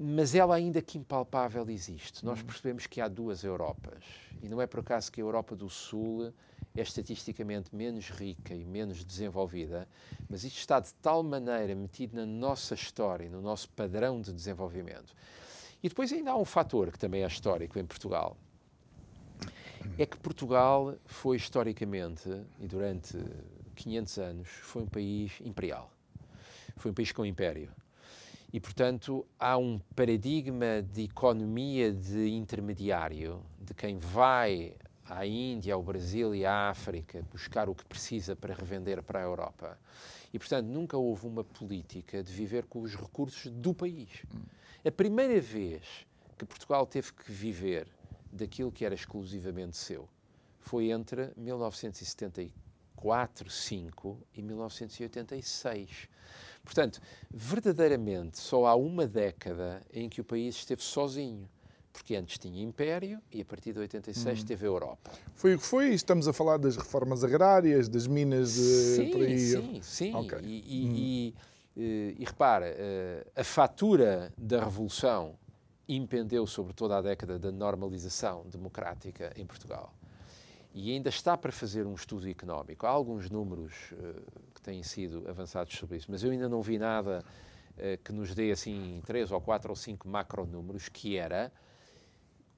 Mas 0.00 0.34
ela, 0.34 0.54
ainda 0.54 0.80
que 0.80 0.96
impalpável, 0.96 1.68
existe. 1.68 2.24
Nós 2.24 2.40
hum. 2.40 2.44
percebemos 2.44 2.86
que 2.86 3.00
há 3.00 3.08
duas 3.08 3.42
Europas. 3.42 4.04
E 4.40 4.48
não 4.48 4.62
é 4.62 4.66
por 4.66 4.80
acaso 4.80 5.10
que 5.10 5.20
a 5.20 5.24
Europa 5.24 5.56
do 5.56 5.68
Sul 5.68 6.32
é 6.76 6.82
estatisticamente 6.82 7.74
menos 7.74 8.08
rica 8.10 8.54
e 8.54 8.64
menos 8.64 9.04
desenvolvida, 9.04 9.88
mas 10.28 10.44
isto 10.44 10.58
está 10.58 10.78
de 10.78 10.94
tal 10.94 11.22
maneira 11.22 11.74
metido 11.74 12.14
na 12.16 12.24
nossa 12.24 12.74
história, 12.74 13.28
no 13.28 13.42
nosso 13.42 13.68
padrão 13.70 14.20
de 14.20 14.32
desenvolvimento. 14.32 15.12
E 15.82 15.88
depois 15.88 16.12
ainda 16.12 16.32
há 16.32 16.36
um 16.36 16.44
fator 16.44 16.92
que 16.92 16.98
também 16.98 17.24
é 17.24 17.26
histórico 17.26 17.78
em 17.78 17.84
Portugal. 17.84 18.36
É 19.96 20.06
que 20.06 20.16
Portugal 20.18 20.94
foi 21.04 21.36
historicamente 21.36 22.28
e 22.60 22.66
durante 22.66 23.18
500 23.78 24.18
anos 24.18 24.48
foi 24.48 24.82
um 24.82 24.86
país 24.86 25.32
imperial. 25.40 25.90
Foi 26.76 26.90
um 26.90 26.94
país 26.94 27.12
com 27.12 27.24
império. 27.24 27.70
E, 28.52 28.58
portanto, 28.58 29.26
há 29.38 29.56
um 29.58 29.78
paradigma 29.94 30.82
de 30.82 31.04
economia 31.04 31.92
de 31.92 32.28
intermediário, 32.30 33.42
de 33.60 33.74
quem 33.74 33.98
vai 33.98 34.74
à 35.04 35.26
Índia, 35.26 35.74
ao 35.74 35.82
Brasil 35.82 36.34
e 36.34 36.44
à 36.44 36.70
África 36.70 37.22
buscar 37.30 37.68
o 37.68 37.74
que 37.74 37.84
precisa 37.84 38.34
para 38.34 38.54
revender 38.54 39.02
para 39.02 39.20
a 39.20 39.22
Europa. 39.22 39.78
E, 40.32 40.38
portanto, 40.38 40.66
nunca 40.66 40.96
houve 40.96 41.26
uma 41.26 41.44
política 41.44 42.22
de 42.22 42.32
viver 42.32 42.64
com 42.64 42.80
os 42.82 42.94
recursos 42.94 43.50
do 43.50 43.74
país. 43.74 44.24
A 44.84 44.90
primeira 44.90 45.40
vez 45.40 46.06
que 46.36 46.46
Portugal 46.46 46.86
teve 46.86 47.12
que 47.12 47.30
viver 47.30 47.86
daquilo 48.32 48.72
que 48.72 48.84
era 48.84 48.94
exclusivamente 48.94 49.76
seu 49.76 50.08
foi 50.58 50.90
entre 50.90 51.32
1974, 51.36 52.67
5 53.48 54.18
e 54.34 54.42
1986. 54.42 56.08
Portanto, 56.64 57.00
verdadeiramente 57.30 58.38
só 58.38 58.66
há 58.66 58.74
uma 58.74 59.06
década 59.06 59.82
em 59.92 60.08
que 60.08 60.20
o 60.20 60.24
país 60.24 60.56
esteve 60.56 60.82
sozinho 60.82 61.48
porque 61.98 62.14
antes 62.14 62.38
tinha 62.38 62.62
Império 62.62 63.20
e 63.32 63.40
a 63.40 63.44
partir 63.44 63.72
de 63.72 63.80
86 63.80 64.40
hum. 64.40 64.46
teve 64.46 64.64
a 64.64 64.68
Europa. 64.68 65.10
Foi 65.34 65.54
o 65.54 65.58
que 65.58 65.64
foi? 65.64 65.88
Estamos 65.88 66.28
a 66.28 66.32
falar 66.32 66.56
das 66.56 66.76
reformas 66.76 67.24
agrárias, 67.24 67.88
das 67.88 68.06
minas 68.06 68.54
de, 68.54 68.96
sim, 68.96 69.10
por 69.10 69.22
aí. 69.22 69.38
Sim, 69.38 69.80
sim. 69.82 70.14
Okay. 70.14 70.38
E, 70.42 70.64
e, 70.66 70.88
hum. 70.88 70.94
e, 70.94 71.34
eh, 71.76 72.14
e, 72.18 72.24
repara, 72.24 72.66
eh, 72.68 73.26
a 73.34 73.42
fatura 73.42 74.32
da 74.38 74.62
Revolução 74.62 75.34
impendeu 75.88 76.46
sobre 76.46 76.72
toda 76.72 76.98
a 76.98 77.02
década 77.02 77.38
da 77.38 77.50
normalização 77.50 78.44
democrática 78.48 79.32
em 79.36 79.44
Portugal. 79.44 79.92
E 80.74 80.92
ainda 80.92 81.08
está 81.08 81.36
para 81.36 81.50
fazer 81.50 81.86
um 81.86 81.94
estudo 81.94 82.28
económico. 82.28 82.86
Há 82.86 82.90
alguns 82.90 83.30
números 83.30 83.72
uh, 83.92 84.22
que 84.54 84.60
têm 84.60 84.82
sido 84.82 85.28
avançados 85.28 85.76
sobre 85.76 85.96
isso, 85.96 86.06
mas 86.10 86.22
eu 86.22 86.30
ainda 86.30 86.48
não 86.48 86.62
vi 86.62 86.78
nada 86.78 87.24
uh, 87.72 88.02
que 88.04 88.12
nos 88.12 88.34
dê 88.34 88.52
assim 88.52 89.00
três 89.04 89.32
ou 89.32 89.40
quatro 89.40 89.70
ou 89.70 89.76
cinco 89.76 90.08
macronúmeros, 90.08 90.88
que 90.88 91.16
era 91.16 91.50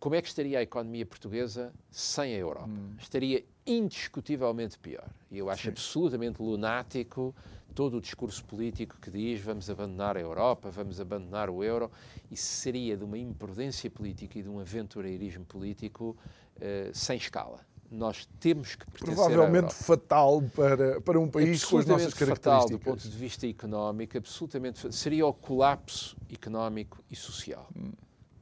como 0.01 0.15
é 0.15 0.23
que 0.23 0.29
estaria 0.29 0.59
a 0.59 0.63
economia 0.63 1.05
portuguesa 1.05 1.75
sem 1.91 2.35
a 2.35 2.39
Europa? 2.39 2.71
Hum. 2.71 2.95
Estaria 2.99 3.45
indiscutivelmente 3.67 4.79
pior. 4.79 5.07
E 5.31 5.37
eu 5.37 5.51
acho 5.51 5.65
Sim. 5.65 5.69
absolutamente 5.69 6.43
lunático 6.43 7.35
todo 7.75 7.99
o 7.99 8.01
discurso 8.01 8.43
político 8.45 8.97
que 9.01 9.11
diz 9.11 9.41
vamos 9.43 9.69
abandonar 9.69 10.17
a 10.17 10.21
Europa, 10.21 10.71
vamos 10.71 11.01
abandonar 11.01 11.51
o 11.51 11.63
euro. 11.63 11.91
Isso 12.31 12.47
seria 12.47 12.97
de 12.97 13.05
uma 13.05 13.19
imprudência 13.19 13.91
política 13.91 14.39
e 14.39 14.43
de 14.43 14.49
um 14.49 14.59
aventureirismo 14.59 15.45
político 15.45 16.17
uh, 16.57 16.95
sem 16.95 17.19
escala. 17.19 17.61
Nós 17.91 18.27
temos 18.39 18.77
que 18.77 18.87
pertencer 18.87 19.15
Provavelmente 19.17 19.75
fatal 19.75 20.41
para, 20.55 21.01
para 21.01 21.19
um 21.19 21.29
país 21.29 21.65
com 21.65 21.79
as 21.79 21.87
nossas 21.87 22.15
características. 22.15 22.39
fatal 22.39 22.69
do 22.69 22.79
ponto 22.79 23.09
de 23.09 23.17
vista 23.17 23.49
económico, 23.49 24.17
absolutamente 24.17 24.95
seria 24.95 25.27
o 25.27 25.33
colapso 25.33 26.17
económico 26.33 27.03
e 27.11 27.17
social. 27.17 27.69
Hum. 27.77 27.93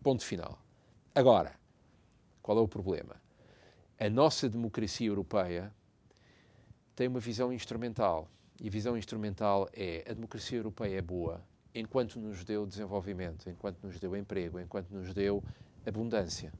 Ponto 0.03 0.23
final. 0.23 0.59
Agora, 1.15 1.55
qual 2.43 2.59
é 2.59 2.61
o 2.61 2.69
problema? 2.69 3.17
A 3.99 4.11
nossa 4.11 4.49
democracia 4.49 5.09
europeia 5.09 5.73
tem 6.95 7.09
uma 7.09 7.21
visão 7.21 7.53
instrumental. 7.53 8.29
E 8.61 8.69
a 8.69 8.71
visão 8.71 8.97
instrumental 8.99 9.69
é 9.73 10.05
a 10.09 10.13
democracia 10.13 10.59
europeia 10.59 10.99
é 10.99 11.03
boa 11.03 11.41
enquanto 11.75 12.19
nos 12.19 12.45
deu 12.45 12.67
desenvolvimento, 12.67 13.49
enquanto 13.49 13.83
nos 13.83 14.01
deu 14.01 14.17
emprego, 14.17 14.59
enquanto 14.59 14.91
nos 14.91 15.15
deu 15.15 15.43
abundância. 15.87 16.53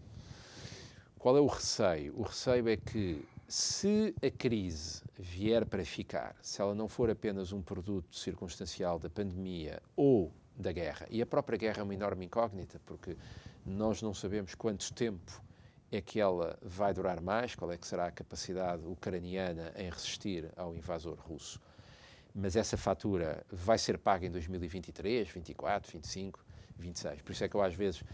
Qual 1.19 1.37
é 1.37 1.41
o 1.41 1.47
receio? 1.47 2.15
O 2.17 2.23
receio 2.23 2.69
é 2.69 2.77
que 2.77 3.27
se 3.49 4.15
a 4.23 4.31
crise 4.31 5.03
vier 5.19 5.67
para 5.67 5.85
ficar, 5.85 6.37
se 6.41 6.61
ela 6.63 6.77
não 6.77 6.89
for 6.89 7.11
apenas 7.11 7.53
um 7.53 7.61
produto 7.61 8.17
circunstancial 8.17 9.01
da 9.01 9.11
pandemia 9.11 9.83
ou 9.97 10.33
da 10.57 10.71
guerra, 10.71 11.09
e 11.11 11.21
a 11.21 11.27
própria 11.27 11.59
guerra 11.59 11.81
é 11.81 11.83
uma 11.83 11.95
enorme 11.95 12.27
incógnita, 12.27 12.81
porque 12.87 13.17
nós 13.67 14.01
não 14.01 14.15
sabemos 14.15 14.55
quanto 14.55 14.95
tempo 14.95 15.43
é 15.91 16.01
que 16.01 16.21
ela 16.21 16.57
vai 16.63 16.95
durar 16.95 17.21
mais, 17.21 17.53
qual 17.57 17.73
é 17.73 17.77
que 17.77 17.87
será 17.87 18.07
a 18.07 18.13
capacidade 18.13 18.87
ucraniana 18.87 19.73
em 19.77 19.91
resistir 19.91 20.53
ao 20.57 20.73
invasor 20.73 21.19
russo. 21.19 21.61
Mas 22.33 22.55
essa 22.55 22.77
fatura 22.77 23.45
vai 23.51 23.77
ser 23.77 23.99
paga 23.99 24.25
em 24.25 24.31
2023, 24.31 25.29
24, 25.29 25.91
25, 25.91 26.45
26. 26.79 27.23
Por 27.23 27.33
isso 27.33 27.43
é 27.43 27.49
que 27.49 27.57
eu 27.57 27.63
às 27.63 27.75
vezes 27.75 28.05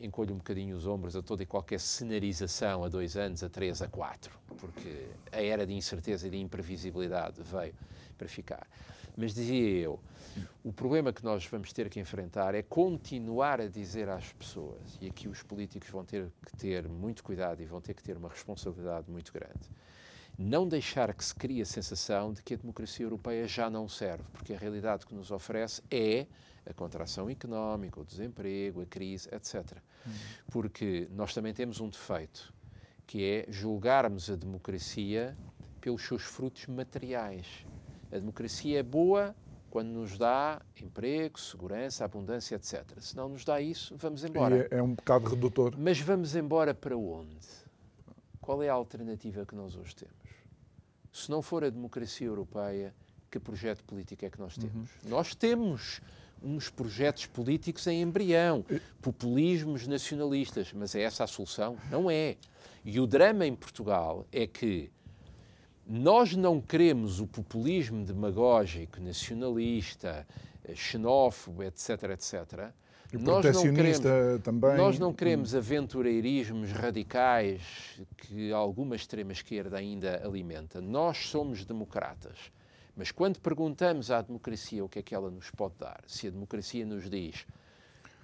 encolho 0.00 0.34
um 0.34 0.38
bocadinho 0.38 0.76
os 0.76 0.86
ombros 0.86 1.16
a 1.16 1.22
toda 1.22 1.42
e 1.42 1.46
qualquer 1.46 1.80
cenarização 1.80 2.84
a 2.84 2.88
dois 2.88 3.16
anos, 3.16 3.42
a 3.42 3.48
três, 3.48 3.82
a 3.82 3.88
quatro, 3.88 4.38
porque 4.58 5.06
a 5.32 5.42
era 5.42 5.66
de 5.66 5.74
incerteza 5.74 6.26
e 6.26 6.30
de 6.30 6.38
imprevisibilidade 6.38 7.42
veio 7.42 7.74
para 8.16 8.28
ficar. 8.28 8.66
Mas 9.16 9.34
dizia 9.34 9.80
eu, 9.80 9.98
o 10.62 10.72
problema 10.72 11.12
que 11.12 11.24
nós 11.24 11.46
vamos 11.46 11.72
ter 11.72 11.88
que 11.88 11.98
enfrentar 11.98 12.54
é 12.54 12.62
continuar 12.62 13.60
a 13.60 13.66
dizer 13.66 14.08
às 14.08 14.32
pessoas, 14.32 14.98
e 15.00 15.06
aqui 15.06 15.26
os 15.28 15.42
políticos 15.42 15.88
vão 15.88 16.04
ter 16.04 16.30
que 16.44 16.56
ter 16.56 16.86
muito 16.86 17.24
cuidado 17.24 17.62
e 17.62 17.66
vão 17.66 17.80
ter 17.80 17.94
que 17.94 18.02
ter 18.02 18.16
uma 18.16 18.28
responsabilidade 18.28 19.10
muito 19.10 19.32
grande, 19.32 19.70
não 20.38 20.68
deixar 20.68 21.14
que 21.14 21.24
se 21.24 21.34
crie 21.34 21.62
a 21.62 21.64
sensação 21.64 22.32
de 22.32 22.42
que 22.42 22.52
a 22.52 22.56
democracia 22.58 23.06
europeia 23.06 23.48
já 23.48 23.70
não 23.70 23.88
serve, 23.88 24.24
porque 24.34 24.52
a 24.52 24.58
realidade 24.58 25.06
que 25.06 25.14
nos 25.14 25.30
oferece 25.30 25.82
é 25.90 26.26
a 26.68 26.74
contração 26.74 27.30
económica, 27.30 28.00
o 28.00 28.04
desemprego, 28.04 28.82
a 28.82 28.86
crise, 28.86 29.28
etc. 29.32 29.78
Uhum. 30.04 30.12
Porque 30.50 31.08
nós 31.12 31.32
também 31.32 31.54
temos 31.54 31.80
um 31.80 31.88
defeito, 31.88 32.52
que 33.06 33.24
é 33.24 33.46
julgarmos 33.48 34.28
a 34.28 34.36
democracia 34.36 35.36
pelos 35.80 36.02
seus 36.02 36.22
frutos 36.22 36.66
materiais. 36.66 37.46
A 38.10 38.18
democracia 38.18 38.80
é 38.80 38.82
boa 38.82 39.34
quando 39.70 39.88
nos 39.88 40.16
dá 40.16 40.60
emprego, 40.80 41.38
segurança, 41.38 42.04
abundância, 42.04 42.56
etc. 42.56 42.98
Se 42.98 43.16
não 43.16 43.28
nos 43.28 43.44
dá 43.44 43.60
isso, 43.60 43.94
vamos 43.96 44.24
embora. 44.24 44.68
É, 44.70 44.78
é, 44.78 44.82
um 44.82 44.94
bocado 44.94 45.28
redutor. 45.28 45.74
Mas 45.78 46.00
vamos 46.00 46.34
embora 46.34 46.74
para 46.74 46.96
onde? 46.96 47.46
Qual 48.40 48.62
é 48.62 48.68
a 48.68 48.72
alternativa 48.72 49.44
que 49.44 49.54
nós 49.54 49.76
hoje 49.76 49.94
temos? 49.94 50.16
Se 51.12 51.30
não 51.30 51.42
for 51.42 51.64
a 51.64 51.70
democracia 51.70 52.26
europeia, 52.26 52.94
que 53.30 53.38
projeto 53.38 53.84
político 53.84 54.24
é 54.24 54.30
que 54.30 54.38
nós 54.38 54.56
temos? 54.56 54.90
Uhum. 55.02 55.10
Nós 55.10 55.34
temos 55.34 56.00
uns 56.46 56.70
projetos 56.70 57.26
políticos 57.26 57.86
em 57.88 58.00
embrião, 58.02 58.64
populismos 59.02 59.86
nacionalistas, 59.86 60.72
mas 60.72 60.94
é 60.94 61.02
essa 61.02 61.24
a 61.24 61.26
solução? 61.26 61.76
Não 61.90 62.08
é. 62.08 62.36
E 62.84 63.00
o 63.00 63.06
drama 63.06 63.44
em 63.44 63.54
Portugal 63.54 64.24
é 64.32 64.46
que 64.46 64.90
nós 65.84 66.36
não 66.36 66.60
queremos 66.60 67.20
o 67.20 67.26
populismo 67.26 68.04
demagógico, 68.04 69.00
nacionalista, 69.00 70.26
xenófobo, 70.74 71.64
etc., 71.64 71.90
etc. 72.10 72.70
E 73.12 73.18
nós 73.18 73.44
não 73.44 73.74
queremos, 73.74 74.00
também. 74.42 74.76
Nós 74.76 74.98
não 74.98 75.12
queremos 75.12 75.54
aventureirismos 75.54 76.72
radicais 76.72 78.00
que 78.16 78.52
alguma 78.52 78.96
extrema-esquerda 78.96 79.78
ainda 79.78 80.20
alimenta. 80.24 80.80
Nós 80.80 81.28
somos 81.28 81.64
democratas. 81.64 82.36
Mas 82.96 83.12
quando 83.12 83.38
perguntamos 83.40 84.10
à 84.10 84.22
democracia 84.22 84.84
o 84.84 84.88
que 84.88 84.98
é 84.98 85.02
que 85.02 85.14
ela 85.14 85.30
nos 85.30 85.50
pode 85.50 85.74
dar, 85.78 86.02
se 86.06 86.26
a 86.26 86.30
democracia 86.30 86.84
nos 86.86 87.08
diz 87.10 87.46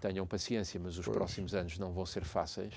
tenham 0.01 0.27
paciência, 0.27 0.81
mas 0.81 0.99
os 0.99 1.05
pois. 1.05 1.17
próximos 1.17 1.55
anos 1.55 1.79
não 1.79 1.93
vão 1.93 2.05
ser 2.05 2.25
fáceis, 2.25 2.75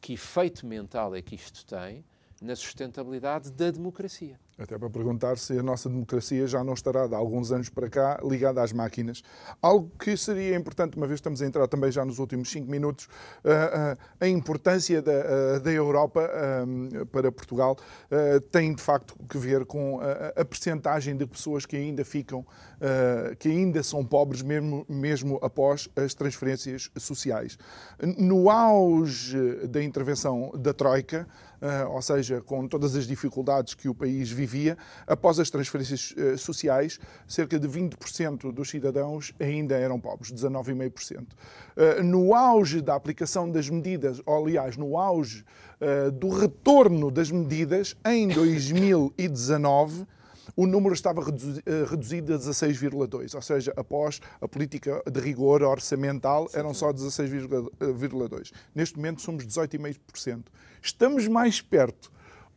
que 0.00 0.12
efeito 0.12 0.64
mental 0.64 1.16
é 1.16 1.20
que 1.20 1.34
isto 1.34 1.66
tem? 1.66 2.04
na 2.40 2.54
sustentabilidade 2.54 3.50
da 3.50 3.70
democracia. 3.70 4.38
Até 4.58 4.76
para 4.76 4.90
perguntar 4.90 5.38
se 5.38 5.56
a 5.56 5.62
nossa 5.62 5.88
democracia 5.88 6.44
já 6.48 6.64
não 6.64 6.74
estará 6.74 7.06
de 7.06 7.14
alguns 7.14 7.52
anos 7.52 7.68
para 7.68 7.88
cá 7.88 8.18
ligada 8.24 8.60
às 8.60 8.72
máquinas. 8.72 9.22
Algo 9.62 9.88
que 9.96 10.16
seria 10.16 10.56
importante, 10.56 10.96
uma 10.96 11.06
vez 11.06 11.18
estamos 11.18 11.40
a 11.40 11.46
entrar 11.46 11.68
também 11.68 11.92
já 11.92 12.04
nos 12.04 12.18
últimos 12.18 12.50
cinco 12.50 12.68
minutos, 12.68 13.04
uh, 13.44 13.94
uh, 13.94 13.98
a 14.18 14.26
importância 14.26 15.00
da, 15.00 15.12
uh, 15.12 15.60
da 15.60 15.70
Europa 15.70 16.28
para 17.12 17.30
Portugal 17.30 17.76
tem 18.50 18.74
de 18.74 18.82
facto 18.82 19.14
que 19.28 19.38
ver 19.38 19.64
com 19.64 20.00
a, 20.00 20.40
a 20.40 20.44
percentagem 20.44 21.16
de 21.16 21.26
pessoas 21.26 21.64
que 21.64 21.76
ainda 21.76 22.04
ficam, 22.04 22.44
que 23.38 23.48
ainda 23.48 23.82
são 23.82 24.04
pobres 24.04 24.42
mesmo, 24.42 24.84
mesmo 24.88 25.38
após 25.42 25.88
as 25.94 26.14
transferências 26.14 26.90
sociais. 26.96 27.58
No 28.16 28.50
auge 28.50 29.66
da 29.68 29.82
intervenção 29.82 30.50
da 30.56 30.72
Troika, 30.72 31.26
ou 31.90 32.02
seja, 32.02 32.40
com 32.40 32.66
todas 32.66 32.96
as 32.96 33.06
dificuldades 33.06 33.74
que 33.74 33.88
o 33.88 33.94
país 33.94 34.30
vivia, 34.48 34.78
após 35.06 35.38
as 35.38 35.50
transferências 35.50 36.12
uh, 36.12 36.38
sociais, 36.38 36.98
cerca 37.26 37.58
de 37.58 37.68
20% 37.68 38.50
dos 38.52 38.70
cidadãos 38.70 39.34
ainda 39.38 39.76
eram 39.76 40.00
pobres, 40.00 40.32
19,5%. 40.32 41.20
Uh, 41.20 42.02
no 42.02 42.34
auge 42.34 42.80
da 42.80 42.94
aplicação 42.94 43.50
das 43.50 43.68
medidas, 43.68 44.20
ou 44.24 44.46
aliás, 44.46 44.76
no 44.76 44.96
auge 44.96 45.44
do 46.14 46.28
retorno 46.28 47.08
das 47.08 47.30
medidas, 47.30 47.96
em 48.04 48.26
2019, 48.34 50.04
o 50.56 50.66
número 50.66 50.92
estava 50.92 51.22
eh, 51.22 51.84
reduzido 51.88 52.34
a 52.34 52.36
16,2, 52.36 53.34
ou 53.34 53.42
seja, 53.42 53.72
após 53.76 54.20
a 54.40 54.48
política 54.48 55.00
de 55.08 55.20
rigor 55.20 55.62
orçamental 55.62 56.48
eram 56.52 56.74
só 56.74 56.92
16,2. 56.92 58.52
Neste 58.74 58.96
momento 58.96 59.22
somos 59.22 59.46
18,5%. 59.46 60.46
Estamos 60.82 61.28
mais 61.28 61.60
perto 61.60 62.10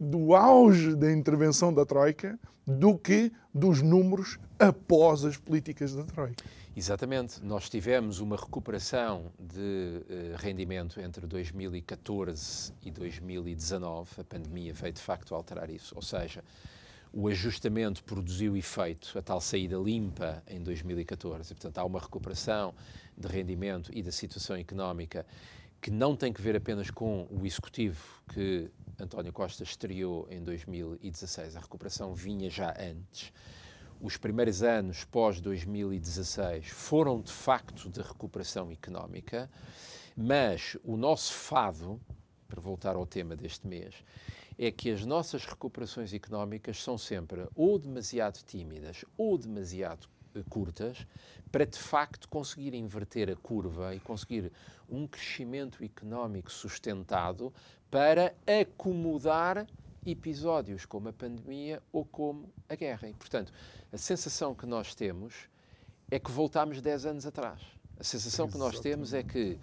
do 0.03 0.35
auge 0.35 0.95
da 0.95 1.11
intervenção 1.11 1.71
da 1.71 1.85
Troika 1.85 2.39
do 2.65 2.97
que 2.97 3.31
dos 3.53 3.83
números 3.83 4.39
após 4.57 5.23
as 5.23 5.37
políticas 5.37 5.93
da 5.93 6.03
Troika. 6.03 6.43
Exatamente. 6.75 7.45
Nós 7.45 7.69
tivemos 7.69 8.19
uma 8.19 8.35
recuperação 8.35 9.31
de 9.39 9.59
uh, 9.59 10.37
rendimento 10.37 10.99
entre 10.99 11.27
2014 11.27 12.73
e 12.81 12.89
2019. 12.89 14.09
A 14.21 14.23
pandemia 14.23 14.73
veio 14.73 14.91
de 14.91 15.01
facto 15.01 15.35
alterar 15.35 15.69
isso. 15.69 15.93
Ou 15.95 16.01
seja, 16.01 16.43
o 17.13 17.27
ajustamento 17.27 18.03
produziu 18.03 18.57
efeito, 18.57 19.15
a 19.19 19.21
tal 19.21 19.39
saída 19.39 19.77
limpa 19.77 20.41
em 20.47 20.63
2014. 20.63 21.53
Portanto, 21.53 21.77
há 21.77 21.85
uma 21.85 21.99
recuperação 21.99 22.73
de 23.15 23.27
rendimento 23.27 23.91
e 23.93 24.01
da 24.01 24.11
situação 24.11 24.55
económica 24.55 25.27
que 25.79 25.91
não 25.91 26.15
tem 26.15 26.31
que 26.31 26.41
ver 26.41 26.55
apenas 26.55 26.89
com 26.89 27.27
o 27.29 27.45
executivo 27.45 28.01
que 28.33 28.69
António 28.99 29.33
Costa 29.33 29.63
estreou 29.63 30.27
em 30.29 30.43
2016. 30.43 31.55
A 31.55 31.59
recuperação 31.59 32.13
vinha 32.13 32.49
já 32.49 32.73
antes. 32.79 33.31
Os 33.99 34.17
primeiros 34.17 34.63
anos 34.63 35.03
pós-2016 35.05 36.65
foram 36.65 37.21
de 37.21 37.31
facto 37.31 37.89
de 37.89 38.01
recuperação 38.01 38.71
económica, 38.71 39.49
mas 40.17 40.75
o 40.83 40.97
nosso 40.97 41.33
fado, 41.33 42.01
para 42.47 42.59
voltar 42.59 42.95
ao 42.95 43.05
tema 43.05 43.35
deste 43.35 43.67
mês, 43.67 43.95
é 44.57 44.71
que 44.71 44.89
as 44.91 45.05
nossas 45.05 45.45
recuperações 45.45 46.13
económicas 46.13 46.81
são 46.81 46.97
sempre 46.97 47.47
ou 47.55 47.77
demasiado 47.77 48.43
tímidas 48.43 49.05
ou 49.17 49.37
demasiado 49.37 50.09
curtas 50.49 51.05
para 51.51 51.65
de 51.65 51.77
facto 51.77 52.27
conseguir 52.29 52.73
inverter 52.73 53.29
a 53.29 53.35
curva 53.35 53.93
e 53.95 53.99
conseguir 53.99 54.51
um 54.89 55.07
crescimento 55.07 55.83
económico 55.83 56.51
sustentado 56.51 57.53
para 57.89 58.33
acomodar 58.61 59.67
episódios 60.05 60.85
como 60.85 61.09
a 61.09 61.13
pandemia 61.13 61.81
ou 61.91 62.05
como 62.05 62.51
a 62.67 62.75
guerra. 62.75 63.07
E, 63.09 63.13
portanto, 63.13 63.53
a 63.91 63.97
sensação 63.97 64.55
que 64.55 64.65
nós 64.65 64.95
temos 64.95 65.49
é 66.09 66.19
que 66.19 66.31
voltámos 66.31 66.81
10 66.81 67.05
anos 67.05 67.25
atrás. 67.25 67.61
A 67.99 68.03
sensação 68.03 68.47
que 68.49 68.57
nós 68.57 68.79
temos 68.79 69.13
é 69.13 69.21
que 69.21 69.59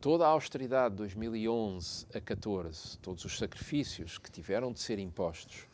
toda 0.00 0.24
a 0.24 0.28
austeridade 0.28 0.94
de 0.94 0.98
2011 0.98 2.06
a 2.14 2.20
14, 2.20 2.98
todos 2.98 3.24
os 3.24 3.36
sacrifícios 3.36 4.18
que 4.18 4.30
tiveram 4.30 4.72
de 4.72 4.80
ser 4.80 4.98
impostos, 4.98 5.67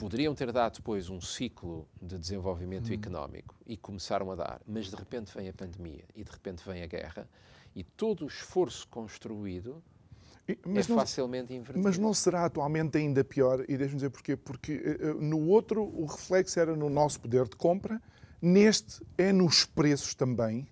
poderiam 0.00 0.34
ter 0.34 0.50
dado 0.50 0.76
depois 0.76 1.10
um 1.10 1.20
ciclo 1.20 1.86
de 2.00 2.18
desenvolvimento 2.18 2.90
hum. 2.90 2.94
económico 2.94 3.54
e 3.66 3.76
começaram 3.76 4.32
a 4.32 4.34
dar, 4.34 4.62
mas 4.66 4.88
de 4.88 4.96
repente 4.96 5.30
vem 5.36 5.46
a 5.46 5.52
pandemia 5.52 6.04
e 6.16 6.24
de 6.24 6.30
repente 6.30 6.62
vem 6.66 6.82
a 6.82 6.86
guerra 6.86 7.28
e 7.76 7.84
todo 7.84 8.24
o 8.24 8.26
esforço 8.26 8.88
construído 8.88 9.82
mas 10.66 10.88
é 10.88 10.92
não, 10.92 10.98
facilmente 10.98 11.52
invertido. 11.52 11.84
Mas 11.84 11.98
não 11.98 12.12
será 12.12 12.46
atualmente 12.46 12.96
ainda 12.98 13.22
pior? 13.22 13.60
E 13.68 13.76
deixe-me 13.76 13.96
dizer 13.96 14.10
porquê. 14.10 14.36
Porque 14.36 14.72
uh, 14.74 15.22
no 15.22 15.46
outro 15.46 15.84
o 15.84 16.06
reflexo 16.06 16.58
era 16.58 16.74
no 16.74 16.90
nosso 16.90 17.20
poder 17.20 17.46
de 17.46 17.54
compra, 17.54 18.02
neste 18.42 19.00
é 19.16 19.32
nos 19.32 19.64
preços 19.64 20.12
também. 20.12 20.66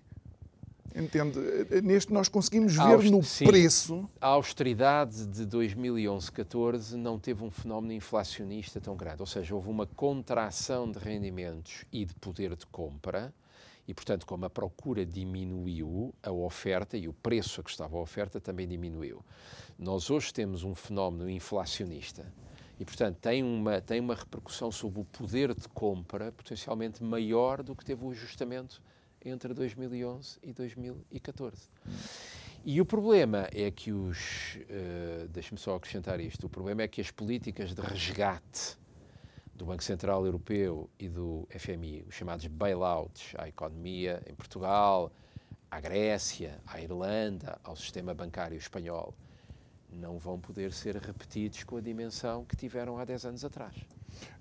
Entende? 0.99 1.39
Neste 1.81 2.11
nós 2.11 2.27
conseguimos 2.27 2.75
ver 2.75 3.09
no 3.09 3.23
sim, 3.23 3.45
preço. 3.45 4.09
A 4.19 4.27
austeridade 4.27 5.25
de 5.25 5.45
2011-14 5.47 6.93
não 6.93 7.17
teve 7.17 7.43
um 7.43 7.49
fenómeno 7.49 7.93
inflacionista 7.93 8.81
tão 8.81 8.97
grande, 8.97 9.21
ou 9.21 9.25
seja, 9.25 9.55
houve 9.55 9.69
uma 9.69 9.85
contração 9.85 10.91
de 10.91 10.99
rendimentos 10.99 11.85
e 11.91 12.03
de 12.03 12.13
poder 12.15 12.55
de 12.55 12.65
compra. 12.65 13.33
E, 13.87 13.93
portanto, 13.93 14.23
como 14.27 14.45
a 14.45 14.49
procura 14.51 15.03
diminuiu, 15.03 16.13
a 16.21 16.31
oferta 16.31 16.95
e 16.95 17.07
o 17.07 17.13
preço 17.13 17.59
a 17.59 17.63
que 17.63 17.71
estava 17.71 17.97
a 17.97 17.99
oferta 17.99 18.39
também 18.39 18.67
diminuiu. 18.67 19.25
Nós 19.79 20.11
hoje 20.11 20.31
temos 20.31 20.63
um 20.63 20.75
fenómeno 20.75 21.27
inflacionista 21.27 22.31
e, 22.79 22.85
portanto, 22.85 23.17
tem 23.17 23.41
uma, 23.41 23.81
tem 23.81 23.99
uma 23.99 24.13
repercussão 24.13 24.71
sobre 24.71 25.01
o 25.01 25.05
poder 25.05 25.55
de 25.55 25.67
compra 25.69 26.31
potencialmente 26.31 27.03
maior 27.03 27.63
do 27.63 27.75
que 27.75 27.83
teve 27.83 28.05
o 28.05 28.11
ajustamento 28.11 28.79
entre 29.25 29.53
2011 29.53 30.39
e 30.43 30.53
2014. 30.53 31.69
E 32.65 32.81
o 32.81 32.85
problema 32.85 33.47
é 33.53 33.71
que 33.71 33.91
os. 33.91 34.55
Uh, 34.55 35.27
Deixe-me 35.29 35.59
só 35.59 35.75
acrescentar 35.75 36.19
isto. 36.19 36.47
O 36.47 36.49
problema 36.49 36.81
é 36.81 36.87
que 36.87 36.99
as 36.99 37.09
políticas 37.09 37.73
de 37.73 37.81
resgate 37.81 38.77
do 39.55 39.65
Banco 39.65 39.83
Central 39.83 40.25
Europeu 40.25 40.89
e 40.97 41.09
do 41.09 41.47
FMI, 41.49 42.05
os 42.07 42.15
chamados 42.15 42.47
bailouts 42.47 43.33
à 43.37 43.47
economia 43.47 44.21
em 44.25 44.33
Portugal, 44.33 45.11
à 45.69 45.79
Grécia, 45.79 46.59
à 46.65 46.81
Irlanda, 46.81 47.59
ao 47.63 47.75
sistema 47.75 48.13
bancário 48.13 48.57
espanhol, 48.57 49.13
não 49.91 50.17
vão 50.17 50.39
poder 50.39 50.71
ser 50.71 50.95
repetidos 50.95 51.63
com 51.63 51.77
a 51.77 51.81
dimensão 51.81 52.45
que 52.45 52.55
tiveram 52.55 52.97
há 52.97 53.05
10 53.05 53.25
anos 53.25 53.45
atrás. 53.45 53.75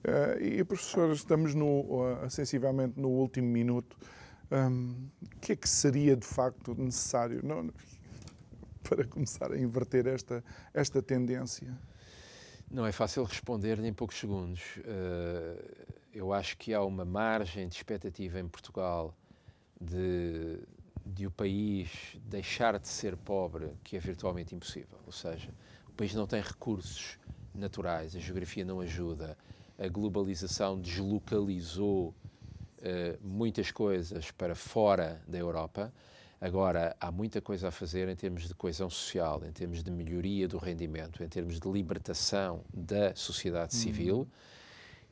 Uh, 0.05 0.41
e, 0.41 0.65
professor, 0.65 1.13
estamos 1.13 1.55
no, 1.55 1.81
uh, 1.81 2.31
sensivelmente 2.31 2.99
no 2.99 3.09
último 3.09 3.49
minuto 3.49 3.97
um, 4.51 5.09
o 5.23 5.41
que 5.41 5.53
é 5.53 5.57
que 5.57 5.69
seria 5.69 6.17
de 6.17 6.27
facto 6.27 6.75
necessário 6.75 7.41
não, 7.45 7.71
para 8.83 9.05
começar 9.05 9.53
a 9.53 9.59
inverter 9.59 10.07
esta, 10.07 10.45
esta 10.73 11.03
tendência? 11.03 11.77
Não 12.71 12.87
é 12.87 12.93
fácil 12.93 13.25
responder 13.25 13.79
em 13.79 13.93
poucos 13.93 14.19
segundos. 14.19 14.61
Uh, 14.79 15.97
eu 16.13 16.33
acho 16.33 16.57
que 16.57 16.75
há 16.75 16.83
uma 16.83 17.05
margem 17.05 17.67
de 17.69 17.77
expectativa 17.77 18.39
em 18.39 18.49
Portugal 18.49 19.15
de, 19.81 20.61
de 21.07 21.27
o 21.27 21.31
país 21.31 22.17
deixar 22.25 22.79
de 22.79 22.89
ser 22.89 23.17
pobre 23.17 23.71
que 23.85 23.97
é 23.97 24.01
virtualmente 24.01 24.55
impossível. 24.55 24.99
Ou 25.07 25.13
seja, 25.13 25.51
o 25.89 25.93
país 25.93 26.15
não 26.15 26.27
tem 26.27 26.41
recursos 26.43 27.19
naturais, 27.55 28.15
a 28.15 28.19
geografia 28.19 28.65
não 28.65 28.81
ajuda, 28.81 29.37
a 29.79 29.89
globalização 29.89 30.81
deslocalizou 30.81 32.15
muitas 33.21 33.71
coisas 33.71 34.31
para 34.31 34.55
fora 34.55 35.21
da 35.27 35.39
Europa. 35.39 35.93
Agora, 36.41 36.95
há 37.01 37.11
muita 37.11 37.41
coisa 37.41 37.69
a 37.69 37.71
fazer 37.71 38.09
em 38.09 38.15
termos 38.15 38.47
de 38.47 38.55
coesão 38.55 38.89
social, 38.89 39.43
em 39.45 39.51
termos 39.51 39.83
de 39.83 39.91
melhoria 39.91 40.47
do 40.47 40.57
rendimento, 40.57 41.23
em 41.23 41.29
termos 41.29 41.59
de 41.59 41.69
libertação 41.69 42.63
da 42.73 43.13
sociedade 43.17 43.75
uhum. 43.75 43.83
civil, 43.83 44.17
uhum. 44.19 44.27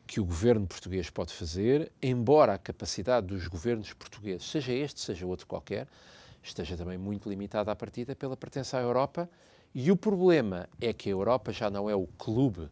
que 0.06 0.20
o 0.20 0.24
governo 0.24 0.66
português 0.68 1.10
pode 1.10 1.32
fazer, 1.32 1.90
embora 2.00 2.54
a 2.54 2.58
capacidade 2.58 3.26
dos 3.26 3.48
governos 3.48 3.92
portugueses, 3.92 4.48
seja 4.48 4.72
este, 4.72 5.00
seja 5.00 5.26
outro 5.26 5.48
qualquer, 5.48 5.88
esteja 6.40 6.76
também 6.76 6.96
muito 6.96 7.28
limitada 7.28 7.72
à 7.72 7.76
partida 7.76 8.14
pela 8.14 8.36
pertença 8.36 8.78
à 8.78 8.80
Europa. 8.80 9.28
E 9.74 9.90
o 9.90 9.96
problema 9.96 10.68
é 10.80 10.92
que 10.92 11.08
a 11.08 11.12
Europa 11.12 11.52
já 11.52 11.68
não 11.68 11.90
é 11.90 11.94
o 11.94 12.06
clube 12.06 12.68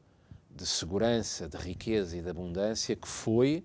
de 0.49 0.65
segurança, 0.65 1.49
de 1.49 1.57
riqueza 1.57 2.17
e 2.17 2.23
de 2.23 2.31
abundância 2.31 2.95
que 2.95 3.09
foi 3.09 3.65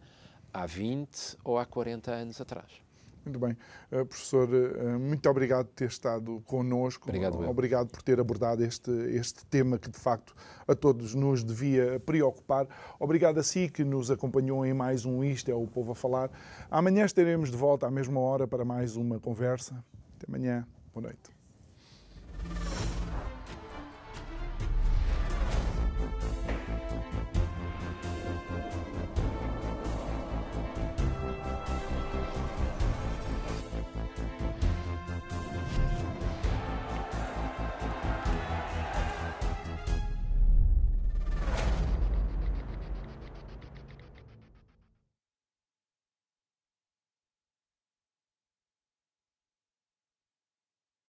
há 0.53 0.65
20 0.65 1.37
ou 1.43 1.57
há 1.57 1.65
40 1.65 2.11
anos 2.11 2.41
atrás. 2.41 2.89
Muito 3.25 3.39
bem. 3.39 3.57
Uh, 3.91 4.05
professor, 4.05 4.49
uh, 4.49 4.99
muito 4.99 5.29
obrigado 5.29 5.67
por 5.67 5.75
ter 5.75 5.87
estado 5.87 6.41
connosco. 6.45 7.09
Obrigado, 7.09 7.43
eu. 7.43 7.49
Obrigado 7.49 7.89
por 7.89 8.01
ter 8.01 8.19
abordado 8.19 8.63
este, 8.63 8.91
este 8.91 9.45
tema 9.45 9.77
que, 9.77 9.89
de 9.89 9.99
facto, 9.99 10.33
a 10.67 10.73
todos 10.73 11.13
nos 11.13 11.43
devia 11.43 11.99
preocupar. 11.99 12.67
Obrigado 12.99 13.39
a 13.39 13.43
si 13.43 13.69
que 13.69 13.83
nos 13.83 14.09
acompanhou 14.09 14.65
em 14.65 14.73
mais 14.73 15.05
um 15.05 15.23
Isto 15.23 15.51
é 15.51 15.55
o 15.55 15.67
Povo 15.67 15.91
a 15.91 15.95
Falar. 15.95 16.31
Amanhã 16.71 17.05
estaremos 17.05 17.51
de 17.51 17.57
volta 17.57 17.87
à 17.87 17.91
mesma 17.91 18.19
hora 18.19 18.47
para 18.47 18.65
mais 18.65 18.95
uma 18.95 19.19
conversa. 19.19 19.83
Até 20.15 20.25
amanhã. 20.27 20.65
Boa 20.93 21.03
noite. 21.03 22.78